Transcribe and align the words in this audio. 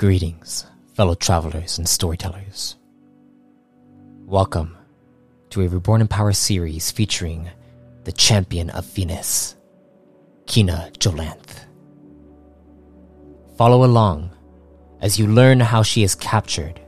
Greetings, 0.00 0.64
fellow 0.94 1.14
travelers 1.14 1.76
and 1.76 1.86
storytellers. 1.86 2.76
Welcome 4.24 4.78
to 5.50 5.60
a 5.60 5.68
Reborn 5.68 6.00
in 6.00 6.08
Power 6.08 6.32
series 6.32 6.90
featuring 6.90 7.50
the 8.04 8.12
champion 8.12 8.70
of 8.70 8.86
Venus, 8.86 9.56
Kina 10.46 10.90
Jolanth. 10.98 11.66
Follow 13.58 13.84
along 13.84 14.30
as 15.02 15.18
you 15.18 15.26
learn 15.26 15.60
how 15.60 15.82
she 15.82 16.02
is 16.02 16.14
captured 16.14 16.80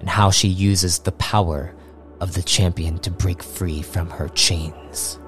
and 0.00 0.08
how 0.08 0.32
she 0.32 0.48
uses 0.48 0.98
the 0.98 1.12
power 1.12 1.72
of 2.20 2.34
the 2.34 2.42
champion 2.42 2.98
to 2.98 3.12
break 3.12 3.44
free 3.44 3.80
from 3.80 4.10
her 4.10 4.28
chains. 4.30 5.19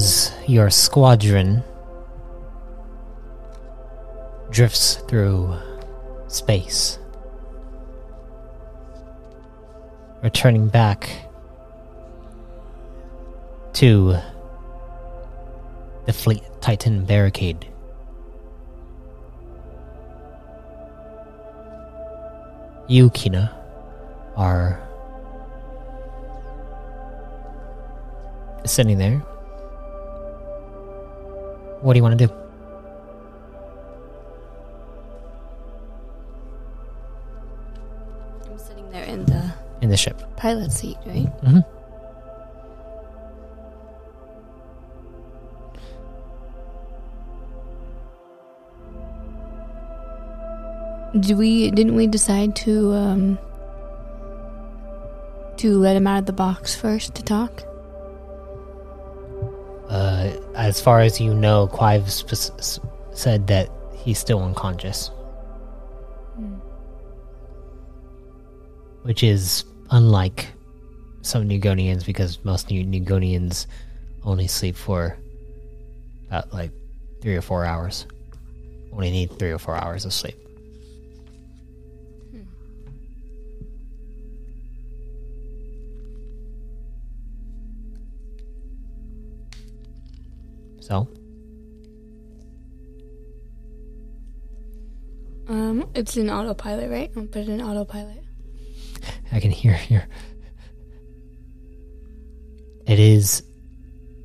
As 0.00 0.32
your 0.46 0.70
squadron 0.70 1.62
drifts 4.48 4.94
through 5.08 5.54
space, 6.26 6.98
returning 10.22 10.68
back 10.68 11.10
to 13.74 14.16
the 16.06 16.14
Fleet 16.14 16.44
Titan 16.62 17.04
barricade. 17.04 17.68
You, 22.88 23.10
Kina, 23.10 23.54
are 24.34 24.80
sitting 28.64 28.96
there 28.96 29.22
what 31.82 31.94
do 31.94 31.98
you 31.98 32.02
want 32.02 32.18
to 32.18 32.26
do? 32.26 32.32
I'm 38.50 38.58
sitting 38.58 38.90
there 38.90 39.04
in 39.04 39.24
the 39.26 39.52
In 39.80 39.88
the 39.90 39.96
ship. 39.96 40.22
pilot 40.36 40.72
seat, 40.72 40.96
right? 41.06 41.26
Mm-hmm. 41.42 41.60
Do 51.18 51.36
we 51.36 51.70
didn't 51.70 51.96
we 51.96 52.06
decide 52.06 52.54
to 52.66 52.92
um 52.92 53.38
to 55.58 55.76
let 55.78 55.96
him 55.96 56.06
out 56.06 56.20
of 56.20 56.26
the 56.26 56.32
box 56.32 56.74
first 56.74 57.14
to 57.16 57.22
talk? 57.22 57.64
As 60.70 60.80
far 60.80 61.00
as 61.00 61.20
you 61.20 61.34
know, 61.34 61.66
Clive 61.66 62.06
sp- 62.14 62.54
said 63.12 63.48
that 63.48 63.68
he's 63.92 64.20
still 64.20 64.40
unconscious. 64.40 65.10
Which 69.02 69.24
is 69.24 69.64
unlike 69.90 70.46
some 71.22 71.48
Nugonians 71.48 72.06
because 72.06 72.38
most 72.44 72.68
Nugonians 72.68 73.66
only 74.22 74.46
sleep 74.46 74.76
for 74.76 75.18
about 76.28 76.52
like 76.52 76.70
three 77.20 77.34
or 77.34 77.42
four 77.42 77.64
hours. 77.64 78.06
Only 78.92 79.10
need 79.10 79.36
three 79.40 79.50
or 79.50 79.58
four 79.58 79.74
hours 79.74 80.04
of 80.04 80.12
sleep. 80.12 80.36
So, 90.90 91.06
Um, 95.46 95.88
it's 95.94 96.16
in 96.16 96.28
autopilot, 96.28 96.90
right? 96.90 97.10
I'll 97.16 97.26
put 97.26 97.42
it 97.42 97.48
in 97.48 97.60
autopilot. 97.60 98.22
I 99.32 99.38
can 99.38 99.52
hear 99.52 99.78
your. 99.88 100.04
It 102.86 102.98
is. 102.98 103.42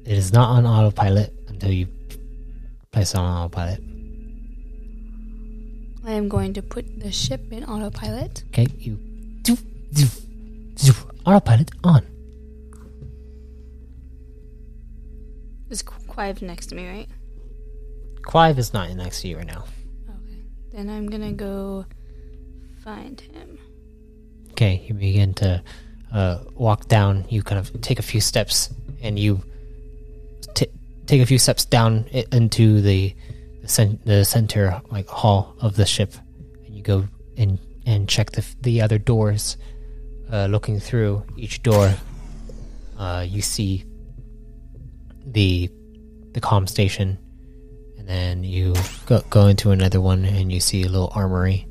It 0.05 0.17
is 0.17 0.33
not 0.33 0.49
on 0.49 0.65
autopilot 0.65 1.33
until 1.47 1.71
you 1.71 1.87
place 2.91 3.13
it 3.13 3.17
on 3.17 3.25
autopilot. 3.25 3.79
I 6.03 6.13
am 6.13 6.27
going 6.29 6.53
to 6.53 6.63
put 6.63 6.85
the 6.99 7.11
ship 7.11 7.41
in 7.51 7.63
autopilot. 7.63 8.43
Okay, 8.49 8.67
you. 8.77 8.97
Zoof, 9.43 9.61
zoof. 9.93 11.05
Autopilot 11.25 11.69
on. 11.83 12.14
Clive 16.15 16.41
next 16.41 16.67
to 16.67 16.75
me, 16.75 16.87
right? 16.87 17.09
Clive 18.21 18.57
is 18.57 18.71
not 18.73 18.89
next 18.91 19.19
to 19.21 19.27
you 19.27 19.35
right 19.37 19.45
now. 19.45 19.65
Okay. 20.09 20.39
Then 20.71 20.89
I'm 20.89 21.09
gonna 21.09 21.33
go 21.33 21.83
find 22.85 23.19
him. 23.19 23.59
Okay, 24.51 24.85
you 24.87 24.93
begin 24.93 25.33
to 25.33 25.61
uh, 26.13 26.39
walk 26.53 26.87
down. 26.87 27.25
You 27.27 27.43
kind 27.43 27.59
of 27.59 27.81
take 27.81 27.99
a 27.99 28.01
few 28.01 28.21
steps, 28.21 28.69
and 29.01 29.19
you 29.19 29.41
t- 30.53 30.67
take 31.05 31.21
a 31.21 31.25
few 31.25 31.37
steps 31.37 31.65
down 31.65 32.05
i- 32.13 32.23
into 32.31 32.79
the 32.79 33.13
the, 33.61 33.67
cen- 33.67 33.99
the 34.05 34.23
center 34.23 34.81
like 34.89 35.09
hall 35.09 35.53
of 35.59 35.75
the 35.75 35.85
ship, 35.85 36.13
and 36.65 36.73
you 36.73 36.81
go 36.81 37.09
and 37.35 37.59
and 37.85 38.07
check 38.07 38.31
the 38.31 38.39
f- 38.39 38.55
the 38.61 38.81
other 38.81 38.97
doors. 38.97 39.57
Uh, 40.31 40.47
looking 40.47 40.79
through 40.79 41.23
each 41.37 41.61
door, 41.61 41.93
uh, 42.97 43.25
you 43.27 43.41
see 43.41 43.83
the 45.27 45.69
the 46.35 46.41
comm 46.41 46.67
station, 46.67 47.17
and 47.97 48.07
then 48.07 48.43
you 48.43 48.75
go 49.05 49.21
go 49.29 49.47
into 49.47 49.71
another 49.71 50.01
one, 50.01 50.25
and 50.25 50.51
you 50.51 50.59
see 50.59 50.83
a 50.83 50.89
little 50.89 51.11
armory, 51.15 51.65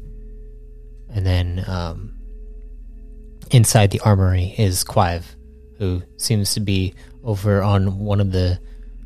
and 1.10 1.24
then 1.24 1.62
um, 1.68 2.14
inside 3.50 3.90
the 3.90 4.00
armory 4.00 4.54
is 4.58 4.82
Clive, 4.82 5.36
who 5.78 6.02
seems 6.16 6.54
to 6.54 6.60
be 6.60 6.94
over 7.22 7.62
on 7.62 7.98
one 7.98 8.20
of 8.20 8.32
the 8.32 8.58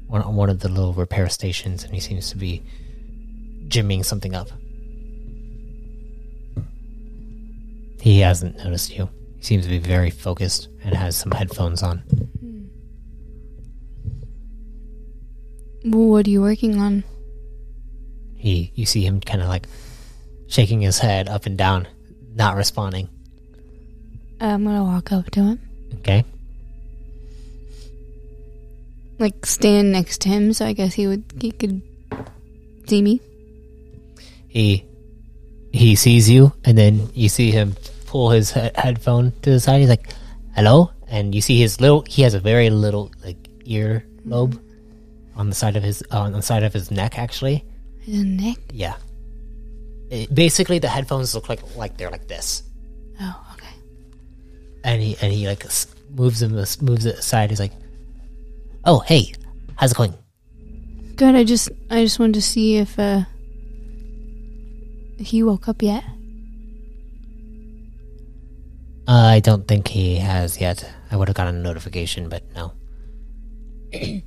one, 0.06 0.22
on 0.22 0.37
one 0.37 0.49
of 0.49 0.60
the 0.60 0.69
little 0.69 0.94
repair 0.94 1.28
stations, 1.28 1.82
and 1.84 1.93
he 1.93 2.00
seems 2.00 2.31
to 2.31 2.37
be 2.37 2.62
jimming 3.66 4.04
something 4.04 4.34
up. 4.34 4.49
He 8.00 8.20
hasn't 8.20 8.56
noticed 8.58 8.96
you. 8.96 9.08
He 9.38 9.44
seems 9.44 9.64
to 9.64 9.70
be 9.70 9.78
very 9.78 10.11
focused 10.11 10.69
and 10.84 10.94
has 10.94 11.16
some 11.16 11.32
headphones 11.32 11.82
on. 11.82 12.04
What 15.93 16.26
are 16.26 16.31
you 16.31 16.40
working 16.43 16.79
on? 16.79 17.05
He, 18.37 18.70
you 18.75 18.87
see 18.87 19.05
him 19.05 19.20
kind 19.20 19.43
of 19.43 19.49
like 19.49 19.67
shaking 20.46 20.81
his 20.81 20.99
head 20.99 21.29
up 21.29 21.46
and 21.46 21.56
down, 21.58 21.88
not 22.35 22.56
responding. 22.56 23.08
Uh, 24.40 24.44
I'm 24.55 24.64
gonna 24.64 24.85
walk 24.85 25.11
up 25.12 25.31
to 25.32 25.40
him, 25.43 25.58
Okay, 25.99 26.25
like 29.19 29.44
stand 29.44 29.90
next 29.93 30.20
to 30.23 30.29
him, 30.29 30.52
so 30.52 30.64
I 30.67 30.73
guess 30.73 30.94
he 30.94 31.06
would 31.06 31.25
he 31.40 31.50
could 31.50 31.82
see 32.87 33.02
me. 33.02 33.20
he 34.49 34.85
he 35.73 35.96
sees 35.96 36.31
you, 36.31 36.52
and 36.64 36.79
then 36.79 37.11
you 37.14 37.29
see 37.29 37.50
him 37.50 37.75
pull 38.06 38.31
his 38.31 38.52
he- 38.52 38.70
headphone 38.76 39.32
to 39.43 39.50
the 39.50 39.61
side. 39.61 39.81
He's 39.81 39.88
like, 39.88 40.14
"Hello," 40.55 40.90
and 41.08 41.35
you 41.35 41.40
see 41.40 41.58
his 41.58 41.81
little. 41.81 42.05
He 42.08 42.23
has 42.23 42.35
a 42.35 42.40
very 42.40 42.70
little 42.70 43.11
like 43.25 43.37
ear 43.64 44.05
lobe 44.25 44.58
on 45.38 45.49
the 45.49 45.55
side 45.55 45.76
of 45.76 45.82
his 45.82 46.02
on 46.11 46.32
the 46.32 46.43
side 46.43 46.62
of 46.64 46.73
his 46.75 46.90
neck. 46.90 47.17
Actually, 47.19 47.64
His 48.00 48.25
neck. 48.25 48.58
yeah. 48.73 48.96
It- 50.11 50.35
basically, 50.35 50.79
the 50.79 50.88
headphones 50.88 51.35
look 51.35 51.49
like 51.49 51.62
like 51.76 51.96
they're 51.96 52.11
like 52.11 52.29
this, 52.29 52.62
Oh, 53.20 53.46
okay. 53.55 53.75
and 54.85 55.00
he 55.00 55.17
and 55.23 55.32
he 55.32 55.46
like 55.49 55.64
moves 56.11 56.40
them 56.40 56.52
moves 56.52 57.06
it 57.06 57.17
aside. 57.19 57.50
He's 57.50 57.61
like, 57.61 57.73
"Oh, 58.85 58.99
hey, 59.00 59.32
how's 59.76 59.93
it 59.93 59.96
going?" 59.96 60.14
Good. 61.17 61.35
I 61.35 61.44
just 61.44 61.70
I 61.90 62.02
just 62.05 62.19
wanted 62.19 62.35
to 62.35 62.43
see 62.43 62.76
if 62.76 62.99
uh 62.99 63.23
he 65.19 65.43
woke 65.43 65.69
up 65.69 65.82
yet. 65.82 66.05
Uh, 69.06 69.12
I 69.37 69.40
don't 69.40 69.67
think 69.67 69.88
he 69.88 70.17
has 70.17 70.61
yet. 70.61 70.85
I 71.11 71.17
would 71.17 71.29
have 71.29 71.37
gotten 71.37 71.56
a 71.56 71.62
notification, 71.62 72.29
but 72.29 72.43
no. 72.55 72.73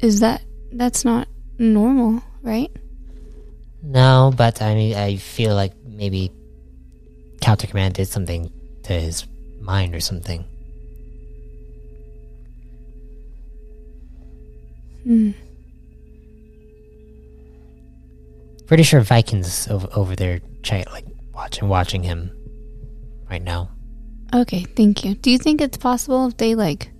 Is 0.00 0.20
that 0.20 0.42
that's 0.72 1.04
not 1.04 1.28
normal, 1.58 2.22
right? 2.42 2.70
No, 3.82 4.32
but 4.36 4.60
I 4.60 4.74
mean, 4.74 4.96
I 4.96 5.16
feel 5.16 5.54
like 5.54 5.72
maybe 5.84 6.32
Counter 7.40 7.66
Command 7.66 7.94
did 7.94 8.08
something 8.08 8.50
to 8.84 8.92
his 8.92 9.26
mind 9.60 9.94
or 9.94 10.00
something. 10.00 10.44
Hmm. 15.04 15.30
Pretty 18.66 18.82
sure 18.82 19.00
Vikings 19.00 19.68
over 19.68 19.88
over 19.94 20.16
there, 20.16 20.40
check 20.62 20.90
like 20.90 21.06
watching 21.32 21.68
watching 21.68 22.02
him 22.02 22.30
right 23.30 23.42
now. 23.42 23.70
Okay, 24.34 24.64
thank 24.74 25.04
you. 25.04 25.14
Do 25.14 25.30
you 25.30 25.38
think 25.38 25.60
it's 25.60 25.76
possible 25.76 26.26
if 26.26 26.36
they 26.36 26.56
like 26.56 26.90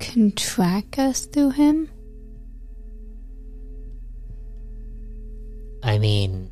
can 0.00 0.32
track 0.32 0.98
us 0.98 1.26
through 1.26 1.50
him? 1.50 1.88
I 5.82 5.98
mean, 5.98 6.50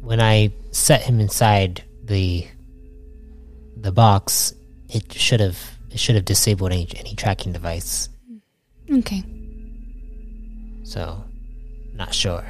when 0.00 0.20
I 0.20 0.52
set 0.70 1.02
him 1.02 1.20
inside 1.20 1.84
the 2.04 2.46
the 3.76 3.92
box, 3.92 4.54
it 4.88 5.12
should 5.12 5.40
have 5.40 5.58
it 5.90 5.98
should 5.98 6.14
have 6.14 6.24
disabled 6.24 6.72
any 6.72 6.88
any 6.96 7.14
tracking 7.14 7.52
device. 7.52 8.08
Okay. 8.90 9.22
So, 10.84 11.24
not 11.94 12.14
sure. 12.14 12.44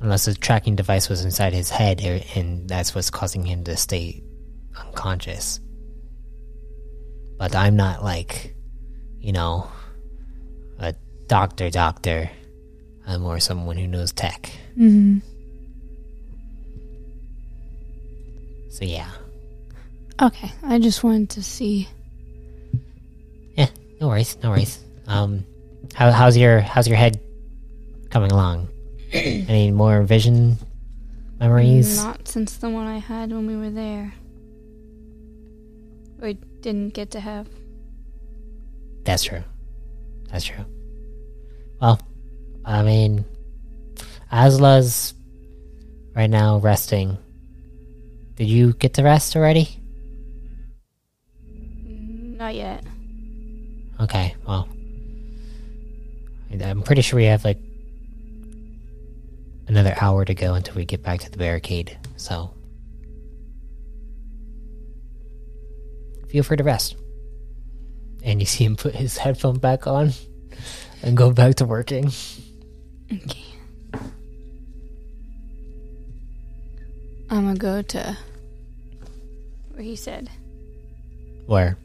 Unless 0.00 0.24
the 0.24 0.34
tracking 0.34 0.74
device 0.76 1.08
was 1.08 1.24
inside 1.24 1.52
his 1.52 1.70
head, 1.70 2.04
er- 2.04 2.20
and 2.34 2.68
that's 2.68 2.94
what's 2.94 3.08
causing 3.08 3.44
him 3.44 3.64
to 3.64 3.76
stay 3.76 4.22
unconscious. 4.76 5.60
But 7.42 7.56
I'm 7.56 7.74
not 7.74 8.04
like, 8.04 8.54
you 9.18 9.32
know, 9.32 9.66
a 10.78 10.94
doctor, 11.26 11.70
doctor. 11.70 12.30
I'm 13.04 13.22
more 13.22 13.40
someone 13.40 13.76
who 13.76 13.88
knows 13.88 14.12
tech. 14.12 14.48
hmm 14.76 15.18
So, 18.70 18.84
yeah. 18.84 19.10
Okay. 20.22 20.52
I 20.62 20.78
just 20.78 21.02
wanted 21.02 21.30
to 21.30 21.42
see. 21.42 21.88
Yeah, 23.56 23.70
no 24.00 24.06
worries, 24.06 24.38
no 24.40 24.50
worries. 24.50 24.78
Um, 25.08 25.44
how, 25.94 26.12
how's 26.12 26.36
your 26.36 26.60
how's 26.60 26.86
your 26.86 26.96
head 26.96 27.18
coming 28.10 28.30
along? 28.30 28.68
Any 29.12 29.72
more 29.72 30.04
vision 30.04 30.58
memories? 31.40 31.96
Not 31.96 32.28
since 32.28 32.58
the 32.58 32.70
one 32.70 32.86
I 32.86 32.98
had 32.98 33.32
when 33.32 33.48
we 33.48 33.56
were 33.56 33.70
there. 33.70 34.14
Or 36.22 36.34
didn't 36.62 36.94
get 36.94 37.10
to 37.12 37.20
have. 37.20 37.48
That's 39.04 39.24
true. 39.24 39.42
That's 40.30 40.44
true. 40.44 40.64
Well, 41.80 42.00
I 42.64 42.82
mean, 42.82 43.24
Asla's 44.30 45.14
right 46.14 46.30
now 46.30 46.58
resting. 46.58 47.18
Did 48.36 48.48
you 48.48 48.72
get 48.74 48.94
to 48.94 49.02
rest 49.02 49.36
already? 49.36 49.68
Not 51.44 52.54
yet. 52.54 52.84
Okay, 54.00 54.34
well. 54.46 54.68
I'm 56.60 56.82
pretty 56.82 57.02
sure 57.02 57.16
we 57.16 57.24
have 57.24 57.44
like 57.44 57.58
another 59.68 59.94
hour 60.00 60.24
to 60.24 60.34
go 60.34 60.54
until 60.54 60.74
we 60.74 60.84
get 60.84 61.02
back 61.02 61.20
to 61.20 61.30
the 61.30 61.38
barricade, 61.38 61.98
so. 62.16 62.52
Feel 66.32 66.42
free 66.42 66.56
to 66.56 66.64
rest. 66.64 66.96
And 68.24 68.40
you 68.40 68.46
see 68.46 68.64
him 68.64 68.74
put 68.76 68.94
his 68.94 69.18
headphone 69.18 69.58
back 69.58 69.86
on 69.86 70.12
and 71.02 71.14
go 71.16 71.30
back 71.30 71.56
to 71.56 71.66
working. 71.66 72.10
Okay. 73.12 73.44
I'm 77.30 77.44
gonna 77.46 77.56
go 77.56 77.82
to 77.82 78.16
where 79.72 79.82
he 79.82 79.96
said. 79.96 80.30
Where? 81.46 81.76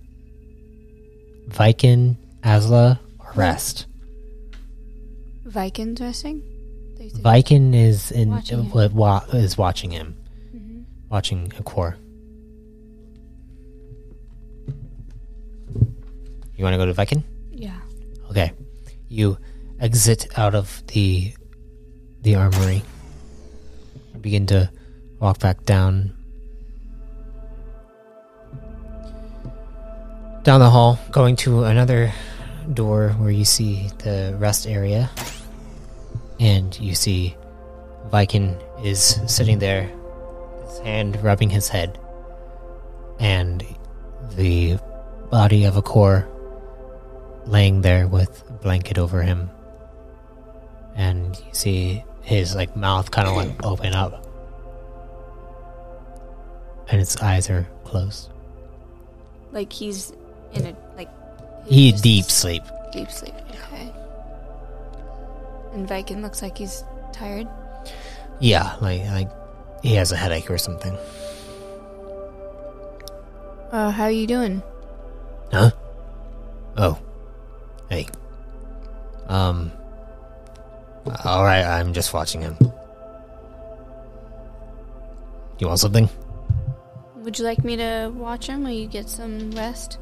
Viking, 1.47 2.17
Asla, 2.43 2.99
or 3.19 3.31
rest? 3.35 3.85
Vikings 5.45 5.99
resting? 6.01 6.41
Viking 7.21 7.73
is 7.73 8.11
in 8.11 8.29
Watching 8.31 8.63
him. 8.63 8.93
wa- 8.93 9.23
is 9.33 9.57
watching 9.57 9.91
him, 9.91 10.15
Mhm. 10.55 10.83
watching 11.09 11.51
Akor. 11.57 11.97
You 16.57 16.63
want 16.63 16.73
to 16.73 16.77
go 16.77 16.87
to 16.87 16.93
Viking? 16.93 17.23
Yeah. 17.51 17.77
Okay. 18.31 18.51
You 19.07 19.37
exit 19.79 20.27
out 20.37 20.55
of 20.55 20.83
the 20.87 21.33
the 22.21 22.35
armory. 22.35 22.81
Begin 24.19 24.47
to 24.47 24.69
walk 25.19 25.39
back 25.39 25.63
down 25.65 26.13
down 30.43 30.59
the 30.59 30.69
hall, 30.69 30.97
going 31.11 31.35
to 31.35 31.65
another 31.65 32.11
door 32.73 33.09
where 33.19 33.29
you 33.29 33.45
see 33.45 33.89
the 33.99 34.35
rest 34.39 34.65
area. 34.65 35.11
And 36.39 36.77
you 36.79 36.95
see 36.95 37.35
Viking 38.09 38.57
is 38.83 39.19
sitting 39.27 39.59
there, 39.59 39.91
his 40.65 40.79
hand 40.79 41.21
rubbing 41.23 41.51
his 41.51 41.69
head. 41.69 41.99
And 43.19 43.63
the 44.35 44.79
body 45.29 45.65
of 45.65 45.77
a 45.77 45.81
core 45.81 46.27
laying 47.47 47.81
there 47.81 48.07
with 48.07 48.43
a 48.49 48.53
blanket 48.53 48.97
over 48.97 49.21
him. 49.21 49.49
And 50.95 51.35
you 51.37 51.53
see 51.53 52.03
his 52.21 52.55
like 52.55 52.75
mouth 52.75 53.11
kind 53.11 53.27
of 53.27 53.35
like 53.35 53.51
open 53.65 53.93
up. 53.93 54.25
And 56.89 57.01
its 57.01 57.17
eyes 57.21 57.49
are 57.49 57.67
closed. 57.83 58.29
Like 59.51 59.71
he's 59.71 60.13
in 60.53 60.67
a 60.67 60.75
like 60.95 61.09
He 61.67 61.91
just 61.91 62.03
deep 62.03 62.25
sleep. 62.25 62.63
deep 62.91 63.11
sleep. 63.11 63.35
Okay. 63.51 63.91
And 65.73 65.87
Viking 65.87 66.21
looks 66.21 66.41
like 66.41 66.57
he's 66.57 66.83
tired. 67.13 67.47
Yeah, 68.39 68.75
like 68.81 69.03
like 69.05 69.29
he 69.83 69.95
has 69.95 70.11
a 70.11 70.15
headache 70.15 70.49
or 70.49 70.57
something. 70.57 70.95
Uh, 73.71 73.91
how 73.91 74.07
you 74.07 74.25
doing? 74.27 74.63
Huh? 75.51 75.71
Oh. 76.77 76.97
Hey. 77.89 78.07
Um. 79.27 79.71
Alright, 81.07 81.65
I'm 81.65 81.93
just 81.93 82.13
watching 82.13 82.41
him. 82.41 82.57
You 85.59 85.67
want 85.67 85.79
something? 85.79 86.09
Would 87.15 87.39
you 87.39 87.45
like 87.45 87.63
me 87.63 87.75
to 87.77 88.11
watch 88.13 88.47
him 88.47 88.63
while 88.63 88.71
you 88.71 88.87
get 88.87 89.09
some 89.09 89.51
rest? 89.51 89.99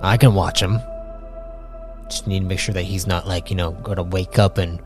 I 0.00 0.16
can 0.16 0.34
watch 0.34 0.60
him. 0.60 0.78
Just 2.08 2.26
need 2.26 2.40
to 2.40 2.46
make 2.46 2.58
sure 2.58 2.74
that 2.74 2.82
he's 2.82 3.06
not 3.06 3.28
like, 3.28 3.50
you 3.50 3.56
know, 3.56 3.70
gonna 3.70 4.02
wake 4.02 4.38
up 4.38 4.58
and 4.58 4.80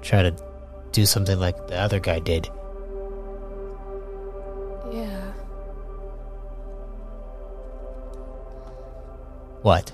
try 0.00 0.22
to 0.22 0.34
do 0.90 1.06
something 1.06 1.38
like 1.38 1.68
the 1.68 1.76
other 1.76 2.00
guy 2.00 2.18
did. 2.18 2.48
Yeah. 4.90 5.32
What? 9.62 9.92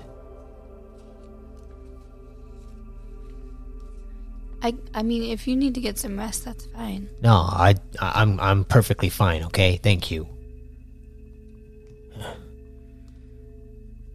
I 4.61 4.75
I 4.93 5.03
mean, 5.03 5.23
if 5.23 5.47
you 5.47 5.55
need 5.55 5.75
to 5.75 5.81
get 5.81 5.97
some 5.97 6.17
rest, 6.17 6.45
that's 6.45 6.65
fine. 6.67 7.09
No, 7.21 7.33
I, 7.33 7.75
I'm 7.99 8.39
I'm 8.39 8.63
perfectly 8.65 9.09
fine, 9.09 9.43
okay? 9.43 9.77
Thank 9.77 10.11
you. 10.11 10.27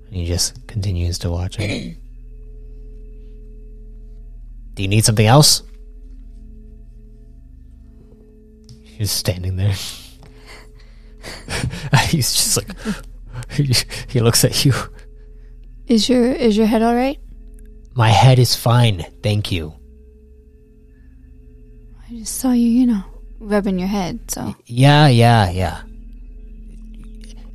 And 0.06 0.14
he 0.14 0.26
just 0.26 0.66
continues 0.66 1.18
to 1.20 1.30
watch 1.30 1.56
him. 1.56 1.96
Do 4.74 4.82
you 4.82 4.88
need 4.88 5.04
something 5.04 5.26
else? 5.26 5.62
He's 8.82 9.10
standing 9.10 9.56
there. 9.56 9.74
He's 12.08 12.32
just 12.32 12.56
like 12.58 12.68
he, 13.50 13.74
he 14.08 14.20
looks 14.20 14.44
at 14.44 14.64
you. 14.64 14.72
Is 15.86 16.08
your 16.08 16.32
is 16.32 16.56
your 16.56 16.66
head 16.66 16.82
all 16.82 16.94
right? 16.94 17.18
My 17.94 18.08
head 18.08 18.38
is 18.38 18.54
fine, 18.54 19.04
thank 19.22 19.52
you. 19.52 19.74
I 22.08 22.14
just 22.14 22.36
saw 22.36 22.52
you, 22.52 22.68
you 22.68 22.86
know, 22.86 23.02
rubbing 23.40 23.78
your 23.78 23.88
head. 23.88 24.20
So 24.30 24.54
Yeah, 24.66 25.08
yeah, 25.08 25.50
yeah. 25.50 25.82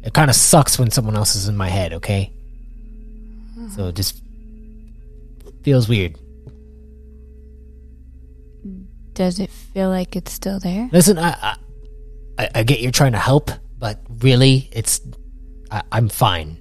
It 0.04 0.14
kind 0.14 0.30
of 0.30 0.36
sucks 0.36 0.80
when 0.80 0.92
someone 0.92 1.16
else 1.16 1.36
is 1.36 1.48
in 1.48 1.56
my 1.58 1.68
head, 1.70 1.94
okay? 1.94 2.32
So 3.76 3.88
it 3.88 3.96
just 3.96 4.22
feels 5.64 5.88
weird. 5.90 6.16
does 9.14 9.38
it 9.42 9.50
feel 9.50 9.90
like 9.90 10.16
it's 10.16 10.32
still 10.32 10.60
there? 10.62 10.90
Listen, 10.94 11.18
I, 11.20 11.30
I, 11.32 11.56
I- 12.38 12.50
I 12.56 12.64
get 12.64 12.80
you're 12.80 12.92
trying 12.94 13.12
to 13.12 13.18
help, 13.20 13.52
but 13.78 14.00
really, 14.20 14.70
it's, 14.72 15.02
I, 15.70 15.84
I'm 15.92 16.08
fine. 16.08 16.56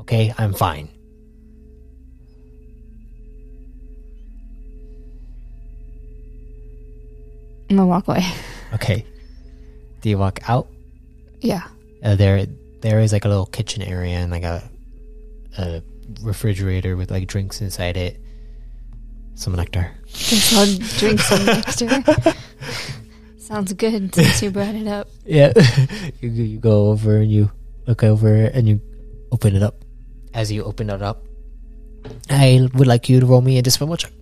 Okay, 0.00 0.34
I'm 0.36 0.52
fine. 0.52 0.90
I'm 7.70 7.76
gonna 7.76 7.86
walk 7.88 8.08
away. 8.08 8.24
Okay. 8.74 9.04
Do 10.00 10.08
you 10.08 10.16
walk 10.16 10.40
out? 10.48 10.66
Yeah. 11.42 11.68
Uh, 12.02 12.14
there, 12.16 12.46
there 12.80 13.00
is 13.00 13.12
like 13.12 13.26
a 13.26 13.28
little 13.28 13.44
kitchen 13.44 13.82
area 13.82 14.16
and 14.16 14.30
like 14.32 14.44
a, 14.44 14.62
a 15.58 15.82
refrigerator 16.22 16.96
with 16.96 17.10
like 17.10 17.28
drinks 17.28 17.60
inside 17.60 17.98
it. 17.98 18.18
Some 19.34 19.54
nectar. 19.56 19.92
Guess 20.06 20.54
I'll 20.56 20.98
drink 20.98 21.20
some 21.20 21.44
nectar. 21.44 22.32
Sounds 23.36 23.74
good 23.74 24.14
since 24.14 24.40
you 24.42 24.50
brought 24.50 24.74
it 24.74 24.86
up. 24.86 25.08
Yeah. 25.26 25.52
you, 26.22 26.30
you 26.30 26.58
go 26.58 26.88
over 26.88 27.18
and 27.18 27.30
you 27.30 27.50
look 27.86 28.02
over 28.02 28.34
and 28.34 28.66
you 28.66 28.80
open 29.32 29.54
it 29.54 29.62
up. 29.62 29.84
As 30.32 30.50
you 30.50 30.64
open 30.64 30.88
it 30.88 31.02
up, 31.02 31.24
I 32.30 32.68
would 32.72 32.86
like 32.86 33.10
you 33.10 33.20
to 33.20 33.26
roll 33.26 33.42
me 33.42 33.58
a 33.58 33.62
discipline 33.62 33.98
check. 33.98 34.12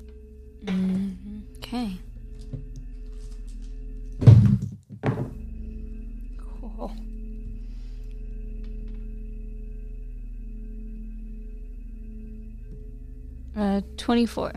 Uh, 13.60 13.82
24. 13.98 14.52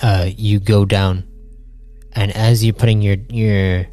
uh, 0.00 0.30
you 0.36 0.60
go 0.60 0.84
down, 0.84 1.26
and 2.12 2.30
as 2.36 2.64
you're 2.64 2.72
putting 2.72 3.02
your 3.02 3.16
your 3.30 3.84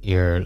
your 0.00 0.44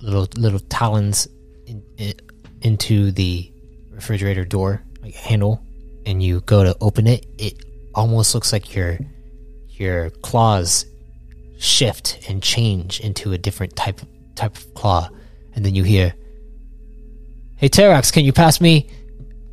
little 0.00 0.26
little 0.38 0.60
talons 0.60 1.28
in, 1.66 1.82
in, 1.98 2.14
into 2.62 3.10
the 3.12 3.52
refrigerator 3.90 4.46
door 4.46 4.82
like 5.02 5.12
handle, 5.12 5.62
and 6.06 6.22
you 6.22 6.40
go 6.40 6.64
to 6.64 6.74
open 6.80 7.06
it, 7.06 7.26
it 7.38 7.62
almost 7.94 8.34
looks 8.34 8.54
like 8.54 8.74
your 8.74 8.98
your 9.68 10.08
claws 10.22 10.86
shift 11.58 12.20
and 12.26 12.42
change 12.42 13.00
into 13.00 13.34
a 13.34 13.38
different 13.38 13.76
type 13.76 14.00
type 14.34 14.56
of 14.56 14.72
claw, 14.72 15.10
and 15.54 15.62
then 15.62 15.74
you 15.74 15.82
hear, 15.82 16.14
"Hey 17.56 17.68
Terax, 17.68 18.10
can 18.10 18.24
you 18.24 18.32
pass 18.32 18.62
me?" 18.62 18.88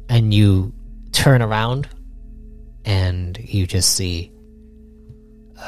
And 0.09 0.33
you 0.33 0.73
turn 1.11 1.41
around 1.41 1.87
and 2.85 3.37
you 3.37 3.67
just 3.67 3.95
see 3.95 4.31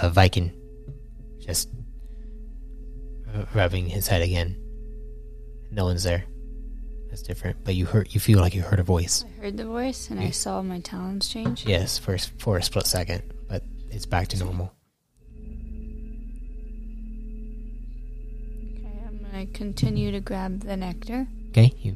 a 0.01 0.09
Viking 0.09 0.51
just 1.39 1.69
uh, 3.33 3.43
rubbing 3.53 3.87
his 3.87 4.07
head 4.07 4.21
again. 4.21 4.55
No 5.71 5.85
one's 5.85 6.03
there. 6.03 6.23
That's 7.09 7.21
different, 7.23 7.57
but 7.65 7.73
you 7.75 7.85
heard. 7.85 8.13
You 8.13 8.19
feel 8.19 8.39
like 8.39 8.53
you 8.53 8.61
heard 8.61 8.79
a 8.79 8.83
voice. 8.83 9.25
I 9.25 9.41
heard 9.41 9.57
the 9.57 9.65
voice 9.65 10.09
and 10.11 10.19
I 10.19 10.29
saw 10.29 10.61
my 10.61 10.79
talons 10.79 11.27
change. 11.27 11.65
Yes, 11.65 11.97
for 11.97 12.13
a- 12.13 12.19
for 12.19 12.57
a 12.57 12.63
split 12.63 12.85
second, 12.85 13.23
but 13.47 13.63
it's 13.89 14.05
back 14.05 14.27
to 14.29 14.37
normal. 14.37 14.71
Okay, 18.77 18.99
I'm 19.07 19.19
gonna 19.23 19.45
continue 19.47 20.11
to 20.11 20.19
grab 20.19 20.61
the 20.61 20.77
nectar. 20.77 21.27
Okay, 21.49 21.73
you 21.79 21.95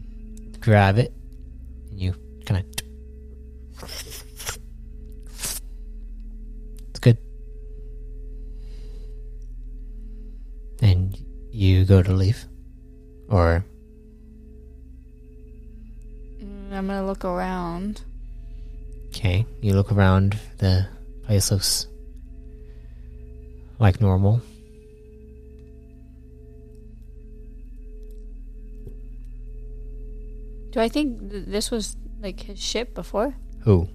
grab 0.59 0.97
it, 0.97 1.13
and 1.91 1.99
you 1.99 2.15
kind 2.45 2.63
of. 2.63 2.65
It's 6.89 6.99
good. 6.99 7.17
And 10.81 11.17
you 11.51 11.85
go 11.85 12.01
to 12.03 12.11
leave, 12.13 12.45
or 13.29 13.63
Mm, 16.43 16.73
I'm 16.73 16.87
gonna 16.87 17.05
look 17.05 17.23
around. 17.25 18.01
okay, 19.09 19.45
you 19.61 19.73
look 19.73 19.91
around. 19.91 20.37
The 20.57 20.87
place 21.25 21.51
looks 21.51 21.87
like 23.79 24.01
normal. 24.01 24.41
Do 30.71 30.79
I 30.79 30.89
think 30.89 31.29
th- 31.29 31.45
this 31.45 31.69
was 31.69 31.95
like 32.23 32.39
his 32.39 32.59
ship 32.59 32.95
before? 32.95 33.35
Who? 33.59 33.87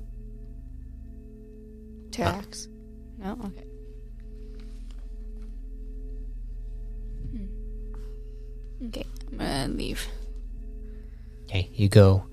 Terax? 2.11 2.69
No? 3.19 3.33
Okay. 3.33 3.65
Hmm. 7.33 8.87
Okay, 8.87 9.07
I'm 9.33 9.39
gonna 9.39 9.69
leave. 9.69 10.07
Okay, 11.45 11.71
you 11.73 11.89
go 11.89 12.25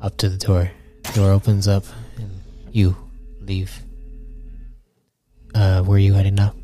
up 0.00 0.16
to 0.18 0.28
the 0.28 0.36
door. 0.36 0.70
Door 1.14 1.30
opens 1.30 1.66
up, 1.66 1.84
and 2.18 2.30
you 2.70 2.94
leave. 3.40 3.82
Uh, 5.54 5.82
where 5.82 5.96
are 5.96 5.98
you 5.98 6.12
heading 6.12 6.34
now? 6.34 6.54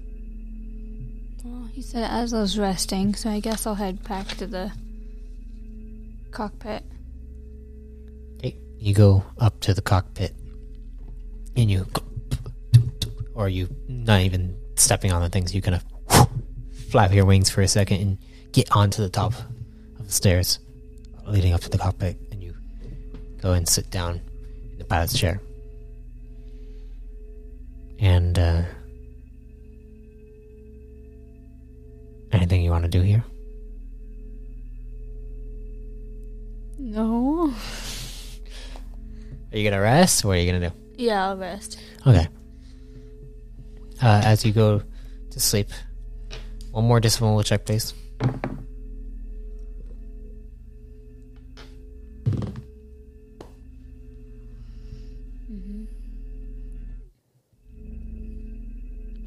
Well, 1.42 1.64
he 1.72 1.82
said 1.82 2.08
Asla's 2.08 2.58
resting, 2.58 3.14
so 3.14 3.30
I 3.30 3.40
guess 3.40 3.66
I'll 3.66 3.74
head 3.74 4.06
back 4.06 4.28
to 4.36 4.46
the 4.46 4.70
cockpit. 6.30 6.84
You 8.86 8.94
go 8.94 9.24
up 9.38 9.58
to 9.62 9.74
the 9.74 9.82
cockpit, 9.82 10.32
and 11.56 11.68
you, 11.68 11.88
or 13.34 13.48
you 13.48 13.68
not 13.88 14.20
even 14.20 14.56
stepping 14.76 15.10
on 15.10 15.20
the 15.22 15.28
things. 15.28 15.52
You 15.52 15.60
kind 15.60 15.74
of 15.74 16.28
flap 16.88 17.12
your 17.12 17.24
wings 17.24 17.50
for 17.50 17.62
a 17.62 17.66
second 17.66 18.00
and 18.00 18.18
get 18.52 18.70
onto 18.70 19.02
the 19.02 19.08
top 19.08 19.32
of 19.98 20.06
the 20.06 20.12
stairs 20.12 20.60
leading 21.26 21.52
up 21.52 21.62
to 21.62 21.68
the 21.68 21.78
cockpit, 21.78 22.16
and 22.30 22.40
you 22.40 22.54
go 23.42 23.54
and 23.54 23.68
sit 23.68 23.90
down 23.90 24.20
in 24.70 24.78
the 24.78 24.84
pilot's 24.84 25.18
chair. 25.18 25.40
And 27.98 28.38
uh, 28.38 28.62
anything 32.30 32.62
you 32.62 32.70
want 32.70 32.84
to 32.84 32.88
do 32.88 33.00
here? 33.00 33.24
No. 36.78 37.52
Are 39.56 39.58
you 39.58 39.70
gonna 39.70 39.80
rest? 39.80 40.22
What 40.22 40.36
are 40.36 40.40
you 40.40 40.52
gonna 40.52 40.68
do? 40.68 40.76
Yeah, 41.02 41.28
I'll 41.28 41.36
rest. 41.38 41.80
Okay. 42.06 42.28
Uh, 44.02 44.20
as 44.22 44.44
you 44.44 44.52
go 44.52 44.82
to 45.30 45.40
sleep, 45.40 45.70
one 46.72 46.84
more 46.84 47.00
discipline 47.00 47.42
check, 47.42 47.64
please. 47.64 47.94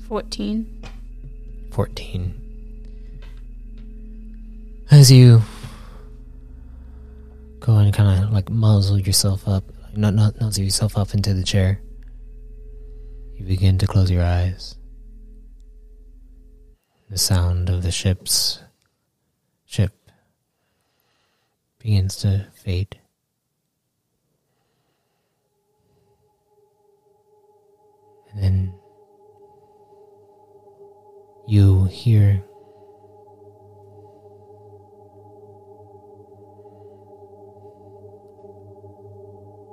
Fourteen. 0.08 0.84
14. 1.72 2.36
As 4.92 5.12
you 5.12 5.42
go 7.60 7.78
and 7.78 7.92
kind 7.92 8.24
of 8.24 8.32
like 8.32 8.52
muzzle 8.52 9.00
yourself 9.00 9.48
up, 9.48 9.64
not, 9.96 10.14
not 10.14 10.40
nuzzle 10.40 10.64
yourself 10.64 10.98
up 10.98 11.14
into 11.14 11.34
the 11.34 11.44
chair, 11.44 11.82
you 13.36 13.46
begin 13.46 13.78
to 13.78 13.88
close 13.88 14.12
your 14.12 14.24
eyes. 14.24 14.76
The 17.10 17.18
sound 17.18 17.70
of 17.70 17.84
the 17.84 17.92
ship's 17.92 18.62
ship 19.66 19.94
begins 21.80 22.18
to 22.18 22.48
fade. 22.54 23.00
And 28.32 28.44
then 28.44 28.74
you 31.48 31.86
hear 31.86 32.44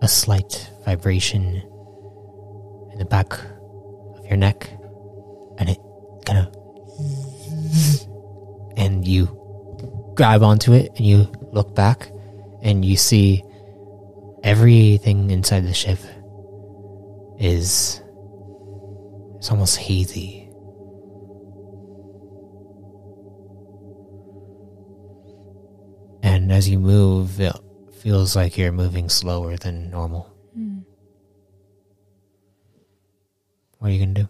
a 0.03 0.09
slight 0.09 0.71
vibration 0.85 1.63
in 2.93 2.99
the 2.99 3.05
back 3.05 3.33
of 3.33 4.27
your 4.27 4.37
neck 4.37 4.69
and 5.59 5.69
it 5.69 5.79
kind 6.25 6.39
of 6.39 6.47
and 8.77 9.07
you 9.07 9.27
grab 10.15 10.43
onto 10.43 10.73
it 10.73 10.93
and 10.97 11.07
you 11.07 11.31
look 11.53 11.75
back 11.75 12.11
and 12.63 12.85
you 12.85 12.97
see 12.97 13.43
everything 14.43 15.31
inside 15.31 15.67
the 15.67 15.75
ship 15.75 15.99
is 17.39 18.01
it's 19.37 19.51
almost 19.51 19.77
hazy. 19.77 20.49
And 26.23 26.51
as 26.51 26.69
you 26.69 26.81
move, 26.81 27.41
it 27.41 27.55
feels 27.97 28.37
like 28.37 28.57
you're 28.57 28.73
moving 28.73 29.09
slower 29.09 29.57
than 29.57 29.91
normal. 29.91 30.33
Hmm. 30.55 30.79
What 33.79 33.89
are 33.89 33.93
you 33.93 34.01
gonna 34.01 34.15
do? 34.15 34.29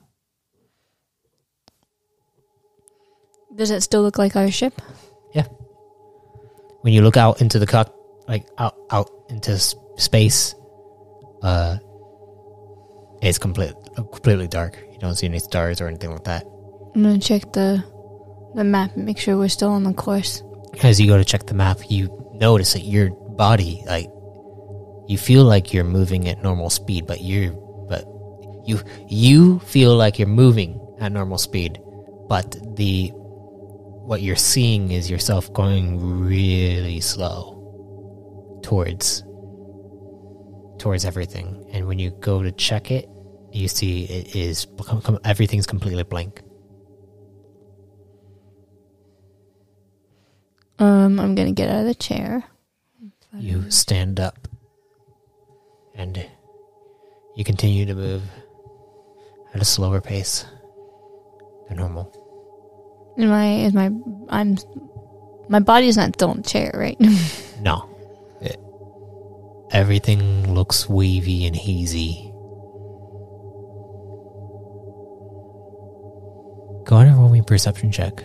Does 3.54 3.70
it 3.70 3.80
still 3.82 4.02
look 4.02 4.18
like 4.18 4.36
our 4.36 4.50
ship? 4.50 4.80
Yeah. 5.34 5.46
When 6.82 6.92
you 6.92 7.02
look 7.02 7.16
out 7.16 7.40
into 7.40 7.58
the 7.58 7.66
cock, 7.66 7.94
like 8.28 8.46
out 8.58 8.76
out 8.90 9.10
into 9.28 9.58
space, 9.58 10.54
uh, 11.42 11.78
it's 13.22 13.38
complete 13.38 13.74
completely 13.94 14.48
dark. 14.48 14.78
You 14.92 14.98
don't 14.98 15.14
see 15.14 15.26
any 15.26 15.38
stars 15.38 15.80
or 15.80 15.88
anything 15.88 16.10
like 16.10 16.24
that. 16.24 16.44
I'm 16.94 17.02
gonna 17.02 17.18
check 17.18 17.52
the 17.52 17.82
the 18.54 18.64
map 18.64 18.94
and 18.96 19.04
make 19.04 19.18
sure 19.18 19.36
we're 19.36 19.48
still 19.48 19.70
on 19.70 19.84
the 19.84 19.92
course. 19.92 20.42
As 20.82 21.00
you 21.00 21.06
go 21.06 21.16
to 21.16 21.24
check 21.24 21.46
the 21.46 21.54
map, 21.54 21.78
you 21.88 22.08
notice 22.34 22.74
that 22.74 22.80
your 22.80 23.10
body, 23.36 23.82
like, 23.86 24.10
you 25.08 25.18
feel 25.18 25.44
like 25.44 25.72
you're 25.72 25.84
moving 25.84 26.28
at 26.28 26.42
normal 26.42 26.70
speed, 26.70 27.06
but 27.06 27.20
you're, 27.20 27.52
but 27.88 28.04
you, 28.64 28.80
you 29.08 29.60
feel 29.60 29.96
like 29.96 30.18
you're 30.18 30.28
moving 30.28 30.80
at 31.00 31.12
normal 31.12 31.38
speed, 31.38 31.80
but 32.28 32.56
the, 32.76 33.12
what 33.14 34.22
you're 34.22 34.36
seeing 34.36 34.90
is 34.90 35.10
yourself 35.10 35.52
going 35.52 36.00
really 36.24 37.00
slow 37.00 38.60
towards, 38.62 39.22
towards 40.78 41.04
everything. 41.04 41.68
And 41.72 41.86
when 41.86 41.98
you 41.98 42.10
go 42.10 42.42
to 42.42 42.50
check 42.52 42.90
it, 42.90 43.08
you 43.52 43.68
see 43.68 44.04
it 44.04 44.34
is, 44.34 44.66
everything's 45.24 45.66
completely 45.66 46.02
blank. 46.02 46.42
Um, 50.78 51.18
I'm 51.18 51.34
gonna 51.34 51.52
get 51.52 51.70
out 51.70 51.80
of 51.80 51.86
the 51.86 51.94
chair. 51.94 52.44
You 53.38 53.70
stand 53.70 54.18
up 54.20 54.48
and 55.94 56.24
you 57.34 57.44
continue 57.44 57.84
to 57.86 57.94
move 57.94 58.22
at 59.54 59.60
a 59.60 59.64
slower 59.64 60.00
pace 60.00 60.44
than 61.68 61.76
normal. 61.78 62.12
Am 63.18 63.32
I? 63.32 63.64
Is 63.64 63.72
my? 63.74 63.90
I'm. 64.28 64.56
My 65.48 65.60
body's 65.60 65.96
not 65.96 66.14
still 66.14 66.32
in 66.32 66.38
the 66.38 66.48
chair, 66.48 66.70
right? 66.74 67.00
No. 67.60 67.88
It, 68.42 68.60
everything 69.70 70.52
looks 70.52 70.90
wavy 70.90 71.46
and 71.46 71.56
hazy. 71.56 72.30
Go 76.84 76.96
ahead 76.96 77.08
and 77.08 77.18
roll 77.18 77.30
me 77.30 77.38
a 77.38 77.42
perception 77.42 77.90
check. 77.90 78.22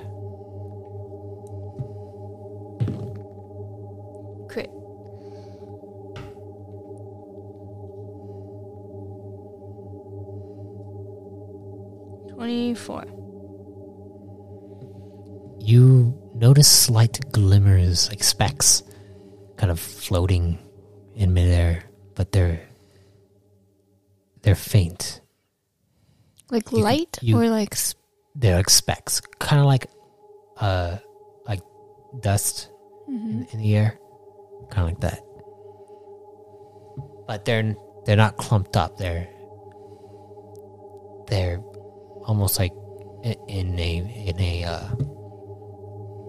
24. 12.42 13.06
You 15.60 16.18
notice 16.34 16.68
slight 16.68 17.20
glimmers, 17.32 18.10
like 18.10 18.24
specks, 18.24 18.82
kind 19.58 19.70
of 19.70 19.80
floating 19.80 20.58
in 21.14 21.36
midair, 21.36 21.84
but 22.16 22.32
they're 22.32 22.68
they're 24.42 24.56
faint. 24.56 25.22
Like 26.50 26.72
you, 26.72 26.80
light 26.80 27.20
you, 27.22 27.38
or 27.38 27.48
like 27.48 27.76
sp- 27.78 28.02
they're 28.34 28.58
like 28.58 28.72
specks, 28.72 29.22
kind 29.38 29.60
of 29.60 29.68
like 29.68 29.86
uh 30.58 30.98
like 31.46 31.62
dust 32.22 32.72
mm-hmm. 33.08 33.30
in, 33.30 33.48
in 33.52 33.60
the 33.60 33.76
air, 33.76 34.00
kind 34.72 34.90
of 34.90 34.94
like 34.96 35.02
that. 35.02 35.22
But 37.28 37.46
they're 37.46 37.76
they're 38.06 38.18
not 38.18 38.38
clumped 38.38 38.76
up. 38.76 38.98
They're 38.98 39.30
they're 41.28 41.62
almost 42.32 42.58
like 42.58 42.72
in 43.24 43.78
a 43.78 43.98
in 44.30 44.40
a 44.40 44.64
uh, 44.64 44.88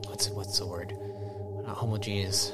what's 0.08 0.28
what's 0.30 0.58
the 0.58 0.66
word? 0.66 0.92
Not 1.64 1.76
homogeneous. 1.76 2.52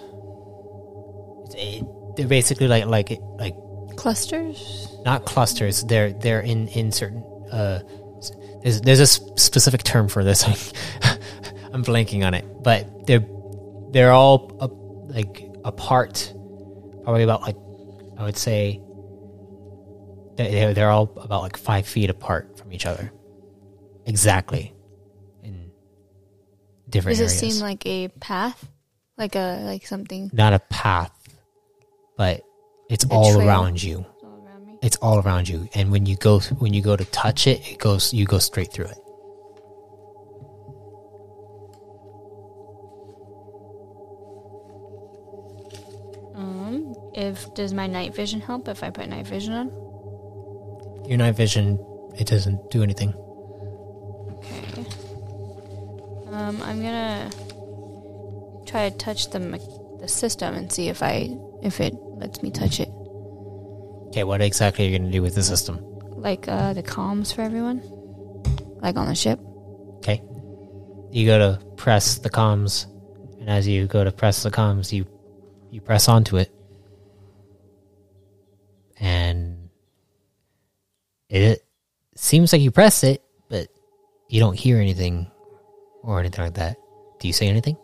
It's 1.47 1.55
a, 1.57 1.83
they're 2.17 2.29
basically 2.29 2.69
like 2.69 2.85
like 2.87 3.11
like 3.39 3.57
clusters? 3.97 4.95
not 5.05 5.25
clusters. 5.25 5.83
They're 5.85 6.13
they're 6.13 6.41
in 6.41 6.69
in 6.69 6.93
certain. 6.93 7.25
Uh, 7.51 7.81
there's 8.63 8.81
there's 8.83 9.01
a 9.01 9.07
specific 9.07 9.83
term 9.83 10.09
for 10.09 10.23
this. 10.23 10.45
I'm 11.73 11.83
blanking 11.85 12.27
on 12.27 12.35
it, 12.35 12.45
but 12.63 13.07
they're 13.07 13.25
they're 13.93 14.13
all 14.13 14.53
like 15.09 15.43
apart, 15.65 16.33
probably 17.03 17.23
about 17.23 17.41
like 17.43 17.57
I 18.19 18.25
would 18.25 18.37
say. 18.37 18.83
they- 20.37 20.51
They're 20.51 20.75
they're 20.75 20.91
all 20.91 21.11
about 21.17 21.43
like 21.43 21.57
five 21.57 21.87
feet 21.89 22.11
apart 22.11 22.59
from 22.59 22.73
each 22.73 22.85
other, 22.87 23.11
exactly, 24.09 24.75
in 25.43 25.71
different 26.89 27.19
Does 27.19 27.33
it 27.33 27.35
areas. 27.37 27.55
seem 27.57 27.63
like 27.63 27.87
a 27.87 28.09
path, 28.09 28.69
like 29.17 29.35
a 29.37 29.61
like 29.65 29.87
something 29.87 30.31
Not 30.33 30.53
a 30.55 30.59
path, 30.71 31.13
but 32.17 32.43
it's 32.91 33.05
A 33.05 33.09
all 33.11 33.35
trail. 33.35 33.47
around 33.49 33.83
you. 33.83 34.05
all 34.25 34.43
around 34.47 34.67
me? 34.67 34.79
it's 34.83 34.97
all 34.97 35.19
around 35.21 35.49
you 35.49 35.69
and 35.75 35.91
when 35.93 36.07
you 36.07 36.17
go 36.17 36.41
when 36.63 36.73
you 36.75 36.81
go 36.83 36.97
to 36.97 37.05
touch 37.07 37.47
it 37.47 37.61
it 37.71 37.79
goes 37.79 38.13
you 38.15 38.25
go 38.25 38.39
straight 38.39 38.73
through 38.73 38.87
it 38.87 38.99
Um, 46.35 46.95
if 47.15 47.53
does 47.55 47.73
my 47.73 47.87
night 47.87 48.15
vision 48.15 48.41
help 48.41 48.69
if 48.69 48.83
I 48.83 48.91
put 48.91 49.09
night 49.09 49.27
vision 49.27 49.55
on? 49.55 49.69
your 51.09 51.17
night 51.19 51.35
vision 51.37 51.79
it 52.19 52.27
doesn't 52.27 52.71
do 52.71 52.83
anything 52.83 53.13
I'm 56.79 56.85
gonna 56.85 58.65
try 58.67 58.89
to 58.89 58.97
touch 58.97 59.31
the 59.31 59.41
the 60.01 60.07
system 60.07 60.55
and 60.55 60.73
see 60.73 60.89
if 60.89 61.03
I 61.03 61.37
if 61.61 61.81
it 61.81 61.93
lets 61.95 62.41
me 62.41 62.53
touch 62.53 62.79
it, 62.79 62.89
okay 64.09 64.23
what 64.23 64.41
exactly 64.41 64.87
are 64.87 64.91
you 64.91 64.99
to 64.99 65.11
do 65.11 65.21
with 65.21 65.35
the 65.35 65.43
system? 65.43 65.81
Like 66.11 66.47
uh, 66.47 66.75
the 66.75 66.85
comms 66.85 67.35
for 67.35 67.43
everyone, 67.43 67.83
like 68.81 68.97
on 68.97 69.09
the 69.09 69.17
ship. 69.17 69.41
okay. 69.99 70.23
You 71.11 71.27
go 71.27 71.39
to 71.39 71.65
press 71.75 72.19
the 72.19 72.31
comms 72.31 72.87
and 73.41 73.51
as 73.51 73.67
you 73.67 73.87
go 73.89 74.05
to 74.05 74.13
press 74.13 74.45
the 74.45 74.51
comms 74.51 74.93
you 74.93 75.05
you 75.73 75.81
press 75.81 76.09
onto 76.09 76.37
it. 76.37 76.55
And 79.01 79.69
it 81.29 81.65
seems 82.15 82.53
like 82.53 82.63
you 82.63 82.71
press 82.71 83.03
it 83.03 83.25
but 83.49 83.67
you 84.29 84.39
don't 84.39 84.57
hear 84.57 84.79
anything 84.79 85.29
or 86.03 86.21
anything 86.21 86.45
like 86.45 86.55
that 86.55 86.77
do 87.21 87.27
you 87.27 87.33
say 87.33 87.49
anything 87.49 87.77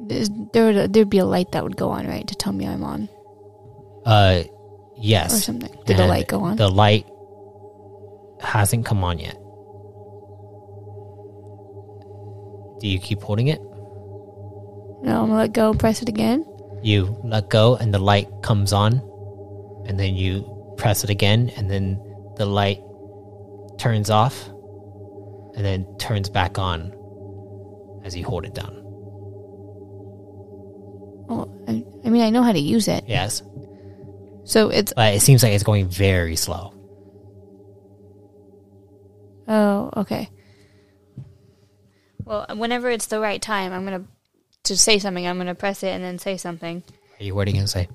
There's, 0.00 0.30
there 0.52 0.66
would 0.66 0.92
there'd 0.92 1.10
be 1.10 1.18
a 1.18 1.26
light 1.26 1.52
that 1.52 1.64
would 1.64 1.76
go 1.76 1.90
on 1.90 2.06
right 2.06 2.26
to 2.26 2.34
tell 2.34 2.52
me 2.52 2.66
I'm 2.66 2.84
on 2.84 3.08
uh 4.04 4.44
yes. 5.00 5.34
or 5.34 5.40
something. 5.40 5.74
Did 5.86 5.96
the 5.96 6.06
light 6.06 6.28
go 6.28 6.40
on? 6.40 6.56
The 6.56 6.68
light 6.68 7.06
hasn't 8.40 8.86
come 8.86 9.04
on 9.04 9.18
yet. 9.18 9.36
Do 12.80 12.88
you 12.88 12.98
keep 13.00 13.22
holding 13.22 13.48
it? 13.48 13.60
no, 15.00 15.22
I'm 15.22 15.28
gonna 15.28 15.36
let 15.36 15.52
go. 15.52 15.74
Press 15.74 16.02
it 16.02 16.08
again. 16.08 16.44
You 16.82 17.16
let 17.24 17.50
go 17.50 17.76
and 17.76 17.92
the 17.92 17.98
light 17.98 18.28
comes 18.42 18.72
on, 18.72 19.02
and 19.86 19.98
then 19.98 20.14
you 20.14 20.74
press 20.76 21.04
it 21.04 21.10
again, 21.10 21.50
and 21.56 21.70
then 21.70 22.00
the 22.36 22.46
light 22.46 22.80
turns 23.78 24.10
off, 24.10 24.48
and 25.54 25.64
then 25.64 25.86
turns 25.98 26.28
back 26.28 26.58
on 26.58 26.92
as 28.04 28.16
you 28.16 28.24
hold 28.24 28.44
it 28.44 28.54
down. 28.54 28.74
Oh, 31.30 31.48
I, 31.68 31.84
I 32.04 32.10
mean 32.10 32.22
I 32.22 32.30
know 32.30 32.42
how 32.42 32.52
to 32.52 32.58
use 32.58 32.88
it, 32.88 33.04
Yes, 33.06 33.42
so 34.44 34.70
it's 34.70 34.94
but 34.94 35.14
it 35.14 35.20
seems 35.20 35.42
like 35.42 35.52
it's 35.52 35.64
going 35.64 35.88
very 35.88 36.36
slow. 36.36 36.72
Oh, 39.46 39.90
okay. 39.96 40.30
Well, 42.24 42.46
whenever 42.54 42.90
it's 42.90 43.06
the 43.06 43.20
right 43.20 43.40
time, 43.40 43.72
I'm 43.72 43.84
gonna 43.84 44.04
to 44.64 44.76
say 44.76 44.98
something. 44.98 45.26
I'm 45.26 45.38
gonna 45.38 45.54
press 45.54 45.82
it 45.82 45.88
and 45.88 46.04
then 46.04 46.18
say 46.18 46.36
something. 46.36 46.82
Are 47.20 47.24
you 47.24 47.34
what 47.34 47.46
are 47.46 47.50
you 47.50 47.56
gonna 47.56 47.66
say? 47.66 47.88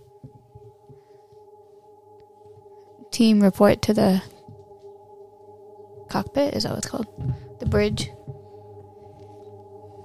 Team 3.11 3.41
report 3.41 3.83
to 3.83 3.93
the 3.93 4.21
cockpit. 6.09 6.55
Is 6.55 6.63
that 6.63 6.69
what 6.69 6.79
it's 6.79 6.87
called? 6.87 7.07
The 7.59 7.65
bridge. 7.65 8.09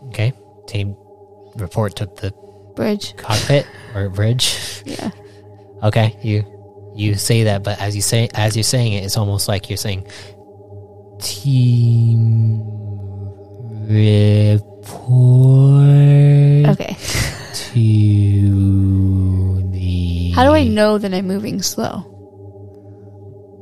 Okay, 0.08 0.32
team 0.66 0.96
report 1.56 1.96
to 1.96 2.06
the 2.06 2.32
Bridge. 2.76 3.16
cockpit 3.16 3.66
or 3.94 4.08
bridge. 4.08 4.56
Yeah. 4.86 5.10
Okay, 5.82 6.16
you 6.22 6.44
you 6.96 7.14
say 7.14 7.44
that, 7.44 7.62
but 7.62 7.78
as 7.80 7.94
you 7.94 8.02
say 8.02 8.28
as 8.34 8.56
you're 8.56 8.62
saying 8.62 8.92
it, 8.94 9.04
it's 9.04 9.16
almost 9.16 9.48
like 9.48 9.68
you're 9.68 9.76
saying 9.76 10.06
team 11.20 12.64
report 15.38 16.68
Okay. 16.68 16.96
to 17.54 19.62
the. 19.70 20.30
How 20.34 20.44
do 20.44 20.50
I 20.52 20.64
know 20.64 20.98
that 20.98 21.12
I'm 21.14 21.26
moving 21.26 21.62
slow? 21.62 22.04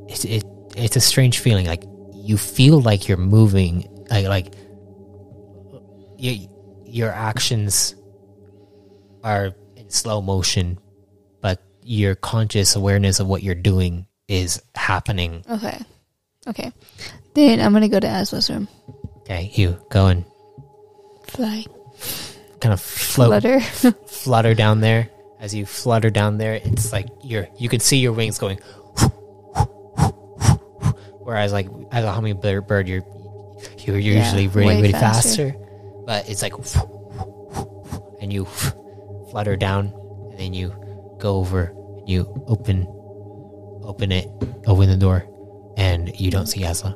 It's 0.09 0.25
it 0.25 0.45
it's 0.77 0.97
a 0.97 1.01
strange 1.01 1.39
feeling. 1.41 1.67
Like 1.67 1.85
you 2.15 2.37
feel 2.39 2.81
like 2.81 3.09
you're 3.09 3.19
moving, 3.19 3.87
like 4.11 4.27
like 4.27 4.53
you, 6.19 6.49
your 6.85 7.11
actions 7.11 7.95
are 9.25 9.53
in 9.77 9.91
slow 9.91 10.21
motion, 10.23 10.79
but 11.41 11.63
your 11.83 12.15
conscious 12.15 12.77
awareness 12.77 13.21
of 13.21 13.27
what 13.27 13.43
you're 13.43 13.55
doing 13.55 14.07
is 14.29 14.63
happening. 14.75 15.45
Okay. 15.51 15.79
Okay. 16.49 16.73
Then 17.35 17.61
I'm 17.61 17.73
gonna 17.73 17.89
go 17.89 18.01
to 18.01 18.07
Asla's 18.09 18.49
room. 18.51 18.69
Okay, 19.19 19.51
you 19.55 19.77
go 19.91 20.07
and 20.07 20.25
Fly. 21.25 21.65
kind 22.61 22.73
of 22.73 22.81
float, 22.81 23.43
Flutter. 23.43 23.61
flutter 24.07 24.55
down 24.55 24.81
there. 24.81 25.11
As 25.41 25.55
you 25.55 25.67
flutter 25.67 26.09
down 26.11 26.39
there, 26.39 26.55
it's 26.55 26.93
like 26.93 27.09
you're 27.23 27.49
you 27.59 27.69
can 27.69 27.81
see 27.81 27.99
your 27.99 28.13
wings 28.13 28.39
going. 28.39 28.59
Whereas, 31.21 31.53
like 31.53 31.69
as 31.91 32.05
a 32.05 32.13
hummingbird, 32.13 32.67
bird, 32.67 32.89
you're 32.89 33.05
you're 33.79 33.99
Yeah, 33.99 34.23
usually 34.25 34.49
really 34.49 34.67
way 34.67 34.81
really 34.83 34.93
faster. 34.93 35.51
faster. 35.53 35.66
But 36.07 36.29
it's 36.29 36.41
like, 36.41 36.55
and 38.21 38.33
you 38.33 38.47
flutter 39.31 39.57
down, 39.57 39.93
and 40.31 40.39
then 40.39 40.55
you 40.55 40.73
go 41.19 41.37
over, 41.37 41.75
and 41.99 42.09
you 42.09 42.25
open 42.47 42.87
open 43.83 44.11
it, 44.11 44.29
open 44.67 44.89
the 44.89 44.97
door, 44.97 45.27
and 45.77 46.15
you 46.19 46.31
don't 46.31 46.47
see 46.47 46.63
Asla. 46.63 46.95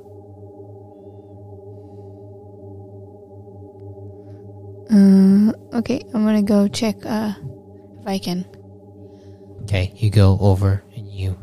Uh, 4.90 5.53
okay, 5.79 6.03
I'm 6.12 6.25
gonna 6.25 6.42
go 6.42 6.66
check 6.66 7.07
uh, 7.07 7.33
if 8.01 8.07
I 8.07 8.18
can. 8.18 8.44
Okay, 9.62 9.92
you 9.94 10.11
go 10.11 10.37
over 10.40 10.83
and 10.96 11.07
you 11.07 11.38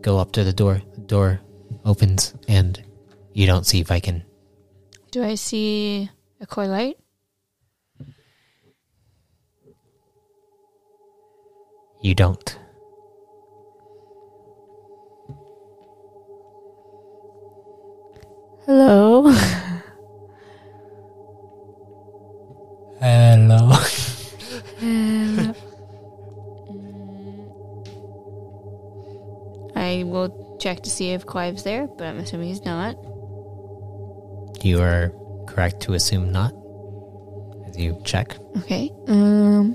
go 0.00 0.18
up 0.18 0.32
to 0.32 0.42
the 0.42 0.52
door. 0.52 0.82
The 0.94 1.02
door 1.02 1.40
opens 1.84 2.34
and 2.48 2.82
you 3.32 3.46
don't 3.46 3.64
see 3.64 3.84
Viking. 3.84 4.22
Do 5.12 5.22
I 5.22 5.36
see 5.36 6.10
Equor'lite? 6.42 6.96
You 12.00 12.14
don't. 12.14 12.58
Hello. 18.66 19.30
Hello. 23.00 23.72
Um, 24.80 25.54
I 29.74 30.04
will 30.06 30.56
check 30.60 30.82
to 30.84 30.90
see 30.90 31.10
if 31.10 31.26
Clive's 31.26 31.64
there, 31.64 31.88
but 31.88 32.06
I'm 32.06 32.18
assuming 32.18 32.48
he's 32.48 32.64
not. 32.64 32.94
you 34.64 34.80
are 34.80 35.12
correct 35.48 35.80
to 35.82 35.94
assume 35.94 36.30
not. 36.30 36.52
As 37.66 37.76
you 37.76 38.00
check. 38.04 38.36
Okay. 38.58 38.92
Um. 39.08 39.74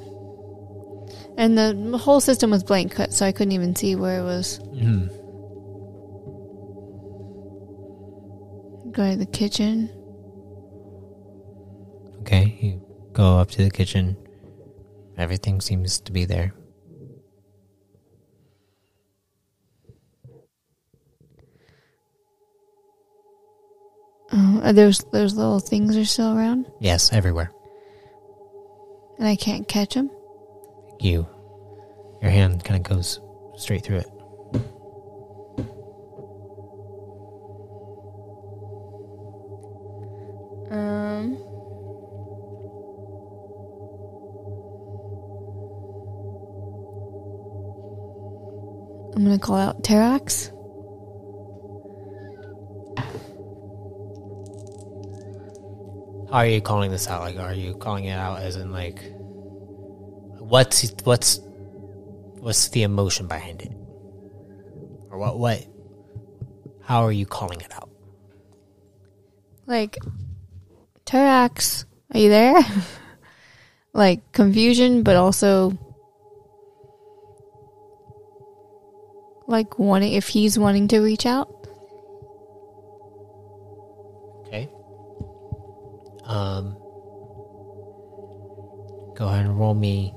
And 1.38 1.58
the 1.58 1.98
whole 1.98 2.22
system 2.22 2.52
was 2.52 2.64
blank, 2.64 2.92
cut, 2.94 3.12
so 3.14 3.26
I 3.26 3.32
couldn't 3.32 3.54
even 3.54 3.76
see 3.76 3.96
where 3.96 4.20
it 4.20 4.24
was. 4.24 4.60
Mm. 4.60 5.10
Go 8.92 9.10
to 9.12 9.18
the 9.18 9.26
kitchen. 9.26 9.90
Okay, 12.22 12.58
you 12.62 12.82
go 13.14 13.40
up 13.40 13.50
to 13.52 13.64
the 13.64 13.72
kitchen. 13.72 14.16
Everything 15.18 15.60
seems 15.62 16.00
to 16.02 16.12
be 16.12 16.26
there. 16.26 16.54
Oh, 24.32 24.62
are 24.64 24.74
those 24.74 25.00
those 25.12 25.36
little 25.36 25.60
things 25.60 25.96
are 25.96 26.06
still 26.06 26.36
around, 26.36 26.66
Yes, 26.80 27.12
everywhere. 27.14 27.52
and 29.20 29.28
I 29.28 29.36
can't 29.36 29.68
catch 29.68 29.94
them. 29.96 30.10
You, 31.00 31.28
your 32.22 32.32
hand 32.32 32.64
kind 32.64 32.78
of 32.78 32.90
goes 32.90 33.20
straight 33.58 33.84
through 33.84 33.98
it. 33.98 34.10
Um. 40.72 41.38
I'm 49.16 49.24
gonna 49.24 49.38
call 49.38 49.58
out 49.58 49.84
Terax. 49.84 50.50
How 56.32 56.40
are 56.40 56.48
you 56.48 56.62
calling 56.62 56.90
this 56.90 57.08
out? 57.08 57.22
Like, 57.22 57.38
are 57.38 57.54
you 57.54 57.76
calling 57.76 58.06
it 58.06 58.14
out 58.14 58.40
as 58.42 58.56
in 58.56 58.72
like, 58.72 59.13
what's 60.44 60.92
what's 61.04 61.40
what's 62.40 62.68
the 62.70 62.84
emotion 62.84 63.28
behind 63.28 63.62
it, 63.62 63.72
or 65.10 65.18
what 65.18 65.40
what? 65.40 65.66
How 66.84 67.04
are 67.04 67.12
you 67.12 67.26
calling 67.26 67.62
it 67.62 67.74
out? 67.74 67.90
Like, 69.66 69.98
Terax, 71.06 71.86
are 72.14 72.20
you 72.20 72.30
there? 72.30 72.60
like 73.94 74.32
confusion, 74.34 75.04
but 75.04 75.16
also 75.16 75.78
like 79.48 79.80
wanting 79.80 80.14
if 80.14 80.28
he's 80.28 80.60
wanting 80.60 80.90
to 80.90 81.00
reach 81.00 81.26
out. 81.26 81.48
Okay. 84.42 84.70
Um. 86.26 86.78
Go 89.16 89.28
ahead 89.28 89.46
and 89.46 89.58
roll 89.58 89.76
me 89.76 90.14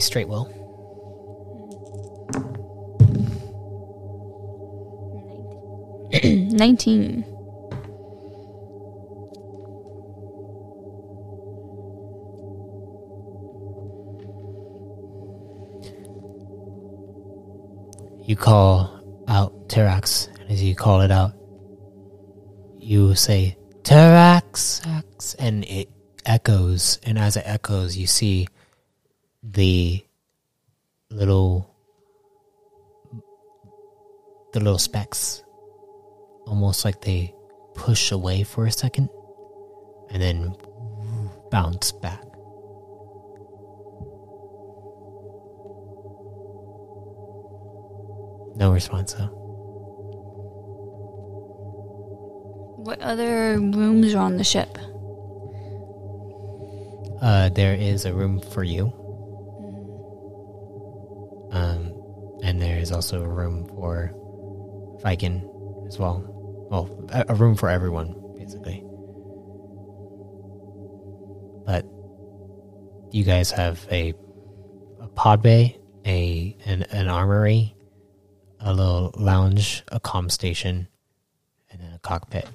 a 0.00 0.02
straight 0.02 0.28
will. 0.28 0.46
Nineteen. 6.24 7.24
You 18.24 18.36
call 18.36 19.02
out 19.28 19.68
Terax, 19.68 20.28
and 20.40 20.50
as 20.50 20.62
you 20.62 20.74
call 20.74 21.00
it 21.00 21.10
out, 21.10 21.32
you 22.78 23.14
say 23.16 23.56
Terax, 23.82 24.84
and 25.38 25.64
it 25.64 25.90
echoes. 26.24 27.00
And 27.02 27.18
as 27.18 27.36
it 27.36 27.42
echoes, 27.44 27.96
you 27.96 28.06
see 28.06 28.46
the 29.52 30.04
little, 31.10 31.74
the 34.52 34.60
little 34.60 34.78
specks, 34.78 35.42
almost 36.46 36.84
like 36.84 37.00
they 37.00 37.34
push 37.74 38.12
away 38.12 38.44
for 38.44 38.66
a 38.66 38.70
second, 38.70 39.08
and 40.10 40.22
then 40.22 40.54
bounce 41.50 41.92
back. 41.92 42.22
No 48.56 48.72
response 48.72 49.14
though. 49.14 49.30
What 52.76 53.00
other 53.00 53.58
rooms 53.58 54.14
are 54.14 54.18
on 54.18 54.36
the 54.36 54.44
ship? 54.44 54.78
Uh, 57.22 57.48
there 57.50 57.74
is 57.74 58.04
a 58.04 58.12
room 58.12 58.40
for 58.40 58.64
you. 58.64 58.99
Also 63.00 63.22
a 63.22 63.26
room 63.26 63.64
for 63.64 64.12
Viking 65.00 65.40
as 65.86 65.98
well. 65.98 66.22
Well, 66.70 67.08
a, 67.08 67.24
a 67.30 67.34
room 67.34 67.56
for 67.56 67.70
everyone, 67.70 68.14
basically. 68.36 68.84
But 71.64 71.86
you 73.10 73.24
guys 73.24 73.52
have 73.52 73.88
a, 73.90 74.12
a 75.00 75.08
pod 75.08 75.40
bay, 75.40 75.78
a 76.04 76.54
an, 76.66 76.82
an 76.90 77.08
armory, 77.08 77.74
a 78.60 78.74
little 78.74 79.14
lounge, 79.16 79.82
a 79.88 79.98
comm 79.98 80.30
station, 80.30 80.86
and 81.70 81.80
then 81.80 81.94
a 81.94 81.98
cockpit. 82.00 82.46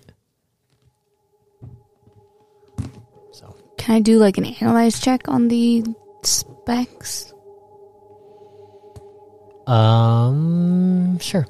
So, 3.31 3.55
can 3.79 3.95
I 3.95 3.99
do 3.99 4.19
like 4.19 4.37
an 4.37 4.45
analyze 4.45 4.99
check 5.01 5.27
on 5.27 5.47
the 5.47 5.83
specks? 6.21 7.33
Um, 9.67 11.17
sure. 11.19 11.45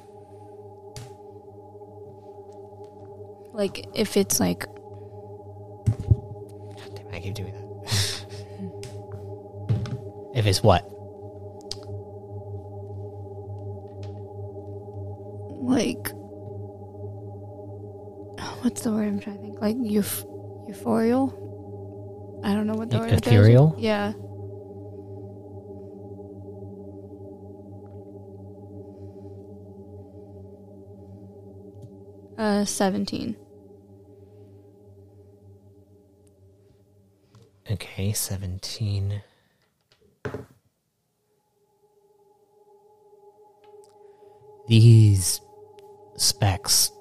Like 3.54 3.86
if 3.94 4.18
it's 4.18 4.40
like 4.40 4.66
Damn, 6.96 7.14
I 7.14 7.20
keep 7.20 7.36
doing 7.36 7.54
that. 7.54 7.62
if 10.36 10.46
it's 10.46 10.62
what? 10.64 10.92
like 15.66 16.10
what's 18.64 18.82
the 18.82 18.92
word 18.92 19.08
I'm 19.08 19.20
trying 19.20 19.38
to 19.38 19.42
think? 19.42 19.60
Like 19.62 19.76
euph- 19.78 20.26
euphorial? 20.70 21.34
I 22.44 22.54
don't 22.54 22.68
know 22.68 22.76
what 22.76 22.90
the 22.92 22.98
E- 22.98 23.00
word 23.00 23.12
is. 23.14 23.18
ethereal? 23.20 23.74
Yeah. 23.78 24.14
Uh, 32.38 32.66
seventeen. 32.66 33.36
Okay, 37.72 38.14
17. 38.14 39.24
These 44.68 45.42
specks 46.18 46.92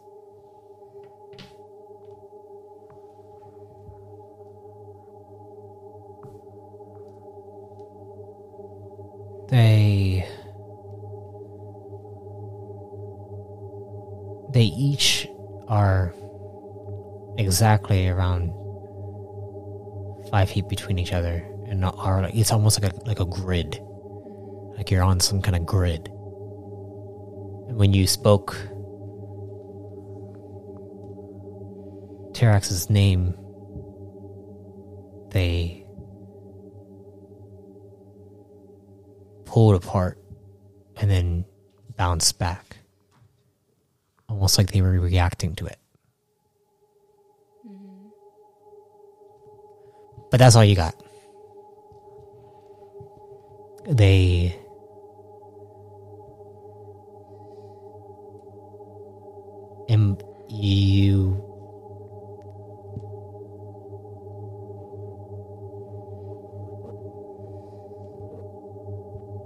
they 9.48 10.26
they 14.54 14.62
each 14.62 15.28
are 15.66 16.14
exactly 17.36 18.08
around 18.08 18.52
five 20.30 20.48
feet 20.48 20.68
between 20.68 20.96
each 20.96 21.12
other 21.12 21.44
and 21.66 21.84
are 21.84 22.22
like 22.22 22.34
it's 22.36 22.52
almost 22.52 22.80
like 22.80 22.92
a 22.92 22.96
like 23.04 23.18
a 23.18 23.24
grid. 23.24 23.80
Like 24.76 24.92
you're 24.92 25.02
on 25.02 25.18
some 25.18 25.42
kind 25.42 25.56
of 25.56 25.66
grid. 25.66 26.06
And 27.68 27.76
when 27.76 27.92
you 27.92 28.06
spoke 28.06 28.56
Terax's 32.32 32.88
name 32.88 33.34
they 35.30 35.84
pulled 39.46 39.74
apart 39.74 40.16
and 40.96 41.10
then 41.10 41.44
bounced 41.96 42.38
back 42.38 42.76
almost 44.34 44.58
like 44.58 44.72
they 44.72 44.82
were 44.82 44.98
reacting 44.98 45.54
to 45.54 45.66
it 45.66 45.78
mm-hmm. 47.66 48.08
But 50.30 50.38
that's 50.38 50.56
all 50.56 50.64
you 50.64 50.74
got. 50.74 50.94
They 53.88 54.58
and 59.88 60.20
you 60.48 61.40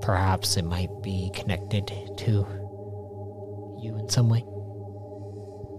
perhaps 0.01 0.57
it 0.57 0.65
might 0.65 0.89
be 1.03 1.31
connected 1.35 1.89
to 2.17 2.47
you 3.79 3.95
in 3.99 4.09
some 4.09 4.31
way. 4.31 4.43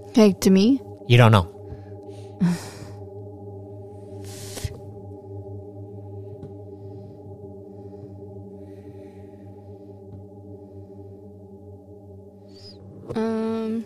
Okay, 0.09 0.33
to 0.33 0.49
me? 0.49 0.81
You 1.07 1.17
don't 1.17 1.31
know. 1.31 1.55
Um. 13.15 13.85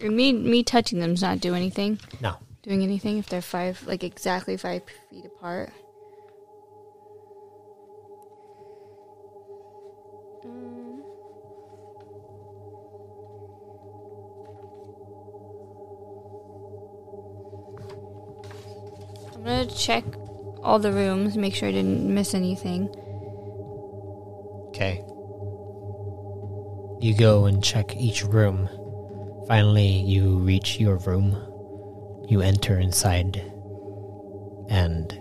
Me, 0.00 0.32
me 0.32 0.62
touching 0.62 1.00
them's 1.00 1.22
not 1.22 1.40
do 1.40 1.54
anything. 1.54 1.98
No. 2.20 2.36
Doing 2.62 2.82
anything 2.82 3.18
if 3.18 3.28
they're 3.28 3.42
five, 3.42 3.82
like 3.86 4.04
exactly 4.04 4.56
five 4.56 4.82
feet 5.10 5.24
apart. 5.24 5.70
Gonna 19.58 19.70
check 19.70 20.04
all 20.62 20.78
the 20.78 20.92
rooms, 20.92 21.36
make 21.36 21.54
sure 21.54 21.68
I 21.68 21.72
didn't 21.72 22.14
miss 22.14 22.32
anything. 22.34 22.88
Okay. 24.68 25.04
You 27.00 27.14
go 27.16 27.46
and 27.46 27.62
check 27.62 27.96
each 27.96 28.24
room. 28.24 28.68
Finally, 29.48 30.02
you 30.02 30.38
reach 30.38 30.78
your 30.78 30.96
room. 30.98 31.32
You 32.28 32.40
enter 32.40 32.78
inside, 32.78 33.36
and 34.68 35.12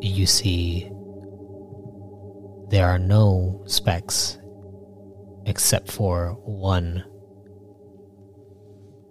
you 0.00 0.26
see 0.26 0.90
there 2.70 2.88
are 2.88 2.98
no 2.98 3.62
specks 3.66 4.38
except 5.46 5.92
for 5.92 6.30
one 6.44 7.04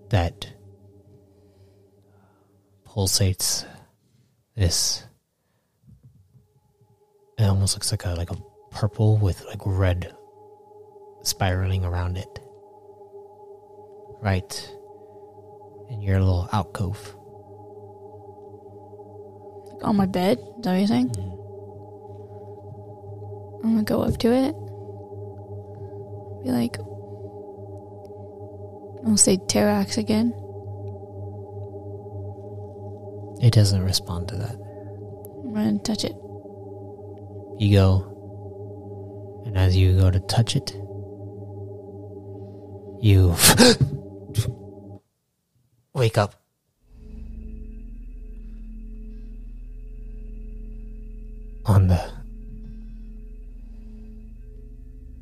that 0.10 0.53
pulsates 2.94 3.66
this 4.56 5.04
it 7.38 7.44
almost 7.44 7.76
looks 7.76 7.92
like 7.92 8.06
a 8.06 8.10
like 8.10 8.30
a 8.30 8.38
purple 8.72 9.18
with 9.18 9.44
like 9.46 9.62
red 9.66 10.14
spiraling 11.24 11.86
around 11.86 12.18
it. 12.18 12.40
Right 14.22 14.72
in 15.90 16.02
your 16.02 16.20
little 16.20 16.50
alcove. 16.54 17.16
On 19.84 19.96
my 19.98 20.06
bed, 20.06 20.38
is 20.38 20.46
that 20.64 20.72
what 20.72 20.78
you're 20.78 20.88
saying? 20.88 21.10
Mm-hmm. 21.10 21.40
I'm 23.66 23.74
gonna 23.74 23.84
go 23.84 24.02
up 24.02 24.18
to 24.20 24.32
it. 24.32 24.54
Be 26.44 26.52
like, 26.52 26.78
I'll 29.06 29.18
say 29.18 29.38
Terax 29.38 29.98
again. 29.98 30.34
It 33.44 33.52
doesn't 33.52 33.84
respond 33.84 34.30
to 34.30 34.38
that. 34.38 34.56
I'm 34.56 35.54
gonna 35.54 35.78
touch 35.80 36.06
it. 36.06 36.16
You 37.60 37.74
go, 37.74 39.44
and 39.46 39.58
as 39.58 39.76
you 39.76 40.00
go 40.00 40.10
to 40.10 40.22
touch 40.22 40.56
it, 40.56 40.72
you 43.02 43.36
wake 45.94 46.18
up. 46.18 46.36
On 51.66 51.88
the 51.88 52.02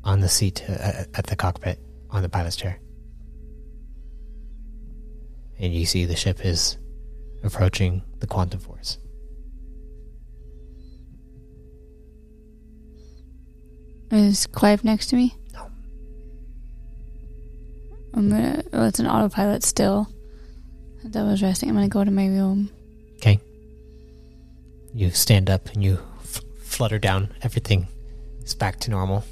on 0.04 0.20
the 0.20 0.28
seat 0.28 0.64
uh, 0.68 1.06
at 1.14 1.26
the 1.26 1.34
cockpit 1.34 1.80
on 2.10 2.22
the 2.22 2.28
pilot's 2.28 2.54
chair, 2.54 2.78
and 5.58 5.74
you 5.74 5.86
see 5.86 6.04
the 6.04 6.14
ship 6.14 6.44
is 6.44 6.78
approaching 7.42 8.02
the 8.20 8.26
quantum 8.26 8.60
force. 8.60 8.98
Is 14.10 14.46
Clive 14.46 14.84
next 14.84 15.06
to 15.08 15.16
me? 15.16 15.34
No. 15.54 15.66
I'm 18.14 18.28
gonna. 18.28 18.62
Oh, 18.72 18.86
it's 18.86 18.98
an 18.98 19.06
autopilot 19.06 19.64
still. 19.64 20.06
That 21.04 21.24
was 21.24 21.42
resting. 21.42 21.68
I'm 21.70 21.74
gonna 21.74 21.88
go 21.88 22.04
to 22.04 22.10
my 22.10 22.26
room. 22.26 22.70
Okay. 23.16 23.40
You 24.94 25.10
stand 25.10 25.48
up 25.48 25.70
and 25.70 25.82
you 25.82 25.98
f- 26.22 26.42
flutter 26.62 26.98
down. 26.98 27.30
Everything 27.42 27.88
is 28.42 28.54
back 28.54 28.78
to 28.80 28.90
normal. 28.90 29.24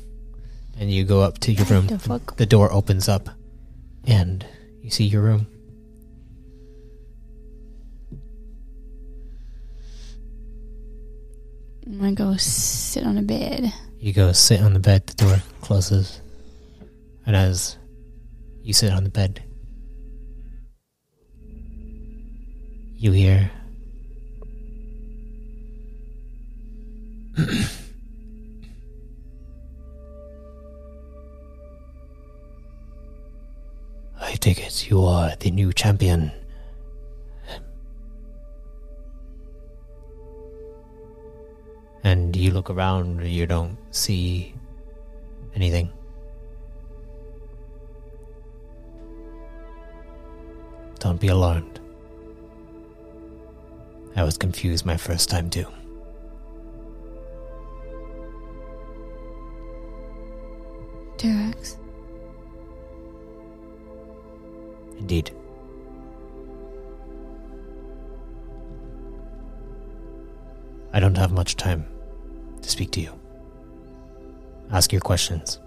And 0.79 0.90
you 0.90 1.05
go 1.05 1.20
up 1.20 1.38
to 1.40 1.53
your 1.53 1.66
room. 1.66 1.87
The 1.88 1.99
fuck? 1.99 2.37
The 2.37 2.46
door 2.46 2.73
opens 2.73 3.07
up 3.07 3.29
and 4.07 4.46
you 4.81 4.88
see 4.88 5.05
your 5.05 5.20
room. 5.20 5.46
Gonna 11.84 12.12
go 12.12 12.36
sit 12.36 13.04
on 13.04 13.18
a 13.18 13.22
bed. 13.22 13.72
You 13.98 14.12
go 14.12 14.32
sit 14.32 14.60
on 14.60 14.74
the 14.74 14.80
bed, 14.80 15.06
the 15.06 15.14
door 15.14 15.36
closes. 15.60 16.20
And 17.26 17.34
as 17.36 17.76
you 18.62 18.72
sit 18.72 18.92
on 18.92 19.04
the 19.04 19.10
bed, 19.10 19.42
you 22.96 23.12
hear 23.12 23.50
I 34.20 34.34
take 34.34 34.58
it 34.60 34.90
you 34.90 35.04
are 35.04 35.34
the 35.36 35.50
new 35.50 35.72
champion. 35.72 36.32
And 42.02 42.34
you 42.34 42.50
look 42.50 42.70
around, 42.70 43.26
you 43.26 43.46
don't 43.46 43.76
see 43.90 44.54
anything. 45.54 45.90
Don't 50.98 51.20
be 51.20 51.28
alarmed. 51.28 51.80
I 54.16 54.24
was 54.24 54.36
confused 54.36 54.84
my 54.84 54.96
first 54.96 55.28
time 55.30 55.50
too. 55.50 55.66
Durex. 61.16 61.76
Indeed. 64.98 65.30
I 70.92 71.00
don't 71.00 71.16
have 71.16 71.33
much 71.33 71.57
time 71.57 71.87
to 72.62 72.68
speak 72.68 72.90
to 72.92 73.00
you. 73.00 73.12
Ask 74.70 74.92
your 74.92 75.00
questions. 75.00 75.59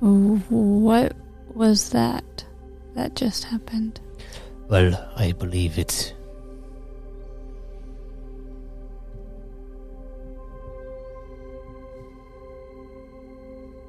What 0.00 1.12
was 1.54 1.90
that 1.90 2.44
that 2.94 3.14
just 3.16 3.44
happened? 3.44 4.00
Well, 4.68 4.92
I 5.16 5.32
believe 5.32 5.78
it. 5.78 6.14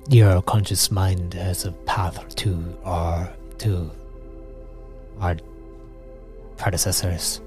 Your 0.07 0.41
conscious 0.43 0.91
mind 0.91 1.33
has 1.33 1.65
a 1.65 1.71
path 1.71 2.35
to 2.35 2.77
our 2.83 3.33
to 3.57 3.89
our 5.19 5.35
predecessors. 6.57 7.41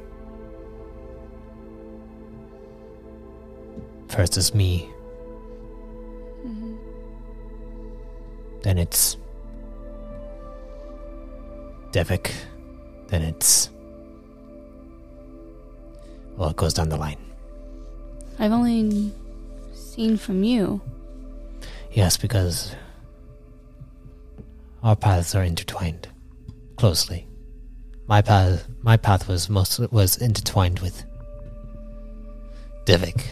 First 4.09 4.37
is 4.37 4.55
me, 4.55 4.91
mm-hmm. 6.45 6.77
then 8.63 8.79
it's 8.79 9.17
Devik, 11.93 12.33
then 13.07 13.23
it's 13.23 13.71
well, 16.37 16.51
it 16.51 16.57
goes 16.57 16.75
down 16.75 16.89
the 16.89 16.97
line. 16.97 17.19
I've 18.41 18.53
only 18.53 19.13
seen 19.75 20.17
from 20.17 20.43
you. 20.43 20.81
Yes, 21.91 22.17
because 22.17 22.75
our 24.83 24.95
paths 24.95 25.35
are 25.35 25.43
intertwined 25.43 26.09
closely. 26.77 27.27
My 28.07 28.23
path, 28.23 28.69
my 28.83 28.97
path 28.97 29.29
was 29.29 29.51
most 29.51 29.79
was 29.93 30.17
intertwined 30.17 30.79
with 30.81 31.05
Devik, 32.85 33.27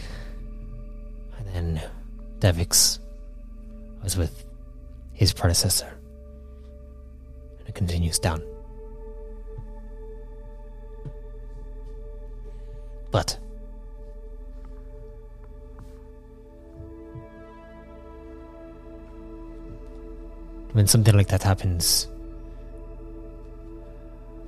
and 1.37 1.47
then 1.47 1.81
Devik's 2.39 2.99
was 4.03 4.17
with 4.17 4.45
his 5.13 5.33
predecessor, 5.33 5.97
and 7.59 7.67
it 7.67 7.75
continues 7.75 8.19
down. 8.19 8.43
But 13.09 13.39
when 20.73 20.87
something 20.87 21.15
like 21.15 21.27
that 21.27 21.43
happens, 21.43 22.07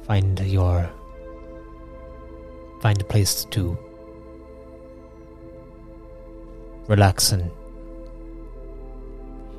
find 0.04 0.40
your 0.42 0.90
find 2.82 3.02
a 3.02 3.04
place 3.04 3.46
to 3.46 3.78
relax 6.88 7.32
and 7.32 7.52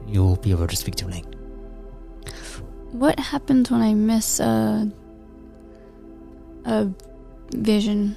you'll 0.09 0.37
be 0.37 0.51
able 0.51 0.67
to 0.67 0.77
speak 0.77 0.97
to 0.97 1.07
Link. 1.07 1.27
What 2.93 3.19
happens 3.19 3.71
when 3.71 3.83
I 3.83 3.95
miss 3.95 4.41
a 4.41 4.91
a 6.65 6.89
vision 7.55 8.17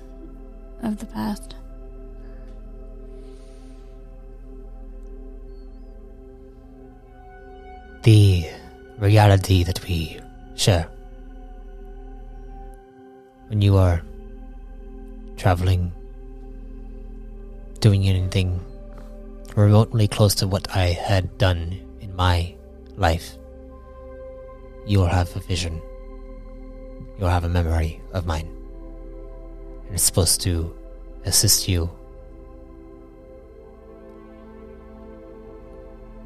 of 0.82 0.98
the 0.98 1.06
past? 1.06 1.56
The 8.04 8.46
reality 8.98 9.64
that 9.64 9.82
we 9.88 10.20
share. 10.56 10.90
When 13.48 13.62
you 13.62 13.78
are 13.78 14.02
traveling, 15.38 15.94
doing 17.80 18.10
anything 18.10 18.60
remotely 19.56 20.10
close 20.10 20.36
to 20.36 20.48
what 20.48 20.76
I 20.76 20.88
had 20.88 21.38
done 21.38 21.80
in 22.02 22.14
my 22.14 22.56
life, 22.98 23.38
you'll 24.86 25.08
have 25.08 25.34
a 25.38 25.40
vision. 25.40 25.82
You'll 27.18 27.30
have 27.30 27.46
a 27.46 27.50
memory 27.50 28.02
of 28.12 28.26
mine. 28.26 28.52
And 29.86 29.94
it's 29.94 30.04
supposed 30.04 30.42
to 30.42 30.76
assist 31.24 31.70
you. 31.70 31.90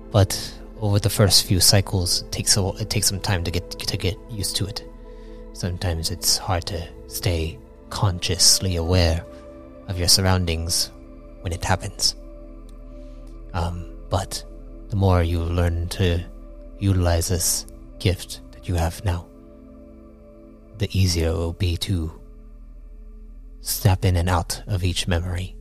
But 0.09 0.56
over 0.81 0.99
the 0.99 1.09
first 1.09 1.45
few 1.45 1.59
cycles, 1.59 2.21
it 2.21 2.31
takes 2.31 2.57
a, 2.57 2.67
it 2.79 2.89
takes 2.89 3.07
some 3.07 3.19
time 3.19 3.43
to 3.43 3.51
get 3.51 3.69
to 3.71 3.97
get 3.97 4.17
used 4.29 4.55
to 4.57 4.65
it. 4.65 4.83
Sometimes 5.53 6.11
it's 6.11 6.37
hard 6.37 6.65
to 6.67 6.87
stay 7.07 7.57
consciously 7.89 8.75
aware 8.75 9.23
of 9.87 9.97
your 9.97 10.07
surroundings 10.07 10.91
when 11.41 11.53
it 11.53 11.63
happens. 11.63 12.15
Um, 13.53 13.95
but 14.09 14.43
the 14.89 14.95
more 14.95 15.23
you 15.23 15.39
learn 15.39 15.87
to 15.89 16.23
utilize 16.79 17.29
this 17.29 17.65
gift 17.99 18.41
that 18.51 18.67
you 18.67 18.75
have 18.75 19.03
now, 19.03 19.27
the 20.77 20.89
easier 20.97 21.29
it 21.29 21.33
will 21.33 21.53
be 21.53 21.77
to 21.77 22.11
snap 23.61 24.05
in 24.05 24.15
and 24.15 24.29
out 24.29 24.61
of 24.67 24.83
each 24.83 25.07
memory 25.07 25.55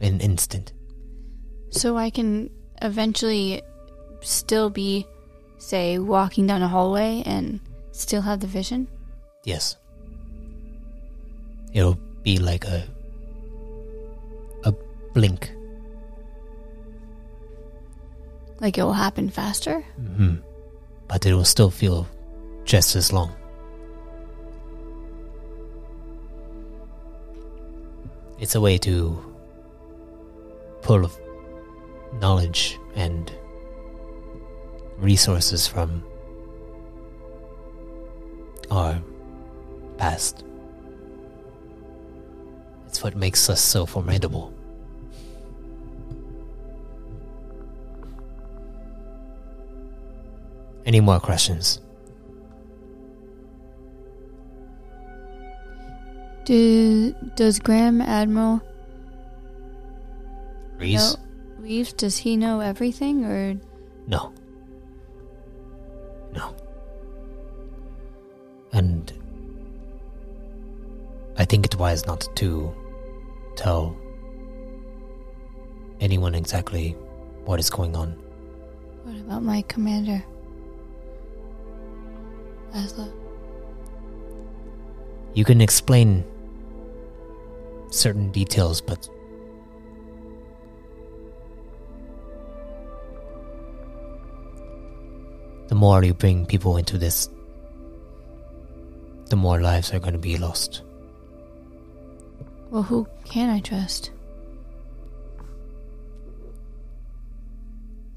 in 0.00 0.14
an 0.14 0.20
instant. 0.20 0.72
So 1.70 1.96
I 1.96 2.10
can 2.10 2.50
eventually 2.80 3.62
still 4.20 4.70
be, 4.70 5.06
say, 5.58 5.98
walking 5.98 6.46
down 6.46 6.62
a 6.62 6.68
hallway 6.68 7.22
and 7.26 7.60
still 7.92 8.22
have 8.22 8.40
the 8.40 8.46
vision? 8.46 8.88
Yes. 9.44 9.76
It'll 11.72 11.98
be 12.22 12.38
like 12.38 12.64
a 12.64 12.84
a 14.64 14.74
blink. 15.12 15.52
Like 18.60 18.78
it 18.78 18.82
will 18.82 18.92
happen 18.94 19.28
faster? 19.30 19.82
hmm 19.96 20.36
But 21.08 21.26
it 21.26 21.34
will 21.34 21.44
still 21.44 21.70
feel 21.70 22.08
just 22.64 22.96
as 22.96 23.12
long. 23.12 23.32
It's 28.38 28.54
a 28.54 28.60
way 28.60 28.76
to 28.78 29.16
pull 30.82 31.10
knowledge 32.20 32.78
and 32.94 33.30
resources 34.98 35.66
from 35.66 36.02
our 38.70 39.00
past. 39.98 40.44
It's 42.86 43.02
what 43.02 43.16
makes 43.16 43.48
us 43.50 43.60
so 43.60 43.86
formidable. 43.86 44.52
Any 50.86 51.00
more 51.00 51.18
questions? 51.18 51.80
Do, 56.44 57.12
does 57.34 57.58
Graham 57.58 58.00
Admiral 58.00 58.62
Reese? 60.78 61.14
know, 61.14 61.20
Reeves, 61.58 61.92
does 61.92 62.18
he 62.18 62.36
know 62.36 62.60
everything 62.60 63.24
or 63.24 63.56
No. 64.06 64.32
Think 71.46 71.66
it 71.66 71.76
wise 71.76 72.06
not 72.06 72.28
to 72.36 72.74
tell 73.56 73.96
anyone 76.00 76.34
exactly 76.34 76.92
what 77.44 77.58
is 77.58 77.70
going 77.70 77.96
on. 77.96 78.12
What 79.04 79.16
about 79.16 79.42
my 79.42 79.62
commander? 79.62 80.22
Asla. 82.74 83.12
You 85.34 85.44
can 85.44 85.60
explain 85.60 86.24
certain 87.90 88.30
details, 88.32 88.80
but 88.80 89.08
the 95.68 95.74
more 95.74 96.02
you 96.04 96.14
bring 96.14 96.46
people 96.46 96.76
into 96.76 96.98
this, 96.98 97.28
the 99.26 99.36
more 99.36 99.60
lives 99.60 99.92
are 99.92 99.98
going 99.98 100.12
to 100.12 100.18
be 100.18 100.36
lost. 100.36 100.82
Well, 102.70 102.82
who 102.82 103.06
can 103.24 103.48
I 103.50 103.60
trust? 103.60 104.10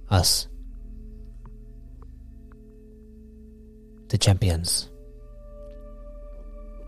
Us. 0.09 0.47
The 4.09 4.17
champions. 4.17 4.89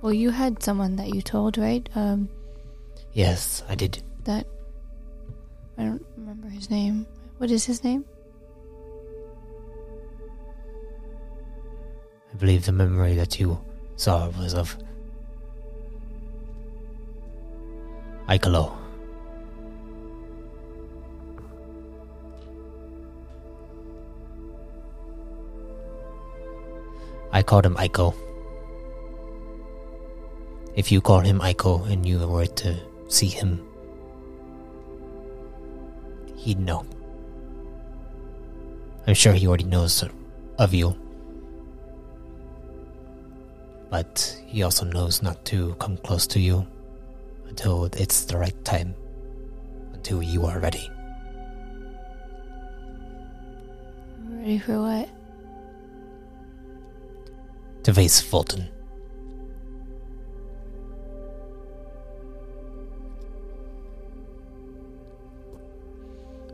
Well, 0.01 0.11
you 0.13 0.31
had 0.31 0.63
someone 0.63 0.95
that 0.95 1.13
you 1.13 1.21
told, 1.21 1.57
right? 1.57 1.87
Um, 1.95 2.29
Yes, 3.13 3.61
I 3.69 3.75
did. 3.75 4.01
that 4.23 4.47
I 5.77 5.83
don't 5.83 6.05
remember 6.17 6.47
his 6.47 6.69
name. 6.69 7.05
What 7.37 7.51
is 7.51 7.65
his 7.65 7.83
name? 7.83 8.05
I 12.33 12.37
believe 12.37 12.65
the 12.65 12.71
memory 12.71 13.15
that 13.15 13.39
you 13.39 13.59
saw 13.97 14.29
was 14.29 14.53
of 14.53 14.77
Aikalo. 18.31 18.71
I 27.33 27.43
called 27.43 27.65
him 27.65 27.75
Aiko. 27.75 28.15
If 30.75 30.91
you 30.91 31.01
call 31.01 31.19
him 31.19 31.39
Aiko 31.39 31.85
and 31.91 32.05
you 32.05 32.25
were 32.25 32.45
to 32.45 32.79
see 33.09 33.27
him, 33.27 33.59
he'd 36.37 36.59
know. 36.59 36.85
I'm 39.07 39.13
sure 39.13 39.33
he 39.33 39.45
already 39.47 39.65
knows 39.65 40.03
of 40.57 40.73
you 40.73 40.95
but 43.91 44.41
he 44.47 44.63
also 44.63 44.85
knows 44.85 45.21
not 45.21 45.43
to 45.43 45.75
come 45.79 45.97
close 45.97 46.25
to 46.25 46.39
you 46.39 46.65
until 47.51 47.89
it's 47.97 48.23
the 48.23 48.37
right 48.37 48.63
time, 48.63 48.95
until 49.91 50.23
you 50.23 50.45
are 50.45 50.57
ready. 50.59 50.89
Ready 54.29 54.57
for 54.57 54.79
what? 54.79 55.09
To 57.83 57.93
face 57.93 58.21
Fulton. 58.21 58.69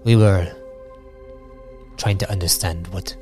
We 0.04 0.16
were 0.16 0.52
trying 1.98 2.18
to 2.18 2.32
understand 2.32 2.88
what 2.88 3.16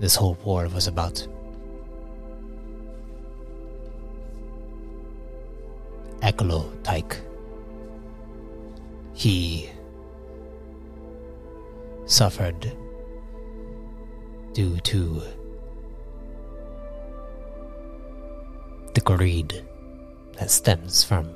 this 0.00 0.16
whole 0.16 0.36
war 0.42 0.66
was 0.66 0.88
about. 0.88 1.24
Eklo 6.22 6.70
Tyke. 6.82 7.16
He 9.14 9.70
suffered 12.06 12.72
due 14.52 14.78
to 14.80 15.22
the 18.94 19.00
greed 19.00 19.64
that 20.32 20.50
stems 20.50 21.04
from 21.04 21.28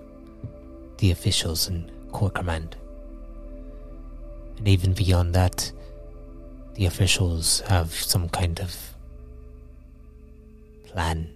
the 0.99 1.11
officials 1.11 1.69
in 1.69 1.91
Core 2.11 2.31
Command. 2.31 2.77
And 4.59 4.69
even 4.69 4.93
beyond 4.93 5.35
that, 5.35 5.73
the 6.75 6.87
officials 6.87 7.61
have 7.69 7.93
some 7.93 8.29
kind 8.29 8.61
of 8.61 8.95
plan 10.85 11.31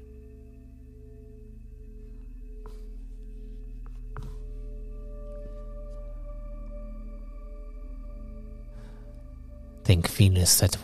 think 9.87 10.09
Venus 10.09 10.51
said, 10.51 10.76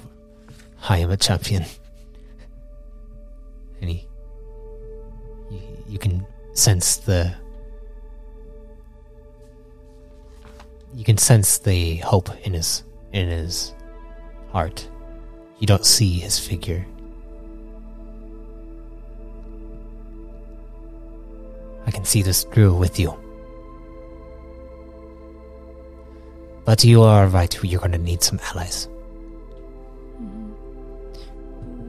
I 0.89 0.99
am 0.99 1.11
a 1.11 1.17
champion. 1.17 1.65
And 3.81 3.91
he, 3.91 4.07
you, 5.51 5.61
you 5.89 5.99
can 5.99 6.25
sense 6.53 6.99
the, 6.99 7.35
you 10.95 11.03
can 11.03 11.19
sense 11.19 11.59
the 11.59 11.97
hope 11.97 12.31
in 12.47 12.53
his, 12.53 12.85
in 13.13 13.29
his 13.29 13.75
heart. 14.53 14.89
You 15.59 15.67
don't 15.67 15.85
see 15.85 16.21
his 16.21 16.39
figure. 16.39 16.87
I 21.87 21.91
can 21.91 22.05
see 22.05 22.23
this 22.23 22.45
through 22.45 22.75
with 22.75 23.01
you. 23.01 23.19
But 26.65 26.85
you 26.85 27.03
are 27.03 27.27
right, 27.27 27.53
you're 27.65 27.81
gonna 27.81 27.99
need 27.99 28.23
some 28.23 28.39
allies. 28.51 28.89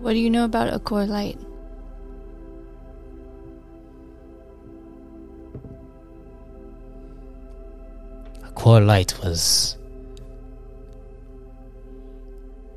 What 0.03 0.11
do 0.11 0.19
you 0.19 0.29
know 0.29 0.43
about 0.43 0.69
Equor'lite? 0.73 1.39
A 8.45 8.51
Core 8.51 8.81
Light 8.81 9.17
was. 9.23 9.77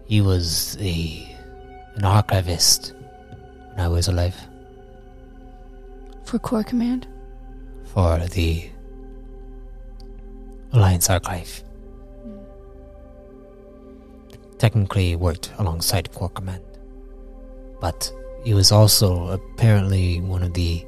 He 0.07 0.21
was 0.21 0.77
a 0.81 1.37
an 1.97 2.05
archivist 2.05 2.93
when 3.71 3.81
I 3.81 3.89
was 3.89 4.07
alive 4.07 4.37
For 6.25 6.39
core 6.39 6.63
command? 6.63 7.09
for 7.93 8.19
the 8.19 8.71
Alliance 10.73 11.11
Archive. 11.11 11.65
Hmm. 12.23 12.37
Technically 14.59 15.17
worked 15.17 15.51
alongside 15.59 16.13
Core 16.13 16.29
Command, 16.29 16.63
but 17.81 18.13
he 18.45 18.55
was 18.55 18.73
also 18.73 19.29
apparently 19.29 20.21
one 20.21 20.43
of 20.43 20.55
the 20.55 20.85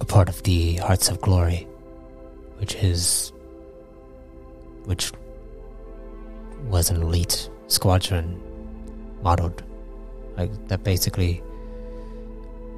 a 0.00 0.04
part 0.04 0.28
of 0.28 0.42
the 0.42 0.76
Hearts 0.76 1.08
of 1.08 1.20
Glory, 1.20 1.66
which 2.58 2.74
is 2.76 3.32
which 4.84 5.12
was 6.68 6.90
an 6.90 7.02
elite 7.02 7.50
squadron 7.68 8.40
modeled 9.22 9.62
like 10.36 10.50
that 10.68 10.84
basically 10.84 11.42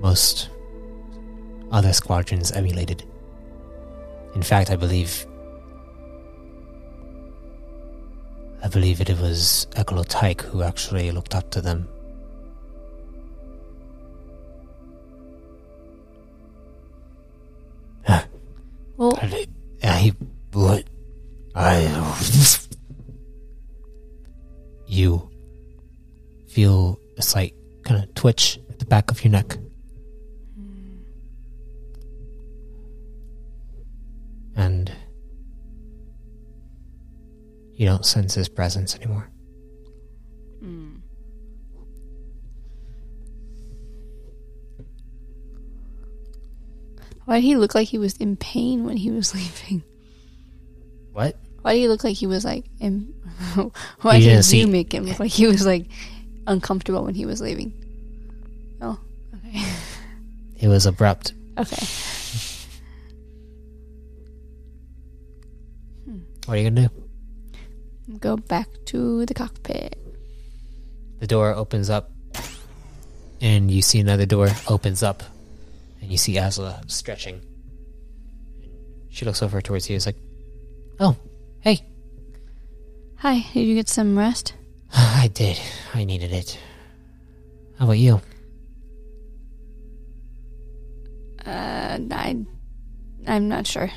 most 0.01 0.49
other 1.71 1.93
squadrons 1.93 2.51
emulated. 2.53 3.05
In 4.35 4.43
fact, 4.43 4.71
I 4.71 4.77
believe 4.77 5.27
I 8.63 8.69
believe 8.69 9.01
it 9.01 9.11
was 9.19 9.67
Eklo 9.73 10.05
Tyke 10.09 10.43
who 10.43 10.63
actually 10.63 11.11
looked 11.11 11.35
up 11.35 11.51
to 11.51 11.61
them. 11.61 11.89
What 20.53 20.85
I 21.55 21.87
you 24.87 25.31
feel 26.49 26.99
a 27.17 27.23
slight 27.23 27.55
kind 27.85 28.03
of 28.03 28.13
twitch 28.15 28.59
at 28.69 28.79
the 28.79 28.85
back 28.85 29.11
of 29.11 29.23
your 29.25 29.31
neck. 29.31 29.57
And 34.57 34.93
you 37.73 37.87
don't 37.87 38.05
sense 38.05 38.35
his 38.35 38.49
presence 38.49 38.95
anymore. 38.97 39.31
why 47.31 47.37
did 47.37 47.45
he 47.45 47.55
look 47.55 47.77
like 47.77 47.87
he 47.87 47.97
was 47.97 48.17
in 48.17 48.35
pain 48.37 48.83
when 48.83 48.97
he 48.97 49.09
was 49.13 49.33
leaving? 49.37 49.85
What? 51.13 51.37
Why 51.63 51.75
do 51.75 51.81
you 51.81 51.89
look 51.89 52.05
like 52.05 52.17
he 52.17 52.27
was 52.27 52.45
like? 52.45 52.65
Im- 52.81 53.15
Why 54.01 54.17
you 54.17 54.31
did 54.31 54.53
you 54.53 54.67
make 54.67 54.93
him 54.95 55.05
look 55.05 55.21
like 55.21 55.31
he 55.31 55.47
was 55.47 55.67
like 55.67 55.87
uncomfortable 56.47 57.05
when 57.05 57.15
he 57.15 57.27
was 57.27 57.41
leaving? 57.41 57.73
Oh, 58.81 58.99
okay. 59.35 59.65
It 60.59 60.69
was 60.69 60.87
abrupt. 60.87 61.35
Okay. 61.59 61.87
What 66.47 66.55
are 66.55 66.61
you 66.61 66.71
gonna 66.71 66.89
do? 66.89 68.17
Go 68.19 68.37
back 68.37 68.69
to 68.87 69.25
the 69.27 69.35
cockpit. 69.35 69.97
The 71.21 71.27
door 71.27 71.55
opens 71.55 71.91
up, 71.91 72.11
and 73.41 73.71
you 73.71 73.83
see 73.83 74.01
another 74.01 74.27
door 74.27 74.49
opens 74.69 75.03
up, 75.03 75.23
and 76.01 76.11
you 76.11 76.17
see 76.19 76.35
Asla 76.35 76.91
stretching. 76.91 77.41
She 79.11 79.25
looks 79.25 79.43
over 79.43 79.61
towards 79.61 79.89
you. 79.91 79.97
It's 79.97 80.07
like, 80.07 80.17
"Oh, 81.01 81.17
hey, 81.61 81.81
Hi, 83.17 83.45
did 83.53 83.67
you 83.67 83.75
get 83.75 83.89
some 83.89 84.17
rest? 84.17 84.55
I 84.95 85.29
did. 85.33 85.59
I 85.95 86.05
needed 86.05 86.33
it. 86.33 86.59
How 87.79 87.85
about 87.87 87.99
you? 87.99 88.21
Uh, 91.45 91.99
I, 92.11 92.45
I'm 93.27 93.49
not 93.49 93.67
sure. 93.67 93.91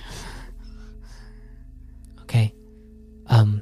Okay. 2.24 2.54
Um. 3.28 3.62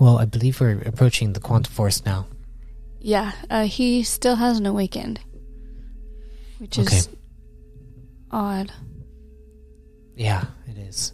Well, 0.00 0.18
I 0.18 0.24
believe 0.24 0.60
we're 0.60 0.80
approaching 0.82 1.32
the 1.32 1.40
quantum 1.40 1.72
force 1.72 2.04
now. 2.04 2.26
Yeah, 3.00 3.32
uh, 3.50 3.64
he 3.64 4.02
still 4.04 4.36
hasn't 4.36 4.66
awakened, 4.66 5.20
which 6.58 6.78
is 6.78 6.86
Okay. 6.86 7.16
odd. 8.30 8.72
Yeah, 10.16 10.44
it 10.68 10.78
is. 10.78 11.12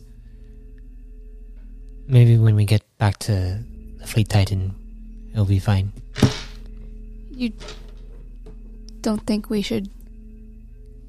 Maybe 2.11 2.39
when 2.39 2.57
we 2.57 2.65
get 2.65 2.83
back 2.97 3.19
to 3.29 3.63
the 3.99 4.07
Fleet 4.07 4.31
Titan, 4.31 4.75
it'll 5.31 5.45
be 5.45 5.59
fine. 5.59 5.93
You 7.31 7.53
don't 9.03 9.25
think 9.27 9.51
we 9.51 9.61
should 9.61 9.91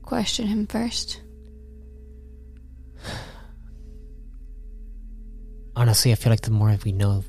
question 0.04 0.47
him 0.47 0.68
first? 0.68 1.22
Honestly, 5.74 6.12
I 6.12 6.16
feel 6.16 6.32
like 6.32 6.41
the 6.41 6.52
more 6.52 6.78
we 6.84 6.91
know, 6.91 7.24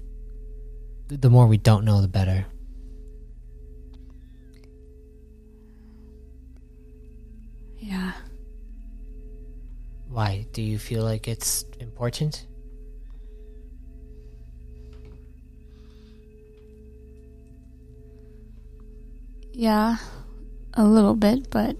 the 1.06 1.30
more 1.30 1.46
we 1.46 1.56
don't 1.56 1.84
know, 1.84 2.00
the 2.00 2.08
better. 2.08 2.46
Yeah. 7.78 8.12
Why? 10.08 10.46
Do 10.52 10.60
you 10.60 10.76
feel 10.76 11.04
like 11.04 11.28
it's 11.28 11.64
important? 11.78 12.46
Yeah, 19.60 19.96
a 20.72 20.82
little 20.84 21.14
bit, 21.14 21.50
but 21.50 21.76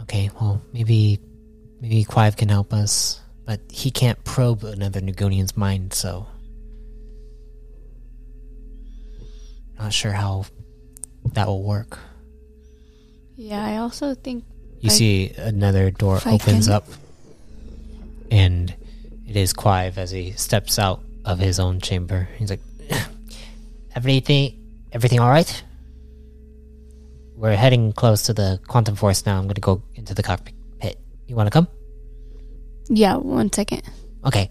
Okay, 0.00 0.28
well, 0.40 0.60
maybe 0.72 1.20
maybe 1.80 2.02
Clive 2.02 2.36
can 2.36 2.48
help 2.48 2.72
us, 2.74 3.20
but 3.46 3.60
he 3.70 3.92
can't 3.92 4.22
probe 4.24 4.64
another 4.64 5.00
Nugonian's 5.00 5.56
mind, 5.56 5.94
so 5.94 6.26
not 9.78 9.92
sure 9.92 10.10
how 10.10 10.44
that 11.34 11.46
will 11.46 11.62
work. 11.62 11.98
yeah, 13.36 13.64
I 13.64 13.76
also 13.76 14.14
think 14.16 14.42
You 14.80 14.90
I- 14.90 14.94
see 14.94 15.30
another 15.38 15.92
door 15.92 16.18
opens 16.26 16.66
can- 16.66 16.74
up, 16.74 16.88
and 18.32 18.74
it 19.28 19.36
is 19.36 19.52
Clive 19.52 19.96
as 19.96 20.10
he 20.10 20.32
steps 20.32 20.76
out 20.76 21.00
of 21.24 21.38
his 21.38 21.60
own 21.60 21.80
chamber. 21.80 22.28
He's 22.36 22.50
like, 22.50 22.60
"Everything, 23.94 24.58
everything, 24.92 25.20
all 25.20 25.28
right? 25.30 25.64
We're 27.36 27.56
heading 27.56 27.92
close 27.92 28.22
to 28.22 28.32
the 28.34 28.60
quantum 28.68 28.94
force 28.94 29.26
now. 29.26 29.36
I'm 29.38 29.44
going 29.44 29.54
to 29.54 29.60
go 29.60 29.82
into 29.94 30.14
the 30.14 30.22
cockpit. 30.22 30.54
You 31.26 31.36
want 31.36 31.46
to 31.46 31.50
come? 31.50 31.68
yeah. 32.88 33.16
One 33.16 33.52
second. 33.52 33.82
Okay." 34.24 34.50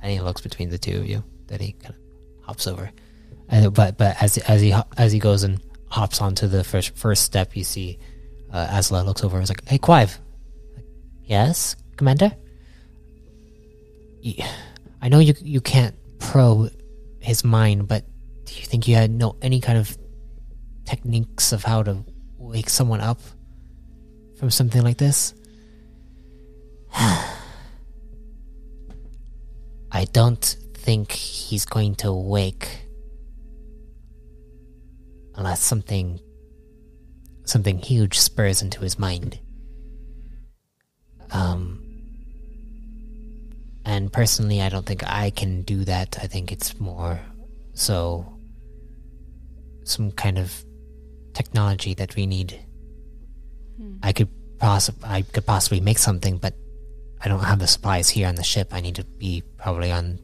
And 0.00 0.10
he 0.10 0.20
looks 0.20 0.40
between 0.40 0.70
the 0.70 0.78
two 0.78 0.98
of 0.98 1.06
you. 1.06 1.22
Then 1.46 1.60
he 1.60 1.72
kind 1.72 1.94
of 1.94 2.46
hops 2.46 2.66
over. 2.66 2.90
And, 3.48 3.72
but 3.74 3.98
but 3.98 4.16
as 4.22 4.38
as 4.38 4.60
he 4.60 4.74
as 4.96 5.12
he 5.12 5.18
goes 5.18 5.42
and 5.42 5.60
hops 5.88 6.20
onto 6.20 6.46
the 6.46 6.64
first 6.64 6.96
first 6.96 7.22
step, 7.22 7.56
you 7.56 7.64
see 7.64 7.98
uh, 8.52 8.66
Asla 8.68 9.04
looks 9.04 9.22
over. 9.24 9.36
and 9.36 9.44
is 9.44 9.50
like, 9.50 9.66
"Hey, 9.68 9.78
Clive." 9.78 10.18
Yes, 11.24 11.76
Commander. 11.96 12.32
I 15.02 15.08
know 15.08 15.18
you 15.18 15.34
you 15.40 15.60
can't 15.60 15.94
probe 16.18 16.72
his 17.20 17.44
mind, 17.44 17.88
but 17.88 18.04
do 18.50 18.58
you 18.58 18.66
think 18.66 18.88
you 18.88 18.96
had 18.96 19.12
know 19.12 19.36
any 19.42 19.60
kind 19.60 19.78
of 19.78 19.96
techniques 20.84 21.52
of 21.52 21.62
how 21.62 21.84
to 21.84 22.04
wake 22.36 22.68
someone 22.68 23.00
up 23.00 23.20
from 24.38 24.50
something 24.50 24.82
like 24.82 24.96
this? 24.96 25.34
I 29.92 30.04
don't 30.12 30.56
think 30.74 31.12
he's 31.12 31.64
going 31.64 31.94
to 31.96 32.12
wake 32.12 32.86
unless 35.36 35.62
something 35.62 36.18
something 37.44 37.78
huge 37.78 38.18
spurs 38.18 38.62
into 38.62 38.80
his 38.80 38.98
mind. 38.98 39.38
Um 41.30 41.84
and 43.84 44.12
personally 44.12 44.60
I 44.60 44.68
don't 44.68 44.86
think 44.86 45.04
I 45.06 45.30
can 45.30 45.62
do 45.62 45.84
that. 45.84 46.18
I 46.20 46.26
think 46.26 46.50
it's 46.50 46.80
more 46.80 47.20
so 47.74 48.39
some 49.84 50.10
kind 50.12 50.38
of 50.38 50.64
technology 51.34 51.94
that 51.94 52.14
we 52.16 52.26
need. 52.26 52.58
I 54.02 54.12
could 54.12 54.28
possibly 54.58 55.08
I 55.08 55.22
could 55.22 55.46
possibly 55.46 55.80
make 55.80 55.98
something, 55.98 56.36
but 56.38 56.54
I 57.22 57.28
don't 57.28 57.40
have 57.44 57.58
the 57.58 57.66
supplies 57.66 58.08
here 58.10 58.28
on 58.28 58.34
the 58.34 58.42
ship. 58.42 58.68
I 58.72 58.80
need 58.80 58.94
to 58.96 59.04
be 59.04 59.42
probably 59.58 59.90
on 59.92 60.18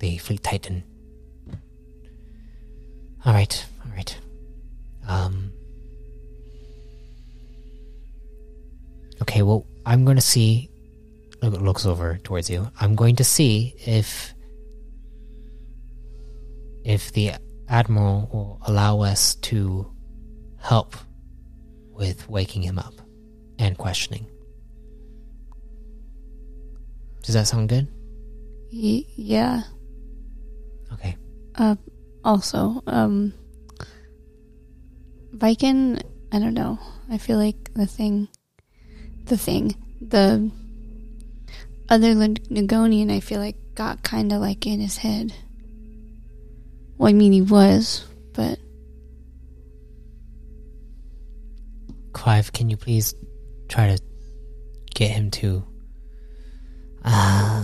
the 0.00 0.16
Fleet 0.18 0.42
Titan. 0.42 0.82
All 3.24 3.32
right, 3.32 3.64
all 3.84 3.92
right. 3.96 4.18
Um. 5.08 5.52
Okay, 9.22 9.42
well, 9.42 9.66
I'm 9.84 10.04
going 10.04 10.16
to 10.16 10.22
see. 10.22 10.70
look- 11.42 11.60
Looks 11.60 11.86
over 11.86 12.18
towards 12.22 12.48
you. 12.50 12.70
I'm 12.80 12.94
going 12.94 13.16
to 13.16 13.24
see 13.24 13.74
if 13.86 14.34
if 16.84 17.12
the 17.12 17.32
admiral 17.68 18.28
will 18.32 18.60
allow 18.66 19.00
us 19.00 19.34
to 19.36 19.90
help 20.58 20.96
with 21.90 22.28
waking 22.28 22.62
him 22.62 22.78
up 22.78 22.94
and 23.58 23.76
questioning. 23.78 24.26
Does 27.22 27.34
that 27.34 27.46
sound 27.46 27.68
good? 27.68 27.88
Y- 28.72 29.04
yeah. 29.16 29.62
Okay. 30.92 31.16
Uh, 31.54 31.76
also, 32.24 32.82
um, 32.86 33.32
Viking, 35.32 35.98
I 36.32 36.38
don't 36.38 36.54
know. 36.54 36.78
I 37.10 37.18
feel 37.18 37.38
like 37.38 37.72
the 37.74 37.86
thing, 37.86 38.28
the 39.24 39.36
thing, 39.36 39.74
the 40.00 40.50
other 41.88 42.14
Lig- 42.14 42.48
Nugonian, 42.48 43.10
I 43.10 43.20
feel 43.20 43.40
like 43.40 43.56
got 43.74 44.02
kind 44.02 44.32
of 44.32 44.40
like 44.40 44.66
in 44.66 44.80
his 44.80 44.98
head. 44.98 45.32
Well, 46.98 47.08
I 47.08 47.12
mean, 47.12 47.32
he 47.32 47.42
was, 47.42 48.06
but 48.32 48.58
Clive, 52.12 52.52
can 52.52 52.70
you 52.70 52.76
please 52.76 53.14
try 53.68 53.94
to 53.94 54.02
get 54.94 55.10
him 55.10 55.30
to. 55.30 55.62
Uh, 57.04 57.62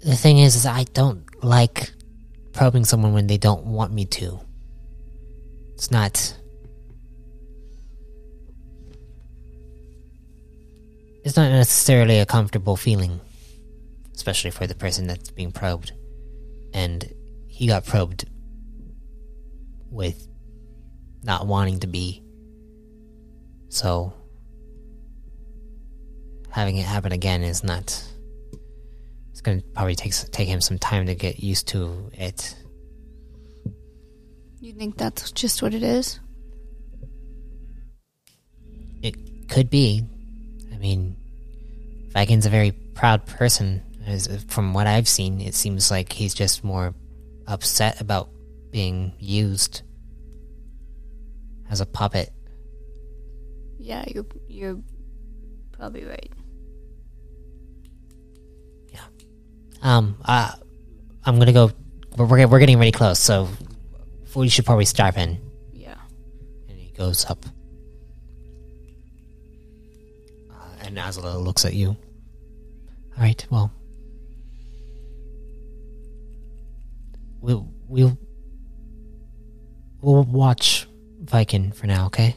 the 0.00 0.14
thing 0.14 0.38
is, 0.38 0.54
is 0.54 0.66
I 0.66 0.84
don't 0.84 1.24
like 1.42 1.90
probing 2.52 2.84
someone 2.84 3.14
when 3.14 3.26
they 3.26 3.38
don't 3.38 3.64
want 3.64 3.92
me 3.92 4.04
to. 4.04 4.38
It's 5.74 5.90
not. 5.90 6.36
It's 11.24 11.36
not 11.36 11.50
necessarily 11.50 12.18
a 12.18 12.26
comfortable 12.26 12.76
feeling, 12.76 13.20
especially 14.14 14.50
for 14.50 14.66
the 14.66 14.74
person 14.74 15.06
that's 15.06 15.30
being 15.30 15.52
probed. 15.52 15.92
And 16.72 17.12
he 17.60 17.66
got 17.66 17.84
probed 17.84 18.24
with 19.90 20.26
not 21.22 21.46
wanting 21.46 21.80
to 21.80 21.86
be. 21.86 22.22
So 23.68 24.14
having 26.48 26.78
it 26.78 26.86
happen 26.86 27.12
again 27.12 27.42
is 27.42 27.62
not. 27.62 28.02
It's 29.30 29.42
gonna 29.42 29.60
probably 29.74 29.94
take 29.94 30.14
take 30.32 30.48
him 30.48 30.62
some 30.62 30.78
time 30.78 31.04
to 31.04 31.14
get 31.14 31.40
used 31.40 31.68
to 31.68 32.10
it. 32.14 32.56
you 34.60 34.72
think 34.72 34.96
that's 34.96 35.30
just 35.30 35.60
what 35.60 35.74
it 35.74 35.82
is? 35.82 36.18
It 39.02 39.50
could 39.50 39.68
be. 39.68 40.06
I 40.72 40.78
mean, 40.78 41.14
Viking's 42.12 42.46
a 42.46 42.50
very 42.50 42.72
proud 42.72 43.26
person. 43.26 43.82
As 44.06 44.46
from 44.48 44.72
what 44.72 44.86
I've 44.86 45.06
seen, 45.06 45.42
it 45.42 45.54
seems 45.54 45.90
like 45.90 46.14
he's 46.14 46.32
just 46.32 46.64
more 46.64 46.94
upset 47.50 48.00
about 48.00 48.30
being 48.70 49.12
used 49.18 49.82
as 51.68 51.80
a 51.80 51.86
puppet. 51.86 52.30
Yeah, 53.78 54.04
you're 54.06 54.26
you're 54.48 54.80
probably 55.72 56.04
right. 56.04 56.32
Yeah. 58.92 59.00
Um, 59.82 60.16
uh, 60.24 60.52
I'm 61.24 61.38
gonna 61.38 61.52
go. 61.52 61.72
We're 62.16 62.26
we're, 62.26 62.46
we're 62.46 62.58
getting 62.58 62.78
really 62.78 62.92
close, 62.92 63.18
so 63.18 63.48
we 64.34 64.48
should 64.48 64.66
probably 64.66 64.84
start 64.84 65.16
in. 65.16 65.38
Yeah. 65.72 65.96
And 66.68 66.78
he 66.78 66.92
goes 66.92 67.24
up. 67.26 67.44
Uh, 70.50 70.84
and 70.84 70.96
Asla 70.96 71.42
looks 71.42 71.64
at 71.64 71.74
you. 71.74 71.96
All 73.16 73.26
right, 73.26 73.44
well, 73.50 73.72
we'll 77.40 77.68
we'll 77.88 78.18
we'll 80.00 80.24
watch 80.24 80.86
Viking 81.22 81.72
for 81.72 81.86
now, 81.86 82.06
okay? 82.06 82.34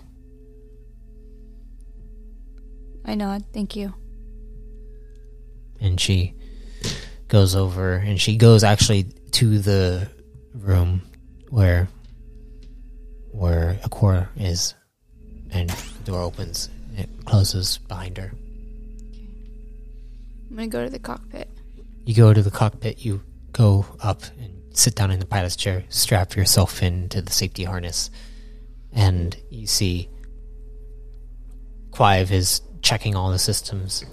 I 3.06 3.16
nod. 3.16 3.44
Thank 3.54 3.76
you. 3.76 3.94
and 5.82 6.00
she 6.00 6.34
goes 7.28 7.56
over 7.56 7.96
and 7.96 8.20
she 8.22 8.38
goes 8.38 8.64
actually 8.64 9.04
to 9.32 9.60
the 9.60 10.08
room 10.54 11.02
where 11.50 11.88
where 13.32 13.80
Akora 13.84 14.28
is 14.38 14.74
and 15.52 15.70
the 15.70 16.04
door 16.12 16.22
opens 16.22 16.70
and 16.92 17.00
it 17.00 17.10
closes 17.26 17.80
behind 17.90 18.18
her. 18.18 18.32
I'm 20.50 20.56
gonna 20.56 20.68
go 20.68 20.84
to 20.84 20.90
the 20.90 21.00
cockpit. 21.00 21.50
You 22.06 22.14
go 22.14 22.34
to 22.34 22.42
the 22.42 22.52
cockpit, 22.52 23.04
you 23.04 23.22
go 23.52 23.86
up 24.00 24.22
and 24.40 24.54
sit 24.74 24.96
down 24.96 25.12
in 25.12 25.20
the 25.20 25.26
pilot's 25.26 25.56
chair, 25.56 25.84
strap 25.90 26.36
yourself 26.36 26.82
into 26.84 27.22
the 27.22 27.32
safety 27.32 27.64
harness, 27.64 28.10
and 28.92 29.36
you 29.50 29.68
see 29.68 30.10
Clive 31.92 32.32
is 32.32 32.62
checking 32.82 33.16
all 33.16 33.32
the 33.32 33.40
systems. 33.40 34.04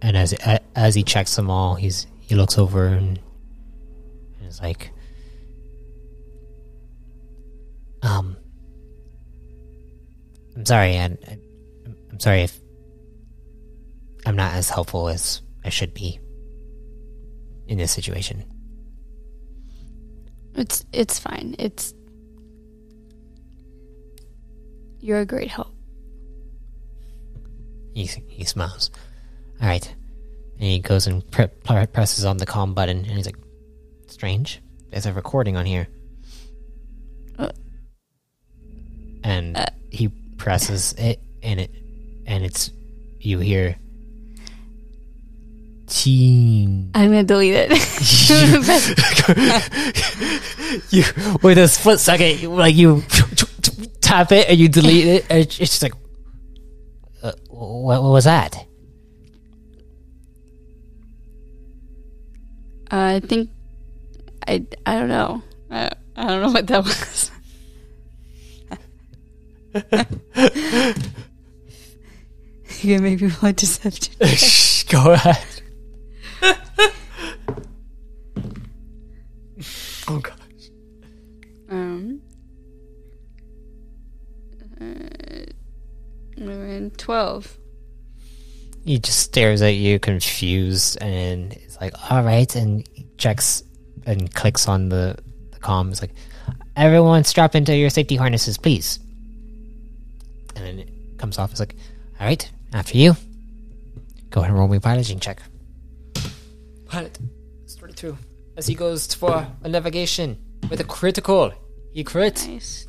And 0.00 0.16
as 0.16 0.32
as 0.74 0.94
he 0.94 1.04
checks 1.04 1.36
them 1.36 1.48
all, 1.50 1.76
he's 1.76 2.06
he 2.20 2.34
looks 2.34 2.58
over 2.58 2.86
and, 2.86 3.20
and 4.38 4.48
is 4.48 4.60
like, 4.60 4.90
um, 8.02 8.36
I'm 10.56 10.66
sorry, 10.66 10.98
I, 10.98 11.16
I'm 12.10 12.18
sorry 12.18 12.42
if 12.42 12.58
I'm 14.26 14.36
not 14.36 14.54
as 14.54 14.68
helpful 14.68 15.08
as 15.08 15.42
I 15.64 15.68
should 15.68 15.94
be 15.94 16.18
in 17.68 17.78
this 17.78 17.92
situation. 17.92 18.44
It's 20.54 20.84
it's 20.92 21.18
fine. 21.18 21.54
It's 21.58 21.94
you're 25.00 25.20
a 25.20 25.26
great 25.26 25.48
help. 25.48 25.68
He, 27.94 28.04
he 28.28 28.44
smiles. 28.44 28.90
All 29.60 29.68
right. 29.68 29.86
And 30.54 30.62
he 30.62 30.78
goes 30.78 31.06
and 31.06 31.28
pre- 31.30 31.48
pre- 31.48 31.86
presses 31.86 32.24
on 32.24 32.36
the 32.36 32.46
comm 32.46 32.74
button, 32.74 32.98
and 32.98 33.06
he's 33.06 33.26
like, 33.26 33.36
"Strange. 34.06 34.62
There's 34.90 35.06
a 35.06 35.12
recording 35.12 35.56
on 35.56 35.66
here." 35.66 35.88
Uh. 37.38 37.50
and 39.24 39.70
he 39.90 40.08
presses 40.36 40.92
it, 40.94 41.20
and 41.42 41.60
it, 41.60 41.70
and 42.26 42.44
it's 42.44 42.70
you 43.18 43.38
hear. 43.38 43.76
Teen. 45.92 46.90
I'm 46.94 47.10
gonna 47.10 47.22
delete 47.22 47.52
it. 47.54 47.70
you 50.90 51.04
with 51.42 51.58
a 51.58 51.68
split 51.68 52.00
second, 52.00 52.56
like 52.56 52.74
you 52.74 53.02
tap 54.00 54.32
it 54.32 54.48
and 54.48 54.58
you 54.58 54.70
delete 54.70 55.06
it, 55.06 55.26
and 55.28 55.40
it's 55.40 55.58
just 55.58 55.82
like, 55.82 55.92
uh, 57.22 57.32
what, 57.50 58.02
what 58.02 58.10
was 58.10 58.24
that? 58.24 58.64
I 62.90 63.20
think 63.20 63.50
I 64.48 64.64
I 64.86 64.98
don't 64.98 65.08
know. 65.08 65.42
I, 65.70 65.90
I 66.16 66.26
don't 66.26 66.40
know 66.40 66.52
what 66.52 66.66
that 66.68 66.84
was. 66.84 67.30
you 72.82 72.94
can 72.94 73.02
make 73.02 73.20
me 73.20 73.30
want 73.42 73.58
deception. 73.58 74.14
Go 74.88 75.12
ahead. 75.12 75.61
Oh 80.08 80.18
god. 80.18 80.34
Um. 81.70 82.20
Uh, 84.80 84.84
and 86.38 86.98
twelve. 86.98 87.58
He 88.84 88.98
just 88.98 89.20
stares 89.20 89.62
at 89.62 89.74
you, 89.74 89.98
confused, 90.00 90.98
and 91.00 91.52
is 91.52 91.78
like, 91.80 91.94
"All 92.10 92.22
right," 92.22 92.54
and 92.56 92.86
he 92.92 93.06
checks 93.16 93.62
and 94.06 94.32
clicks 94.34 94.66
on 94.66 94.88
the 94.88 95.16
the 95.52 95.58
comm. 95.60 95.90
It's 95.90 96.00
like, 96.00 96.14
"Everyone, 96.76 97.22
strap 97.24 97.54
into 97.54 97.76
your 97.76 97.90
safety 97.90 98.16
harnesses, 98.16 98.58
please." 98.58 98.98
And 100.56 100.66
then 100.66 100.78
it 100.80 101.18
comes 101.18 101.38
off. 101.38 101.52
It's 101.52 101.60
like, 101.60 101.76
"All 102.18 102.26
right, 102.26 102.50
after 102.72 102.98
you. 102.98 103.16
Go 104.30 104.40
ahead 104.40 104.50
and 104.50 104.58
roll 104.58 104.68
me 104.68 104.78
a 104.78 104.80
piloting 104.80 105.20
check." 105.20 105.40
Pilot, 106.86 107.18
it's 107.62 107.76
thirty-two. 107.76 108.18
As 108.56 108.66
he 108.66 108.74
goes 108.74 109.12
for 109.14 109.46
a 109.62 109.68
navigation 109.68 110.38
with 110.68 110.80
a 110.80 110.84
critical, 110.84 111.52
he 111.92 112.04
crit. 112.04 112.46
Nice. 112.46 112.86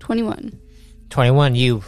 Twenty-one. 0.00 0.58
21 1.12 1.54
you 1.54 1.82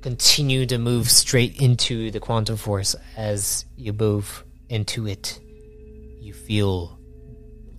continue 0.00 0.64
to 0.64 0.78
move 0.78 1.10
straight 1.10 1.60
into 1.60 2.12
the 2.12 2.20
quantum 2.20 2.56
force 2.56 2.94
as 3.16 3.64
you 3.74 3.92
move 3.92 4.44
into 4.68 5.08
it 5.08 5.40
you 6.20 6.32
feel 6.32 7.00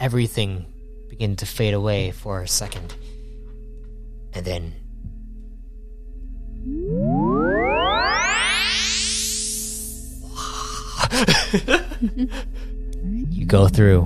everything 0.02 0.66
begin 1.10 1.38
to 1.38 1.46
fade 1.46 1.74
away 1.74 2.12
for 2.12 2.42
a 2.42 2.48
second 2.48 2.94
and 4.34 4.46
then 4.46 4.74
you 13.30 13.46
go 13.46 13.68
through 13.68 14.04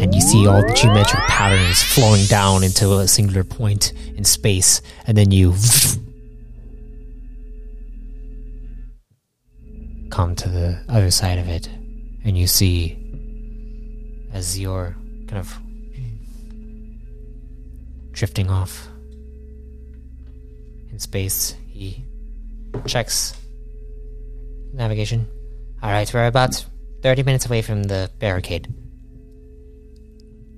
and 0.00 0.14
you 0.14 0.20
see 0.20 0.46
all 0.46 0.62
the 0.62 0.72
geometric 0.74 1.22
patterns 1.24 1.82
flowing 1.82 2.24
down 2.26 2.64
into 2.64 2.98
a 2.98 3.06
singular 3.06 3.44
point 3.44 3.92
in 4.16 4.24
space, 4.24 4.80
and 5.06 5.16
then 5.16 5.30
you 5.30 5.54
come 10.10 10.34
to 10.34 10.48
the 10.48 10.82
other 10.88 11.10
side 11.10 11.38
of 11.38 11.48
it, 11.48 11.68
and 12.24 12.36
you 12.38 12.46
see 12.46 12.98
as 14.32 14.58
you're 14.58 14.96
kind 15.28 15.38
of 15.38 15.58
drifting 18.12 18.50
off 18.50 18.88
in 20.90 20.98
space, 20.98 21.54
he 21.68 22.04
checks 22.86 23.34
navigation. 24.72 25.26
All 25.82 25.90
right, 25.90 26.12
we're 26.14 26.26
about 26.26 26.64
30 27.02 27.24
minutes 27.24 27.46
away 27.46 27.60
from 27.60 27.82
the 27.82 28.08
barricade. 28.20 28.72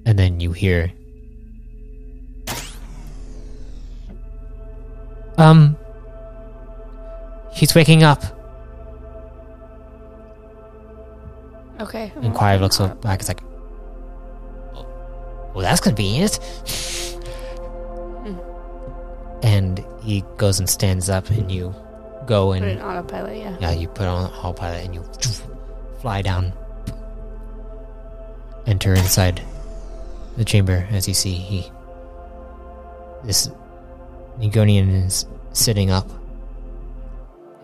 And 0.05 0.18
then 0.18 0.41
you 0.41 0.53
hear. 0.53 0.93
Um. 5.39 5.77
He's 7.53 7.75
waking 7.75 8.03
up. 8.03 8.22
Okay. 11.81 12.12
And 12.16 12.35
Clive 12.35 12.61
looks 12.61 12.81
up 12.81 13.01
back. 13.01 13.20
It's 13.20 13.29
like, 13.29 13.43
oh, 14.75 14.87
well, 15.55 15.62
that's 15.62 15.81
convenient. 15.81 16.39
and 19.43 19.85
he 20.03 20.22
goes 20.37 20.59
and 20.59 20.68
stands 20.68 21.09
up, 21.09 21.31
and 21.31 21.51
you 21.51 21.75
go 22.27 22.49
Put 22.49 22.62
it 22.62 22.62
and 22.62 22.81
in 22.81 22.83
autopilot. 22.85 23.37
Yeah. 23.37 23.57
yeah, 23.61 23.72
you 23.72 23.89
put 23.89 24.07
on 24.07 24.31
autopilot, 24.31 24.85
and 24.85 24.95
you 24.95 25.05
fly 26.01 26.22
down, 26.22 26.53
enter 28.66 28.95
inside 28.95 29.43
the 30.37 30.45
chamber. 30.45 30.87
As 30.91 31.09
you 31.09 31.14
see, 31.14 31.35
he 31.35 31.70
this 33.25 33.51
Nugonian 34.39 35.07
is 35.07 35.27
sitting 35.53 35.91
up. 35.91 36.09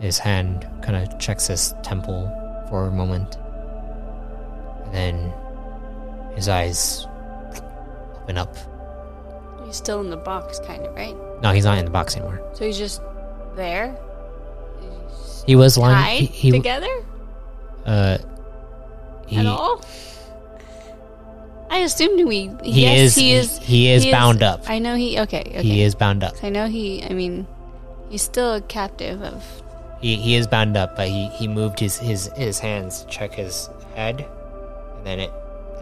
His 0.01 0.19
hand 0.19 0.67
kind 0.83 0.97
of 0.97 1.19
checks 1.19 1.49
his 1.49 1.75
temple 1.83 2.27
for 2.71 2.87
a 2.87 2.91
moment, 2.91 3.37
and 4.87 4.95
then 4.95 5.33
his 6.35 6.49
eyes 6.49 7.07
open 8.23 8.39
up. 8.39 8.57
He's 9.67 9.77
still 9.77 10.01
in 10.01 10.09
the 10.09 10.17
box, 10.17 10.59
kind 10.61 10.83
of, 10.87 10.95
right? 10.95 11.15
No, 11.43 11.53
he's 11.53 11.65
not 11.65 11.77
in 11.79 11.85
the 11.85 11.91
box 11.91 12.17
anymore. 12.17 12.41
So 12.55 12.65
he's 12.65 12.79
just 12.79 13.03
there, 13.57 13.95
He 15.47 15.57
was 15.57 15.77
lying. 15.79 16.27
He, 16.27 16.27
he 16.27 16.51
together 16.51 17.05
uh, 17.87 18.19
he 19.27 19.37
at 19.39 19.47
all. 19.47 19.83
I 21.71 21.79
assumed 21.79 22.27
we. 22.27 22.51
He 22.65 22.83
yes, 22.83 22.99
is- 22.99 23.15
He 23.17 23.33
is. 23.33 23.59
he 23.59 23.91
is 23.91 24.07
bound 24.07 24.43
up. 24.43 24.69
I 24.69 24.79
know 24.79 24.97
he. 24.97 25.19
Okay. 25.21 25.41
Okay. 25.41 25.63
He 25.63 25.83
is 25.83 25.95
bound 25.95 26.25
up. 26.25 26.35
I 26.43 26.49
know 26.49 26.67
he. 26.67 27.05
I 27.05 27.11
mean, 27.11 27.47
he's 28.09 28.23
still 28.23 28.55
a 28.55 28.61
captive 28.61 29.23
of. 29.23 29.45
He, 30.01 30.17
he 30.17 30.35
is 30.35 30.47
bound 30.47 30.77
up, 30.77 30.97
but 30.97 31.09
he, 31.09 31.29
he 31.29 31.47
moved 31.47 31.79
his, 31.79 31.99
his, 31.99 32.31
his 32.35 32.59
hands, 32.59 33.05
check 33.11 33.35
his 33.35 33.69
head, 33.95 34.27
and 34.97 35.07
then 35.07 35.21
it 35.21 35.31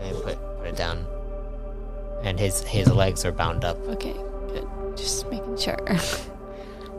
and 0.00 0.14
then 0.14 0.22
put 0.22 0.59
put 0.59 0.66
it 0.66 0.76
down. 0.76 1.06
And 2.22 2.38
his 2.38 2.62
his 2.62 2.92
legs 2.92 3.24
are 3.24 3.32
bound 3.32 3.64
up. 3.64 3.78
Okay. 3.88 4.14
Good. 4.48 4.66
Just 4.96 5.28
making 5.30 5.56
sure. 5.56 5.78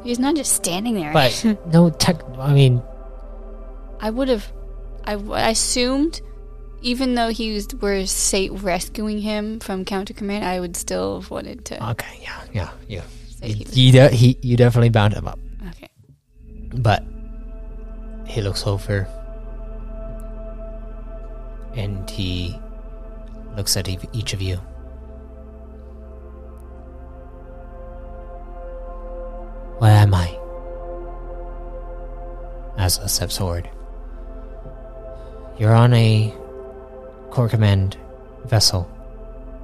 he's 0.04 0.20
not 0.20 0.36
just 0.36 0.54
standing 0.54 0.96
there. 0.96 1.12
But 1.14 1.46
no 1.68 1.90
tech. 1.90 2.22
I 2.38 2.54
mean, 2.54 2.82
I 4.00 4.10
would 4.10 4.28
have. 4.30 4.52
I 5.06 5.50
assumed, 5.50 6.22
even 6.82 7.16
though 7.16 7.30
he 7.30 7.54
was 7.54 7.68
were 7.76 8.06
say 8.06 8.50
rescuing 8.50 9.20
him 9.20 9.60
from 9.60 9.86
counter 9.86 10.14
command, 10.14 10.46
I 10.46 10.60
would 10.60 10.76
still 10.76 11.22
have 11.22 11.32
wanted 11.32 11.66
to 11.66 11.90
okay, 11.92 12.20
yeah, 12.22 12.42
yeah, 12.54 12.70
yeah. 12.88 13.04
say 13.30 13.52
he 13.54 13.64
was. 13.64 13.78
You, 13.78 13.92
de- 13.92 14.10
he 14.10 14.38
you 14.42 14.58
definitely 14.58 14.90
bound 14.90 15.14
him 15.14 15.28
up, 15.28 15.40
Okay. 15.70 15.90
but 16.74 17.04
he 18.28 18.42
looks 18.42 18.68
over 18.68 19.08
and 21.74 22.08
he 22.10 22.60
looks 23.56 23.76
at 23.78 23.88
each 24.14 24.34
of 24.34 24.42
you. 24.42 24.60
Where 29.80 29.96
am 29.96 30.14
I? 30.14 30.28
Asla 32.78 33.10
steps 33.10 33.38
forward. 33.38 33.70
You're 35.58 35.74
on 35.74 35.94
a 35.94 36.34
Core 37.32 37.48
Command 37.48 37.96
vessel 38.44 38.92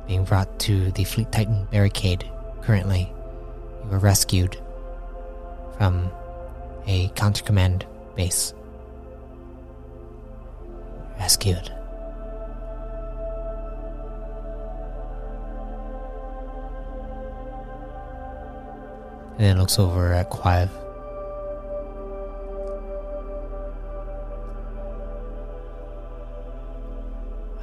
being 0.07 0.23
brought 0.23 0.57
to 0.59 0.91
the 0.91 1.03
Fleet 1.03 1.31
Titan 1.33 1.67
barricade 1.69 2.29
currently. 2.61 3.11
You 3.83 3.89
were 3.89 3.99
rescued 3.99 4.57
from 5.77 6.09
a 6.87 7.09
counter 7.09 7.43
command 7.43 7.85
base. 8.15 8.53
Rescued. 11.19 11.73
And 19.37 19.45
then 19.45 19.57
looks 19.59 19.77
over 19.77 20.13
at 20.13 20.29
Clive. 20.29 20.71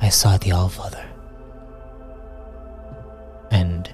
I 0.03 0.09
saw 0.11 0.37
the 0.37 0.51
Allfather. 0.51 1.07
And 3.51 3.89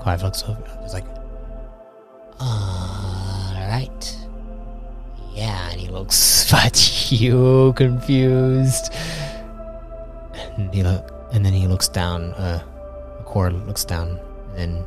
Clive 0.00 0.22
looks 0.22 0.42
over. 0.42 0.62
I 0.78 0.82
was 0.82 0.92
like, 0.92 1.06
"Alright, 2.40 4.16
yeah." 5.32 5.70
And 5.70 5.80
he 5.80 5.88
looks 5.88 6.50
but 6.50 7.10
you 7.10 7.72
confused. 7.76 8.92
And 10.34 10.74
he 10.74 10.82
look, 10.82 11.10
and 11.32 11.46
then 11.46 11.52
he 11.54 11.66
looks 11.66 11.88
down. 11.88 12.34
Uh, 12.34 12.62
Core 13.24 13.50
looks 13.50 13.84
down, 13.84 14.20
and 14.56 14.58
then 14.58 14.86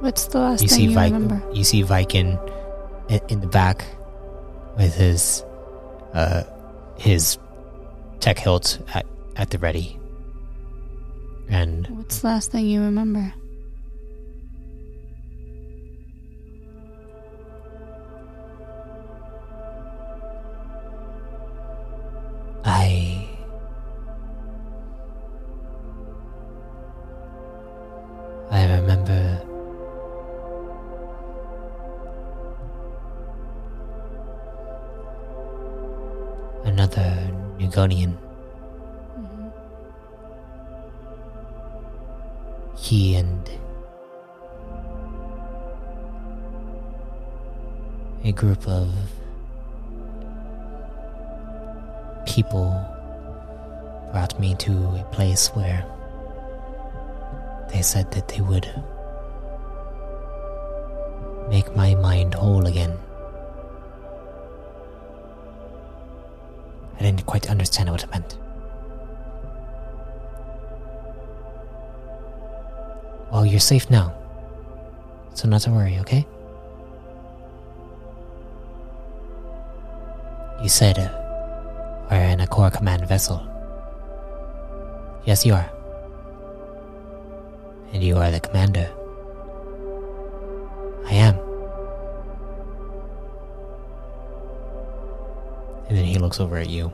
What's 0.00 0.26
the 0.26 0.38
last 0.38 0.62
you 0.62 0.68
thing 0.68 0.76
see 0.76 0.84
you 0.84 0.94
Vik- 0.94 1.12
remember? 1.12 1.42
you 1.52 1.64
see 1.64 1.82
Viking 1.82 2.38
in, 3.08 3.20
in 3.28 3.40
the 3.40 3.46
back 3.46 3.84
with 4.76 4.94
his 4.94 5.42
uh 6.14 6.44
his 6.98 7.38
tech 8.20 8.38
hilt 8.38 8.78
at, 8.94 9.06
at 9.36 9.50
the 9.50 9.58
ready. 9.58 9.98
And 11.48 11.86
What's 11.88 12.20
the 12.20 12.26
last 12.28 12.50
thing 12.50 12.66
you 12.66 12.82
remember? 12.82 13.32
I 22.64 23.28
I 28.50 28.64
remember 28.76 29.42
Nugonian. 37.66 38.16
He 42.76 43.16
and 43.16 43.50
a 48.24 48.30
group 48.32 48.68
of 48.68 48.88
people 52.26 52.70
brought 54.12 54.38
me 54.38 54.54
to 54.56 54.72
a 54.72 55.04
place 55.10 55.48
where 55.48 55.84
they 57.72 57.82
said 57.82 58.12
that 58.12 58.28
they 58.28 58.40
would 58.40 58.68
make 61.48 61.74
my 61.74 61.94
mind 61.96 62.34
whole 62.34 62.66
again. 62.66 62.96
I 66.98 67.02
didn't 67.02 67.26
quite 67.26 67.50
understand 67.50 67.90
what 67.90 68.02
it 68.02 68.10
meant. 68.10 68.38
Well, 73.30 73.44
you're 73.44 73.60
safe 73.60 73.90
now. 73.90 74.14
So 75.34 75.46
not 75.48 75.60
to 75.62 75.70
worry, 75.70 75.98
okay? 75.98 76.26
You 80.62 80.70
said 80.70 80.98
uh, 80.98 81.10
we're 82.10 82.22
in 82.32 82.40
a 82.40 82.46
core 82.46 82.70
command 82.70 83.06
vessel. 83.06 83.46
Yes, 85.26 85.44
you 85.44 85.52
are. 85.52 85.70
And 87.92 88.02
you 88.02 88.16
are 88.16 88.30
the 88.30 88.40
commander. 88.40 88.90
He 96.16 96.22
looks 96.22 96.40
over 96.40 96.56
at 96.56 96.70
you. 96.70 96.90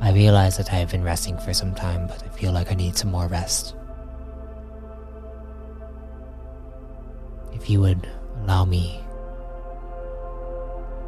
I 0.00 0.12
realize 0.12 0.56
that 0.58 0.72
I 0.72 0.76
have 0.76 0.92
been 0.92 1.02
resting 1.02 1.36
for 1.38 1.52
some 1.52 1.74
time, 1.74 2.06
but 2.06 2.22
I 2.22 2.28
feel 2.28 2.52
like 2.52 2.70
I 2.70 2.76
need 2.76 2.96
some 2.96 3.10
more 3.10 3.26
rest. 3.26 3.74
If 7.52 7.68
you 7.68 7.80
would 7.80 8.08
allow 8.44 8.64
me 8.64 9.00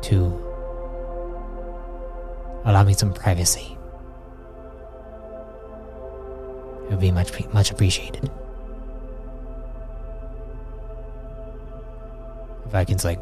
to 0.02 0.16
allow 2.64 2.82
me 2.82 2.94
some 2.94 3.12
privacy, 3.14 3.75
would 6.96 7.02
be 7.02 7.12
much 7.12 7.30
much 7.52 7.70
appreciated. 7.70 8.30
Vikings 12.66 13.04
like, 13.04 13.20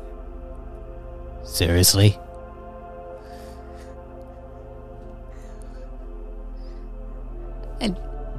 seriously? 1.45 2.17
And 7.81 7.99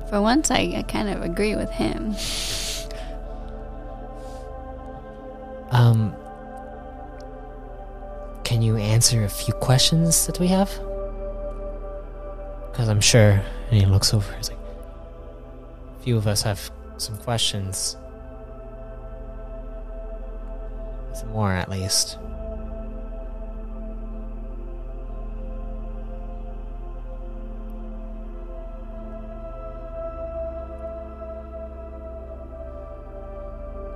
for 0.09 0.21
once, 0.21 0.49
I, 0.49 0.73
I 0.77 0.83
kind 0.87 1.09
of 1.09 1.21
agree 1.21 1.55
with 1.55 1.69
him. 1.69 2.15
Um, 5.71 6.15
can 8.43 8.61
you 8.61 8.77
answer 8.77 9.25
a 9.25 9.29
few 9.29 9.53
questions 9.55 10.25
that 10.27 10.39
we 10.39 10.47
have? 10.47 10.69
Because 12.71 12.87
I'm 12.87 13.01
sure. 13.01 13.41
And 13.69 13.81
he 13.81 13.85
looks 13.85 14.13
over. 14.13 14.33
He's 14.35 14.49
like, 14.49 14.54
few 16.05 16.17
of 16.17 16.27
us 16.27 16.43
have 16.43 16.71
some 16.97 17.17
questions. 17.17 17.97
Some 21.15 21.29
more, 21.29 21.51
at 21.51 21.67
least. 21.67 22.19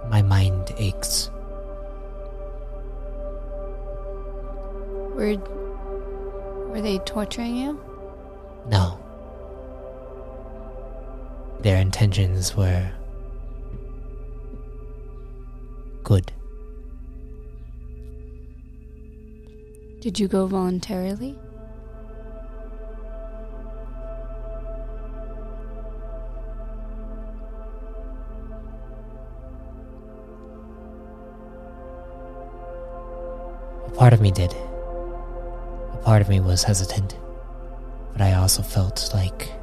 My 0.09 0.23
mind 0.23 0.73
aches. 0.79 1.29
Were 5.13 5.37
were 6.69 6.81
they 6.81 6.97
torturing 7.05 7.55
you? 7.55 7.79
No. 8.67 8.98
Their 11.69 11.77
intentions 11.77 12.55
were 12.55 12.91
good. 16.03 16.31
Did 20.01 20.19
you 20.19 20.27
go 20.27 20.47
voluntarily? 20.47 21.37
A 33.85 33.91
part 33.91 34.13
of 34.13 34.21
me 34.21 34.31
did. 34.31 34.51
A 35.93 35.99
part 36.03 36.23
of 36.23 36.29
me 36.29 36.39
was 36.39 36.63
hesitant, 36.63 37.15
but 38.13 38.21
I 38.23 38.33
also 38.33 38.63
felt 38.63 39.11
like 39.13 39.58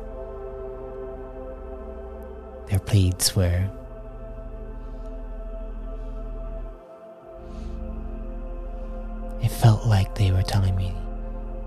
their 2.68 2.78
pleads 2.80 3.34
were 3.36 3.68
it 9.42 9.48
felt 9.48 9.86
like 9.86 10.14
they 10.16 10.32
were 10.32 10.42
telling 10.42 10.74
me 10.76 10.92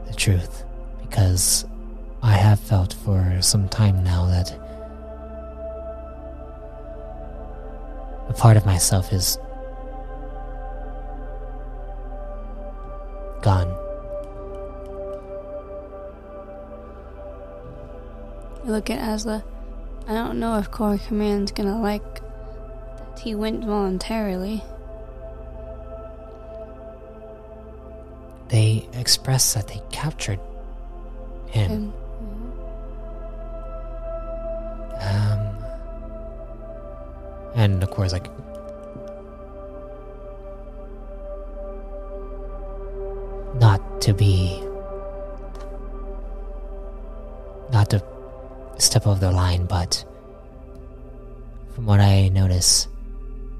the 0.08 0.14
truth 0.14 0.66
because 1.02 1.66
I 2.22 2.34
have 2.34 2.60
felt 2.60 2.94
for 2.94 3.38
some 3.42 3.70
time 3.70 4.04
now 4.04 4.26
that 4.28 4.52
a 8.28 8.34
part 8.34 8.58
of 8.58 8.66
myself 8.66 9.14
is 9.14 9.38
gone. 13.42 13.74
I 18.66 18.70
look 18.70 18.90
at 18.90 19.00
Asla. 19.00 19.44
I 20.10 20.14
don't 20.14 20.40
know 20.40 20.58
if 20.58 20.72
Core 20.72 20.98
Command's 20.98 21.52
gonna 21.52 21.80
like 21.80 22.16
that 22.16 23.20
he 23.20 23.36
went 23.36 23.64
voluntarily. 23.64 24.64
They 28.48 28.90
expressed 28.94 29.54
that 29.54 29.68
they 29.68 29.80
captured 29.92 30.40
him. 31.52 31.72
And, 31.72 31.94
Um, 35.02 35.56
and 37.56 37.84
of 37.84 37.90
course, 37.92 38.12
like, 38.12 38.28
not 43.62 44.02
to 44.02 44.14
be, 44.14 44.62
step 49.00 49.08
over 49.08 49.20
the 49.22 49.32
line, 49.32 49.66
but 49.66 50.04
from 51.74 51.86
what 51.86 52.02
I 52.02 52.28
notice, 52.28 52.90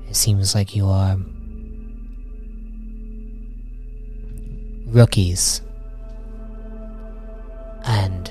it 0.10 0.16
seems 0.16 0.54
like 0.54 0.76
you 0.76 0.86
are 0.88 1.16
rookies. 4.88 5.62
And 7.86 8.30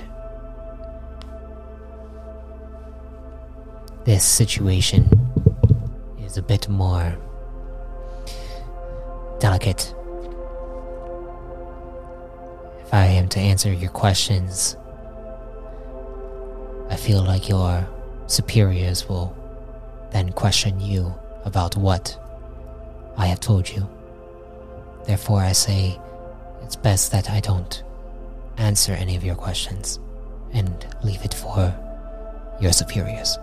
this 4.05 4.23
situation 4.23 5.09
is 6.21 6.37
a 6.37 6.43
bit 6.43 6.69
more 6.69 7.17
delicate. 9.41 9.95
If 12.83 12.93
I 12.93 13.07
am 13.07 13.29
to 13.31 13.41
answer 13.41 13.73
your 13.73 13.91
questions, 13.91 14.77
feel 16.99 17.23
like 17.25 17.49
your 17.49 17.89
superiors 18.27 19.09
will 19.09 19.35
then 20.11 20.33
question 20.33 20.81
you 20.81 21.15
about 21.45 21.77
what 21.77 22.19
I 23.17 23.27
have 23.27 23.41
told 23.41 23.69
you. 23.71 23.89
Therefore, 25.05 25.41
I 25.41 25.53
say 25.53 25.99
it's 26.63 26.77
best 26.77 27.13
that 27.13 27.31
I 27.31 27.41
don't 27.41 27.83
answer 28.59 28.93
any 28.93 29.17
of 29.17 29.25
your 29.25 29.37
questions 29.37 29.99
and 30.53 30.87
leave 31.03 31.25
it 31.25 31.33
for 31.33 31.75
your 32.61 32.73
superiors. 32.73 33.39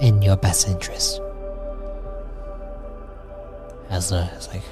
In 0.00 0.22
your 0.22 0.36
best 0.36 0.68
interest. 0.68 1.20
As 3.90 4.12
uh, 4.12 4.28
the 4.30 4.36
it's 4.36 4.48
like 4.48 4.62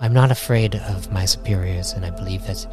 I'm 0.00 0.12
not 0.12 0.30
afraid 0.30 0.74
of 0.76 1.10
my 1.10 1.24
superiors, 1.24 1.92
and 1.92 2.04
I 2.04 2.10
believe 2.10 2.46
that 2.46 2.66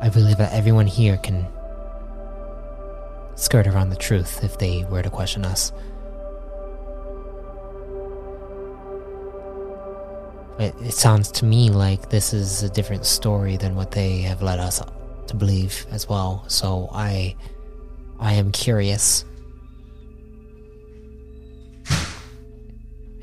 I 0.00 0.10
believe 0.10 0.38
that 0.38 0.52
everyone 0.52 0.86
here 0.86 1.16
can 1.16 1.46
skirt 3.34 3.66
around 3.66 3.90
the 3.90 3.96
truth 3.96 4.44
if 4.44 4.58
they 4.58 4.84
were 4.84 5.02
to 5.02 5.10
question 5.10 5.44
us. 5.44 5.72
It, 10.58 10.74
it 10.80 10.92
sounds 10.92 11.30
to 11.32 11.44
me 11.44 11.70
like 11.70 12.10
this 12.10 12.32
is 12.32 12.62
a 12.62 12.68
different 12.68 13.06
story 13.06 13.56
than 13.56 13.74
what 13.76 13.92
they 13.92 14.18
have 14.22 14.42
led 14.42 14.58
us 14.58 14.82
to 15.28 15.36
believe 15.36 15.86
as 15.90 16.08
well. 16.08 16.44
So 16.48 16.88
I, 16.92 17.36
I 18.18 18.34
am 18.34 18.52
curious. 18.52 19.24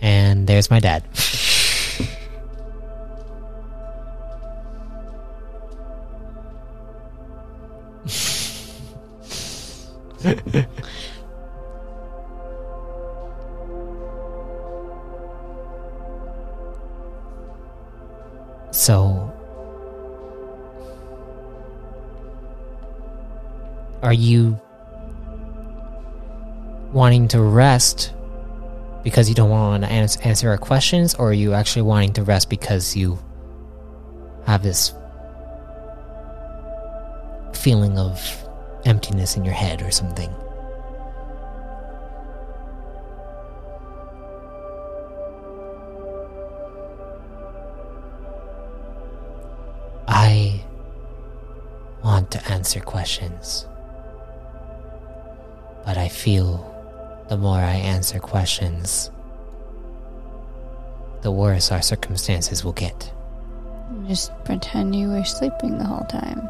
And 0.01 0.45
there's 0.47 0.69
my 0.69 0.79
dad. 0.79 1.03
wanting 27.05 27.27
to 27.27 27.39
rest 27.39 28.15
because 29.03 29.29
you 29.29 29.35
don't 29.35 29.51
want 29.51 29.83
to 29.83 29.91
ans- 29.91 30.17
answer 30.21 30.49
our 30.49 30.57
questions, 30.57 31.13
or 31.13 31.29
are 31.29 31.33
you 31.33 31.53
actually 31.53 31.83
wanting 31.83 32.11
to 32.11 32.23
rest 32.23 32.49
because 32.49 32.95
you 32.95 33.19
have 34.47 34.63
this 34.63 34.91
feeling 37.53 37.99
of 37.99 38.19
emptiness 38.85 39.37
in 39.37 39.45
your 39.45 39.53
head 39.53 39.83
or 39.83 39.91
something? 39.91 40.33
I 50.07 50.59
want 52.03 52.31
to 52.31 52.43
answer 52.51 52.79
questions. 52.79 53.67
But 55.85 55.99
I 55.99 56.07
feel 56.07 56.74
the 57.29 57.37
more 57.37 57.57
I 57.57 57.73
answer 57.73 58.19
questions, 58.19 59.09
the 61.21 61.31
worse 61.31 61.71
our 61.71 61.81
circumstances 61.81 62.63
will 62.63 62.73
get. 62.73 63.11
Just 64.07 64.31
pretend 64.45 64.95
you 64.95 65.09
were 65.09 65.23
sleeping 65.23 65.77
the 65.77 65.85
whole 65.85 66.05
time. 66.05 66.47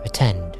Pretend. 0.00 0.51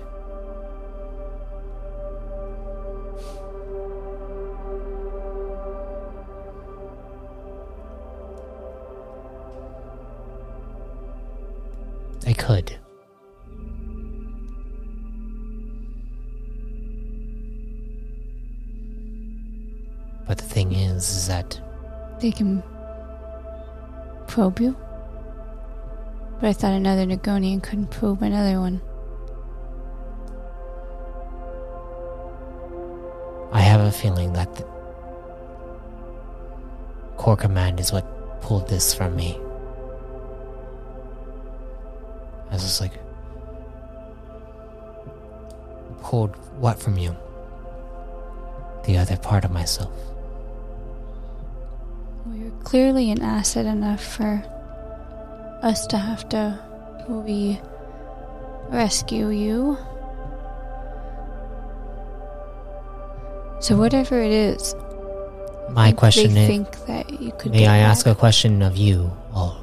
They 22.23 22.31
can 22.31 22.63
probe 24.29 24.61
you? 24.61 24.77
But 26.41 26.51
I 26.51 26.53
thought 26.53 26.71
another 26.73 27.05
Nugonian 27.05 27.61
couldn't 27.61 27.89
probe 27.89 28.23
another 28.23 28.61
one. 28.61 28.81
I 33.51 33.61
have 33.61 33.81
a 33.81 33.91
feeling 33.91 34.35
that 34.35 34.55
the 34.55 34.63
core 37.17 37.37
command 37.37 37.81
is 37.81 37.91
what 37.91 38.07
pulled 38.41 38.69
this 38.69 38.95
from 38.95 39.17
me. 39.17 39.37
I 42.51 42.53
was 42.53 42.63
just 42.63 42.81
like, 42.81 42.93
pulled 46.03 46.37
what 46.61 46.79
from 46.79 46.97
you? 46.97 47.17
The 48.85 48.97
other 48.99 49.17
part 49.17 49.45
of 49.45 49.51
myself. 49.51 50.12
Clearly 52.65 53.11
an 53.11 53.23
asset 53.23 53.67
enough 53.67 54.03
for 54.03 54.43
us 55.63 55.87
to 55.89 55.99
have 55.99 56.29
to 56.31 56.59
we 57.09 57.61
rescue 58.71 59.29
you. 59.29 59.77
So 63.61 63.77
whatever 63.77 64.21
it 64.21 64.33
is, 64.33 64.75
My 65.71 65.87
think 65.87 65.99
question 65.99 66.37
is 66.37 66.47
think 66.47 66.87
that 66.87 67.21
you 67.21 67.33
could. 67.39 67.53
May 67.53 67.67
I 67.67 67.79
ask 67.79 68.07
a 68.07 68.15
question 68.15 68.63
of 68.63 68.77
you 68.77 69.13
all? 69.33 69.59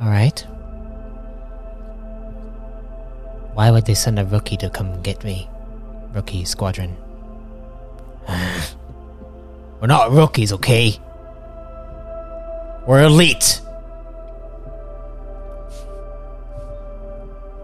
Alright. 0.00 0.46
Why 3.54 3.70
would 3.70 3.86
they 3.86 3.94
send 3.94 4.18
a 4.18 4.24
rookie 4.26 4.58
to 4.58 4.68
come 4.68 5.00
get 5.02 5.24
me? 5.24 5.48
Rookie 6.12 6.44
squadron. 6.44 6.96
We're 9.86 9.94
not 9.94 10.10
rookies, 10.10 10.52
okay? 10.52 10.98
We're 12.88 13.04
elite! 13.04 13.60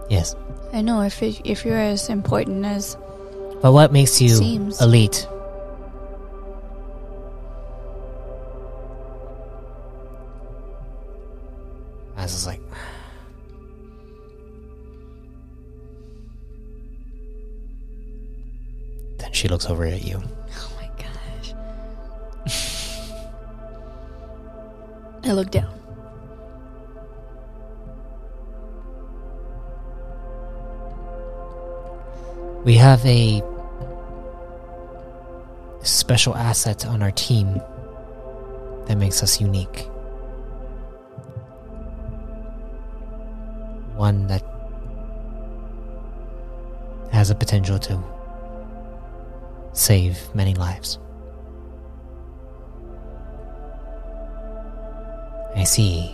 Yes. 0.08 0.36
I 0.72 0.82
know 0.82 1.00
if 1.00 1.20
it, 1.20 1.40
if 1.42 1.64
you're 1.64 1.76
as 1.76 2.08
important 2.08 2.64
as 2.64 2.96
But 3.60 3.72
what 3.72 3.92
makes 3.92 4.20
you 4.20 4.28
Seems. 4.28 4.80
elite? 4.80 5.26
I 12.16 12.22
was 12.22 12.46
like, 12.46 12.60
then 19.18 19.32
she 19.32 19.48
looks 19.48 19.66
over 19.66 19.86
at 19.86 20.04
you. 20.04 20.22
I 25.32 25.34
look 25.34 25.50
down. 25.50 25.72
We 32.66 32.74
have 32.74 33.04
a 33.06 33.42
special 35.82 36.36
asset 36.36 36.84
on 36.84 37.02
our 37.02 37.12
team 37.12 37.62
that 38.88 38.98
makes 38.98 39.22
us 39.22 39.40
unique. 39.40 39.88
One 43.96 44.26
that 44.26 44.44
has 47.10 47.30
a 47.30 47.34
potential 47.34 47.78
to 47.78 47.98
save 49.72 50.34
many 50.34 50.52
lives. 50.52 50.98
I 55.62 55.64
see. 55.64 56.08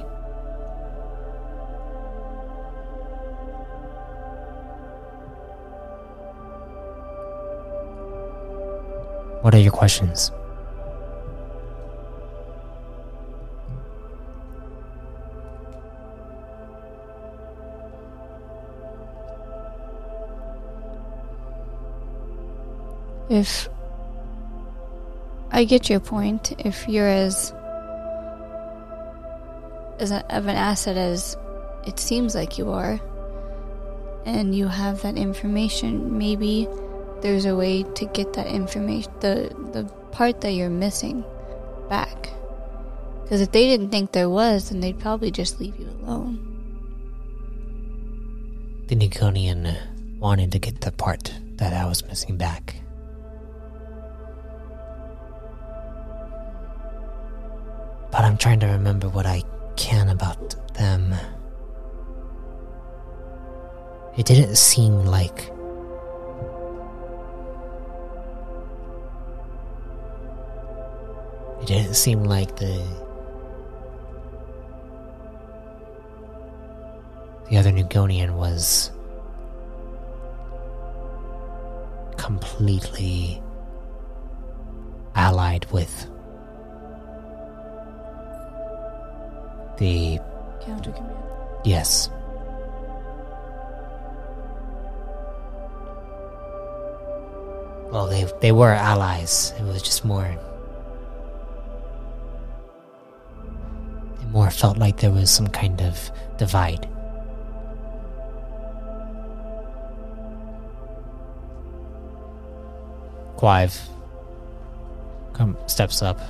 What 9.40 9.55
are 9.55 9.59
your 9.59 9.72
questions? 9.72 10.30
If 23.30 23.70
I 25.51 25.64
get 25.64 25.88
your 25.88 26.01
point, 26.01 26.53
if 26.59 26.86
you're 26.86 27.09
as 27.09 27.55
as 29.99 30.12
of 30.12 30.22
an 30.46 30.57
asset 30.57 30.96
as 30.96 31.36
it 31.86 31.99
seems 31.99 32.34
like 32.34 32.59
you 32.59 32.70
are, 32.70 33.01
and 34.24 34.55
you 34.55 34.68
have 34.68 35.03
that 35.03 35.16
information, 35.16 36.18
maybe 36.18 36.68
there's 37.22 37.46
a 37.46 37.57
way 37.57 37.82
to 37.82 38.05
get 38.07 38.34
that 38.34 38.46
information, 38.46 39.12
the 39.20 39.55
the 39.72 39.84
part 40.12 40.40
that 40.42 40.53
you're 40.53 40.70
missing, 40.70 41.24
back. 41.88 42.30
Because 43.22 43.40
if 43.40 43.53
they 43.53 43.66
didn't 43.66 43.90
think 43.90 44.12
there 44.12 44.28
was, 44.28 44.70
then 44.70 44.80
they'd 44.80 44.99
probably 44.99 45.30
just 45.30 45.61
leave 45.61 45.78
you 45.78 45.88
alone. 46.03 46.44
The 48.86 48.96
Nugonian 48.96 49.76
wanted 50.18 50.53
to 50.53 50.59
get 50.59 50.80
the 50.80 50.92
part 50.92 51.34
that 51.57 51.74
I 51.74 51.84
was 51.86 52.03
missing 52.05 52.36
back. 52.38 52.76
But 58.11 58.22
I'm 58.22 58.38
trying 58.38 58.61
to 58.61 58.66
remember 58.66 59.09
what 59.11 59.26
I 59.26 59.42
about 60.55 60.74
them. 60.74 61.14
It 64.16 64.26
didn't 64.26 64.57
seem 64.57 65.05
like. 65.05 65.51
It 71.62 71.66
didn't 71.66 71.94
seem 71.94 72.24
like 72.24 72.57
the. 72.57 72.82
The 77.51 77.57
other 77.57 77.70
Nugonian 77.72 78.34
was. 78.34 78.90
completely. 82.16 83.42
allied 85.14 85.64
with. 85.72 86.11
the 89.78 90.18
Command. 90.69 90.95
Yes. 91.64 92.11
Well, 97.91 98.07
they 98.07 98.27
they 98.41 98.53
were 98.53 98.73
allies. 98.73 99.55
It 99.59 99.64
was 99.64 99.83
just 99.83 100.05
more. 100.05 100.27
It 104.21 104.29
more 104.31 104.51
felt 104.51 104.77
like 104.77 104.99
there 104.99 105.11
was 105.11 105.31
some 105.31 105.49
kind 105.49 105.81
of 105.81 106.11
divide. 106.37 106.87
Clive 113.39 113.89
come 115.33 115.57
steps 115.66 116.03
up 116.03 116.21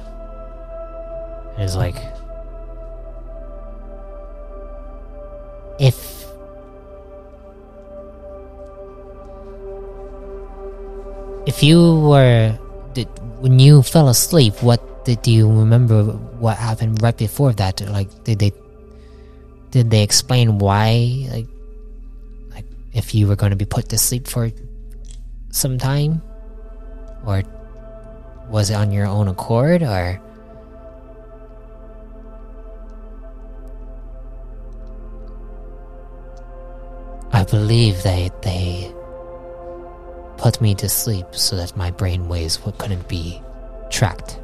and 1.55 1.65
is 1.65 1.75
like, 1.75 1.97
if. 5.79 6.19
If 11.47 11.63
you 11.63 12.01
were 12.01 12.59
did 12.93 13.09
when 13.41 13.59
you 13.59 13.83
fell 13.83 14.09
asleep 14.09 14.63
what 14.63 14.83
did 15.05 15.27
you 15.27 15.49
remember 15.49 16.05
what 16.37 16.59
happened 16.59 17.01
right 17.01 17.17
before 17.17 17.53
that? 17.55 17.81
Like 17.89 18.13
did 18.25 18.39
they 18.39 18.53
did 19.71 19.91
they 19.91 20.03
explain 20.03 20.59
why 20.59 21.25
like 21.33 21.49
like 22.53 22.67
if 22.93 23.15
you 23.15 23.27
were 23.27 23.37
going 23.37 23.51
to 23.51 23.57
be 23.57 23.65
put 23.65 23.89
to 23.89 23.99
sleep 23.99 24.29
for 24.29 24.51
some 25.51 25.79
time? 25.79 26.21
Or 27.25 27.43
was 28.51 28.69
it 28.69 28.75
on 28.75 28.93
your 28.93 29.07
own 29.07 29.29
accord 29.29 29.83
or 29.83 30.21
believe 37.51 38.03
they 38.03 38.31
they 38.43 38.93
put 40.37 40.61
me 40.61 40.75
to 40.77 40.89
sleep 40.89 41.27
so 41.33 41.57
that 41.57 41.77
my 41.77 41.91
brain 41.91 42.29
waves 42.29 42.57
what 42.65 42.79
couldn't 42.79 43.09
be 43.09 43.43
tracked. 43.91 44.41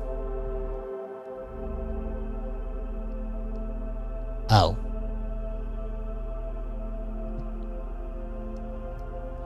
Oh, 4.51 4.77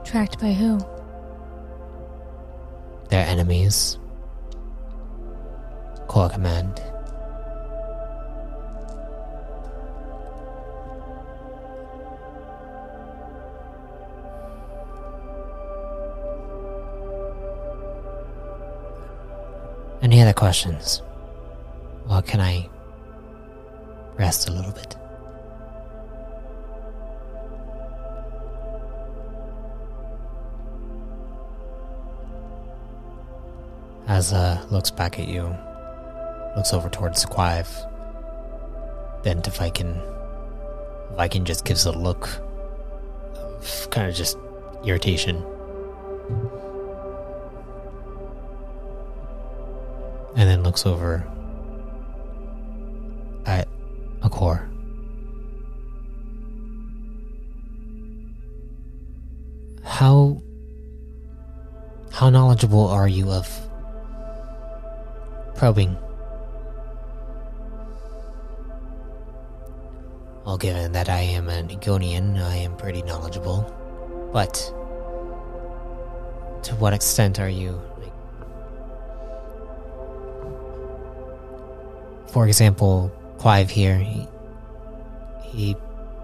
Tracked 0.03 0.39
by 0.39 0.53
who? 0.53 0.79
they're 3.09 3.25
enemies. 3.27 3.97
Core 6.07 6.29
command. 6.29 6.81
further 20.29 20.37
questions, 20.37 21.01
or 22.07 22.21
can 22.21 22.39
I 22.39 22.69
rest 24.17 24.47
a 24.47 24.51
little 24.51 24.71
bit? 24.71 24.95
Asla 34.07 34.33
uh, 34.33 34.67
looks 34.69 34.91
back 34.91 35.19
at 35.19 35.27
you, 35.27 35.55
looks 36.55 36.73
over 36.73 36.89
towards 36.89 37.25
Clive, 37.25 37.69
then 39.23 39.41
to 39.41 39.51
Viking. 39.51 39.99
Viking 41.15 41.43
just 41.45 41.65
gives 41.65 41.85
a 41.85 41.91
look 41.91 42.29
of 43.35 43.87
kind 43.89 44.07
of 44.07 44.15
just 44.15 44.37
irritation. 44.85 45.43
Looks 50.69 50.85
over 50.85 51.25
at 53.47 53.67
Akor. 54.21 54.69
How 59.83 60.43
how 62.11 62.29
knowledgeable 62.29 62.87
are 62.87 63.07
you 63.07 63.31
of 63.31 63.49
probing? 65.55 65.97
Well, 70.45 70.59
given 70.59 70.91
that 70.91 71.09
I 71.09 71.21
am 71.21 71.49
a 71.49 71.63
Nugonian, 71.63 72.39
I 72.39 72.57
am 72.57 72.77
pretty 72.77 73.01
knowledgeable. 73.01 73.65
But 74.31 74.53
to 76.61 76.75
what 76.75 76.93
extent 76.93 77.39
are 77.39 77.49
you 77.49 77.81
For 82.31 82.47
example, 82.47 83.11
Clive 83.37 83.69
here, 83.69 83.97
he, 83.97 84.27
he 85.43 85.75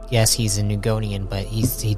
yes, 0.10 0.34
he's 0.34 0.58
a 0.58 0.62
Nugonian, 0.62 1.30
but 1.30 1.46
he's 1.46 1.82
he 1.82 1.98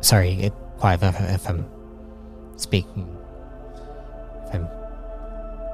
sorry, 0.00 0.32
it, 0.34 0.52
Clive, 0.78 1.02
if, 1.02 1.20
if 1.20 1.48
I'm 1.48 1.64
speaking, 2.56 3.16
if 4.46 4.54
I'm 4.54 4.68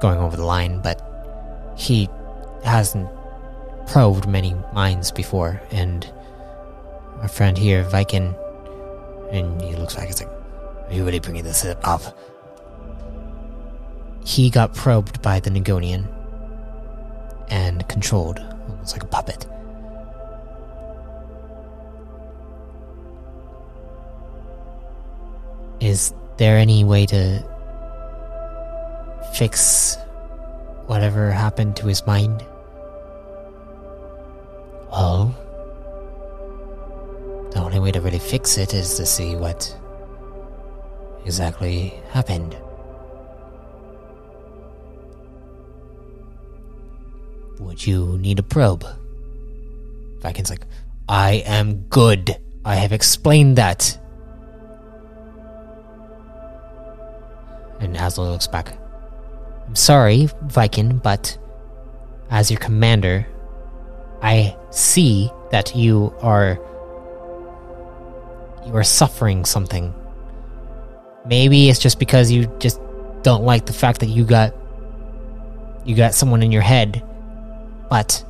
going 0.01 0.19
over 0.19 0.37
the 0.37 0.45
line, 0.45 0.81
but 0.81 1.01
he 1.75 2.07
hasn't 2.63 3.09
probed 3.87 4.27
many 4.27 4.55
minds 4.73 5.11
before, 5.11 5.61
and 5.71 6.07
our 7.21 7.27
friend 7.27 7.57
here, 7.57 7.83
Viking, 7.83 8.35
and 9.31 9.61
he 9.61 9.75
looks 9.75 9.97
like 9.97 10.09
it's 10.09 10.21
like, 10.21 10.31
are 10.87 10.93
you 10.93 11.03
really 11.03 11.19
bringing 11.19 11.43
this 11.43 11.65
up? 11.65 12.15
He 14.25 14.49
got 14.49 14.73
probed 14.73 15.21
by 15.21 15.39
the 15.39 15.49
Nugonian 15.49 16.07
and 17.49 17.87
controlled, 17.87 18.39
almost 18.69 18.93
like 18.93 19.03
a 19.03 19.07
puppet. 19.07 19.45
Is 25.79 26.13
there 26.37 26.57
any 26.57 26.83
way 26.83 27.05
to 27.07 27.43
fix 29.33 29.97
whatever 30.87 31.31
happened 31.31 31.75
to 31.77 31.87
his 31.87 32.05
mind? 32.05 32.45
Well, 34.91 35.35
the 37.51 37.59
only 37.61 37.79
way 37.79 37.91
to 37.91 38.01
really 38.01 38.19
fix 38.19 38.57
it 38.57 38.73
is 38.73 38.95
to 38.97 39.05
see 39.05 39.35
what 39.35 39.75
exactly 41.25 41.93
happened. 42.11 42.57
Would 47.59 47.85
you 47.85 48.17
need 48.17 48.39
a 48.39 48.43
probe? 48.43 48.85
Viking's 50.21 50.49
like, 50.49 50.65
I 51.07 51.43
am 51.45 51.81
good. 51.89 52.37
I 52.65 52.75
have 52.75 52.91
explained 52.91 53.57
that. 53.57 53.97
And 57.79 57.95
Asla 57.95 58.31
looks 58.31 58.47
back. 58.47 58.77
I'm 59.67 59.75
sorry, 59.75 60.29
Viking, 60.43 60.97
but 60.97 61.37
as 62.29 62.51
your 62.51 62.59
commander, 62.59 63.25
I 64.21 64.55
see 64.71 65.31
that 65.51 65.75
you 65.75 66.13
are 66.21 66.59
you 68.65 68.75
are 68.75 68.83
suffering 68.83 69.45
something. 69.45 69.93
Maybe 71.25 71.69
it's 71.69 71.79
just 71.79 71.99
because 71.99 72.31
you 72.31 72.45
just 72.59 72.79
don't 73.23 73.43
like 73.43 73.65
the 73.65 73.73
fact 73.73 73.99
that 74.01 74.07
you 74.07 74.25
got 74.25 74.53
you 75.85 75.95
got 75.95 76.13
someone 76.13 76.43
in 76.43 76.51
your 76.51 76.61
head, 76.61 77.03
but 77.89 78.23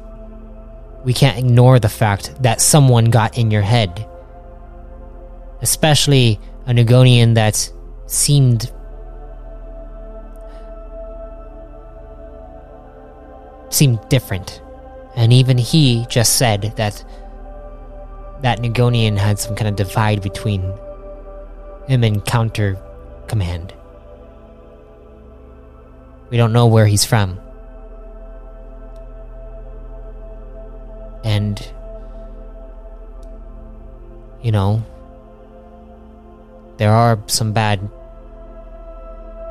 we 1.03 1.13
can't 1.13 1.37
ignore 1.37 1.79
the 1.79 1.89
fact 1.89 2.41
that 2.43 2.61
someone 2.61 3.05
got 3.05 3.37
in 3.37 3.51
your 3.51 3.61
head. 3.61 4.05
Especially 5.61 6.39
a 6.65 6.71
Nugonian 6.71 7.35
that 7.35 7.71
seemed 8.07 8.71
seemed 13.69 13.99
different. 14.09 14.61
And 15.15 15.31
even 15.33 15.57
he 15.57 16.05
just 16.09 16.37
said 16.37 16.73
that 16.77 17.03
that 18.41 18.59
Nugonian 18.59 19.17
had 19.17 19.37
some 19.39 19.55
kind 19.55 19.67
of 19.67 19.75
divide 19.75 20.21
between 20.21 20.61
him 21.87 22.03
and 22.03 22.23
Counter 22.25 22.77
Command. 23.27 23.73
We 26.29 26.37
don't 26.37 26.53
know 26.53 26.67
where 26.67 26.85
he's 26.85 27.03
from. 27.03 27.39
And, 31.23 31.59
you 34.41 34.51
know, 34.51 34.83
there 36.77 36.91
are 36.91 37.19
some 37.27 37.51
bad 37.51 37.81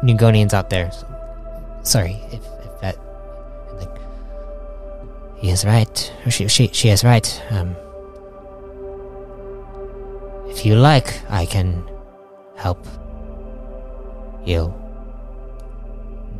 Nugonians 0.03 0.55
out 0.55 0.71
there. 0.71 0.91
Sorry 1.83 2.21
if, 2.33 2.41
if 2.65 2.81
that. 2.81 2.97
Like, 3.75 3.99
he 5.37 5.51
is 5.51 5.65
right. 5.65 6.13
She, 6.31 6.49
she, 6.49 6.69
she 6.73 6.89
is 6.89 7.05
right. 7.05 7.43
Um, 7.51 7.77
if 10.49 10.65
you 10.65 10.75
like, 10.75 11.21
I 11.31 11.47
can 11.47 11.85
help 12.57 12.87
you. 14.45 14.73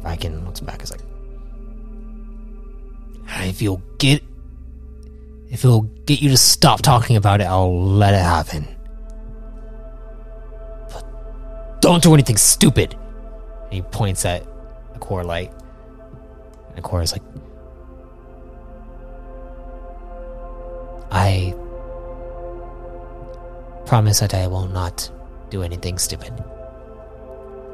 Viking 0.01 0.45
looks 0.45 0.61
back. 0.61 0.83
Is 0.83 0.91
like, 0.91 1.03
if 3.41 3.61
you'll 3.61 3.83
get, 3.99 4.23
if 5.51 5.65
it'll 5.65 5.83
get 5.83 6.21
you 6.21 6.29
to 6.31 6.37
stop 6.37 6.83
talking 6.83 7.17
about 7.17 7.41
it, 7.41 7.45
I'll 7.45 7.83
let 7.83 8.15
it 8.15 8.23
happen. 8.23 8.69
But 10.93 11.81
don't 11.81 12.03
do 12.03 12.13
anything 12.15 12.37
stupid. 12.37 12.95
And 13.65 13.73
he 13.73 13.83
points 13.83 14.25
at 14.25 14.45
Equor'lite, 14.95 15.53
and 16.69 16.77
the 16.77 16.83
core 16.83 17.03
is 17.03 17.13
like, 17.13 17.23
I 21.11 21.55
promise 23.87 24.21
that 24.21 24.35
I 24.35 24.47
will 24.47 24.69
not 24.69 25.11
do 25.49 25.63
anything 25.63 25.97
stupid. 25.97 26.33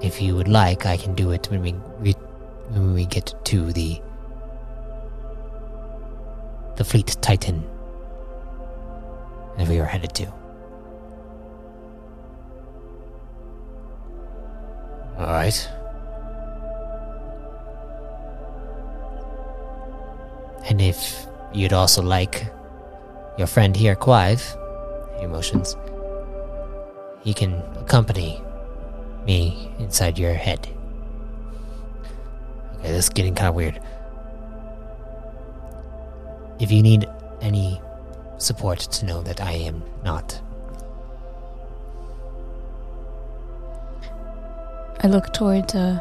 If 0.01 0.23
you 0.23 0.37
would 0.37 0.47
like, 0.49 0.87
I 0.87 0.97
can 0.97 1.15
do 1.15 1.33
it 1.33 1.49
when 1.51 1.63
we, 1.63 1.73
when 1.73 2.95
we 2.95 3.07
get 3.07 3.35
to 3.47 3.73
the 3.73 4.01
the 6.77 6.85
fleet 6.85 7.17
Titan 7.21 7.65
that 9.57 9.69
we 9.69 9.79
are 9.79 9.85
headed 9.85 10.15
to. 10.15 10.27
All 15.19 15.27
right. 15.27 15.71
And 20.69 20.81
if 20.81 21.27
you'd 21.53 21.73
also 21.73 22.03
like 22.03 22.47
your 23.39 23.47
friend 23.47 23.77
here, 23.77 23.95
Clive, 23.95 24.57
emotions, 25.21 25.77
he 27.23 27.33
can 27.33 27.63
accompany 27.77 28.43
me 29.27 29.71
inside 29.79 30.19
your 30.19 30.35
head. 30.35 30.67
Okay, 32.79 32.89
this 32.89 33.05
is 33.05 33.09
getting 33.09 33.35
kind 33.35 33.49
of 33.49 33.55
weird. 33.55 33.81
If 36.61 36.71
you 36.71 36.83
need 36.83 37.09
any 37.41 37.81
support 38.39 38.81
to 38.81 39.07
know 39.07 39.23
that 39.23 39.41
I 39.41 39.53
am 39.53 39.83
not. 40.05 40.41
I 45.01 45.09
look 45.09 45.33
towards 45.33 45.75
uh, 45.75 46.01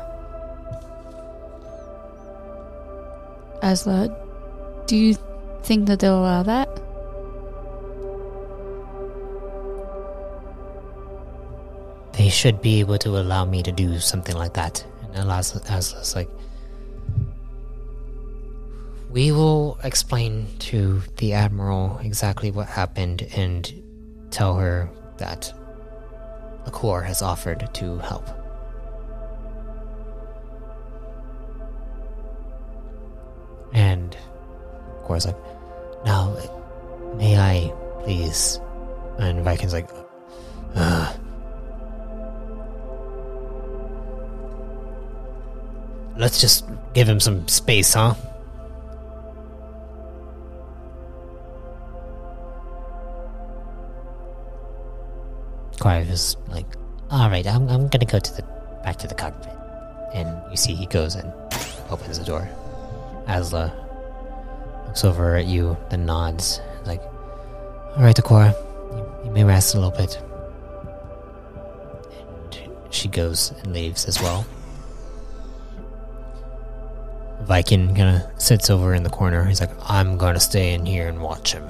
Asla. 3.61 4.15
Do 4.87 4.95
you 4.95 5.15
think 5.63 5.87
that 5.87 5.99
they'll 5.99 6.19
allow 6.19 6.43
that? 6.43 6.69
They 12.13 12.29
should 12.29 12.61
be 12.61 12.79
able 12.79 12.97
to 12.99 13.17
allow 13.17 13.43
me 13.43 13.63
to 13.63 13.71
do 13.71 13.99
something 13.99 14.35
like 14.35 14.53
that. 14.53 14.85
And 15.13 15.29
Asla, 15.29 15.65
Asla's 15.65 16.15
like, 16.15 16.29
we 19.13 19.31
will 19.31 19.77
explain 19.83 20.47
to 20.57 21.03
the 21.17 21.33
Admiral 21.33 21.99
exactly 21.99 22.49
what 22.49 22.65
happened 22.65 23.21
and 23.35 23.71
tell 24.31 24.55
her 24.55 24.89
that 25.17 25.53
the 26.65 26.71
Corps 26.71 27.03
has 27.03 27.21
offered 27.21 27.69
to 27.75 27.99
help. 27.99 28.27
And 33.71 34.17
Kor's 35.03 35.27
like, 35.27 35.37
now, 36.05 36.35
may 37.15 37.37
I 37.37 37.71
please? 38.01 38.59
And 39.19 39.43
Viking's 39.43 39.73
like, 39.73 39.91
Ugh. 40.73 41.19
Let's 46.17 46.41
just 46.41 46.65
give 46.95 47.07
him 47.07 47.19
some 47.19 47.47
space, 47.47 47.93
huh? 47.93 48.15
Clive 55.83 56.09
is 56.09 56.37
like, 56.47 56.65
all 57.11 57.29
right, 57.29 57.45
I'm, 57.45 57.67
I'm 57.67 57.89
gonna 57.89 58.05
go 58.05 58.17
to 58.17 58.33
the 58.37 58.43
back 58.85 58.95
to 58.99 59.07
the 59.07 59.13
cockpit, 59.13 59.53
and 60.13 60.29
you 60.49 60.55
see 60.55 60.73
he 60.73 60.85
goes 60.85 61.15
and 61.15 61.29
opens 61.89 62.17
the 62.17 62.23
door. 62.23 62.47
Asla 63.27 63.69
looks 64.85 65.03
over 65.03 65.35
at 65.35 65.45
you, 65.45 65.75
then 65.89 66.05
nods, 66.05 66.61
like, 66.85 67.01
all 67.01 68.01
right, 68.01 68.15
Decora, 68.15 68.55
you, 68.95 69.25
you 69.25 69.31
may 69.31 69.43
rest 69.43 69.75
a 69.75 69.77
little 69.77 69.91
bit. 69.91 70.21
And 72.13 72.69
she 72.89 73.09
goes 73.09 73.51
and 73.51 73.73
leaves 73.73 74.05
as 74.05 74.21
well. 74.21 74.45
Viking 77.41 77.93
kind 77.93 78.21
of 78.21 78.41
sits 78.41 78.69
over 78.69 78.93
in 78.93 79.03
the 79.03 79.09
corner. 79.09 79.43
He's 79.43 79.59
like, 79.59 79.71
I'm 79.89 80.17
to 80.35 80.39
stay 80.39 80.73
in 80.73 80.85
here 80.85 81.09
and 81.09 81.19
watch 81.19 81.51
him. 81.51 81.69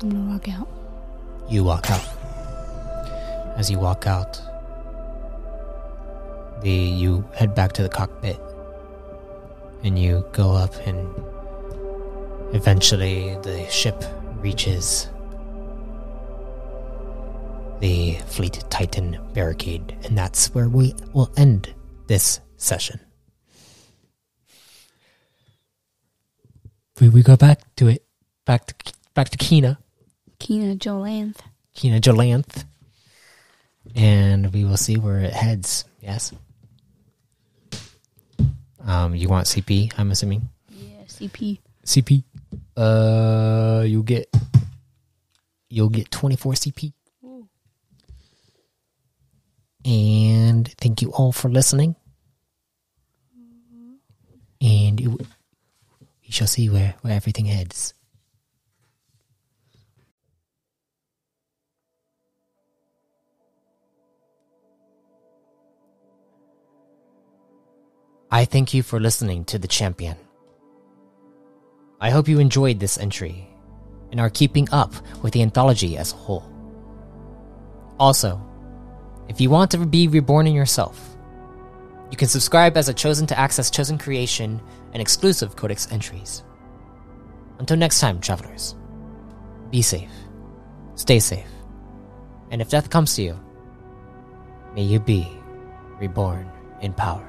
I'm 0.00 0.10
gonna 0.10 0.32
walk 0.32 0.48
out. 0.48 0.68
You 1.48 1.64
walk 1.64 1.90
out. 1.90 2.06
As 3.56 3.68
you 3.70 3.78
walk 3.78 4.06
out, 4.06 4.40
the 6.62 6.70
you 6.70 7.24
head 7.34 7.54
back 7.54 7.72
to 7.72 7.82
the 7.82 7.88
cockpit, 7.88 8.38
and 9.82 9.98
you 9.98 10.24
go 10.32 10.52
up, 10.52 10.74
and 10.86 11.08
eventually 12.54 13.36
the 13.42 13.66
ship 13.68 14.04
reaches 14.36 15.08
the 17.80 18.14
Fleet 18.26 18.62
Titan 18.70 19.18
barricade, 19.32 19.96
and 20.04 20.16
that's 20.16 20.54
where 20.54 20.68
we 20.68 20.94
will 21.12 21.32
end 21.36 21.74
this 22.06 22.40
session. 22.56 23.00
We 27.00 27.08
we 27.08 27.22
go 27.22 27.36
back 27.36 27.74
to 27.76 27.88
it, 27.88 28.04
back 28.46 28.66
to 28.66 28.92
back 29.14 29.30
to 29.30 29.38
Kina. 29.38 29.78
Kina 30.38 30.76
Jolanth. 30.76 31.38
Kina 31.74 32.00
Jolanth. 32.00 32.64
And 33.94 34.52
we 34.52 34.64
will 34.64 34.76
see 34.76 34.96
where 34.96 35.20
it 35.20 35.32
heads. 35.32 35.84
Yes. 36.00 36.32
Um, 38.84 39.14
you 39.14 39.28
want 39.28 39.46
CP? 39.46 39.92
I'm 39.98 40.10
assuming 40.10 40.48
Yeah, 40.70 41.02
CP. 41.06 41.58
CP. 41.84 42.22
Uh, 42.76 43.82
you'll 43.86 44.02
get 44.02 44.28
you'll 45.68 45.88
get 45.90 46.10
24 46.10 46.52
CP. 46.54 46.92
And 49.84 50.68
thank 50.78 51.02
you 51.02 51.10
all 51.12 51.32
for 51.32 51.48
listening. 51.48 51.96
And 54.60 55.00
it, 55.00 55.08
we 55.08 56.30
shall 56.30 56.46
see 56.46 56.68
where 56.68 56.94
where 57.02 57.14
everything 57.14 57.46
heads. 57.46 57.94
I 68.30 68.44
thank 68.44 68.74
you 68.74 68.82
for 68.82 69.00
listening 69.00 69.46
to 69.46 69.58
The 69.58 69.66
Champion. 69.66 70.14
I 71.98 72.10
hope 72.10 72.28
you 72.28 72.38
enjoyed 72.38 72.78
this 72.78 72.98
entry 72.98 73.48
and 74.10 74.20
are 74.20 74.28
keeping 74.28 74.68
up 74.70 74.92
with 75.22 75.32
the 75.32 75.40
anthology 75.40 75.96
as 75.96 76.12
a 76.12 76.16
whole. 76.16 76.44
Also, 77.98 78.38
if 79.30 79.40
you 79.40 79.48
want 79.48 79.70
to 79.70 79.78
be 79.86 80.08
reborn 80.08 80.46
in 80.46 80.52
yourself, 80.52 81.16
you 82.10 82.18
can 82.18 82.28
subscribe 82.28 82.76
as 82.76 82.90
a 82.90 82.94
chosen 82.94 83.26
to 83.28 83.38
access 83.38 83.70
chosen 83.70 83.96
creation 83.96 84.60
and 84.92 85.00
exclusive 85.00 85.56
codex 85.56 85.90
entries. 85.90 86.42
Until 87.58 87.78
next 87.78 87.98
time, 87.98 88.20
travelers, 88.20 88.74
be 89.70 89.80
safe, 89.80 90.12
stay 90.96 91.18
safe, 91.18 91.48
and 92.50 92.60
if 92.60 92.68
death 92.68 92.90
comes 92.90 93.16
to 93.16 93.22
you, 93.22 93.40
may 94.74 94.82
you 94.82 95.00
be 95.00 95.26
reborn 95.98 96.52
in 96.82 96.92
power. 96.92 97.27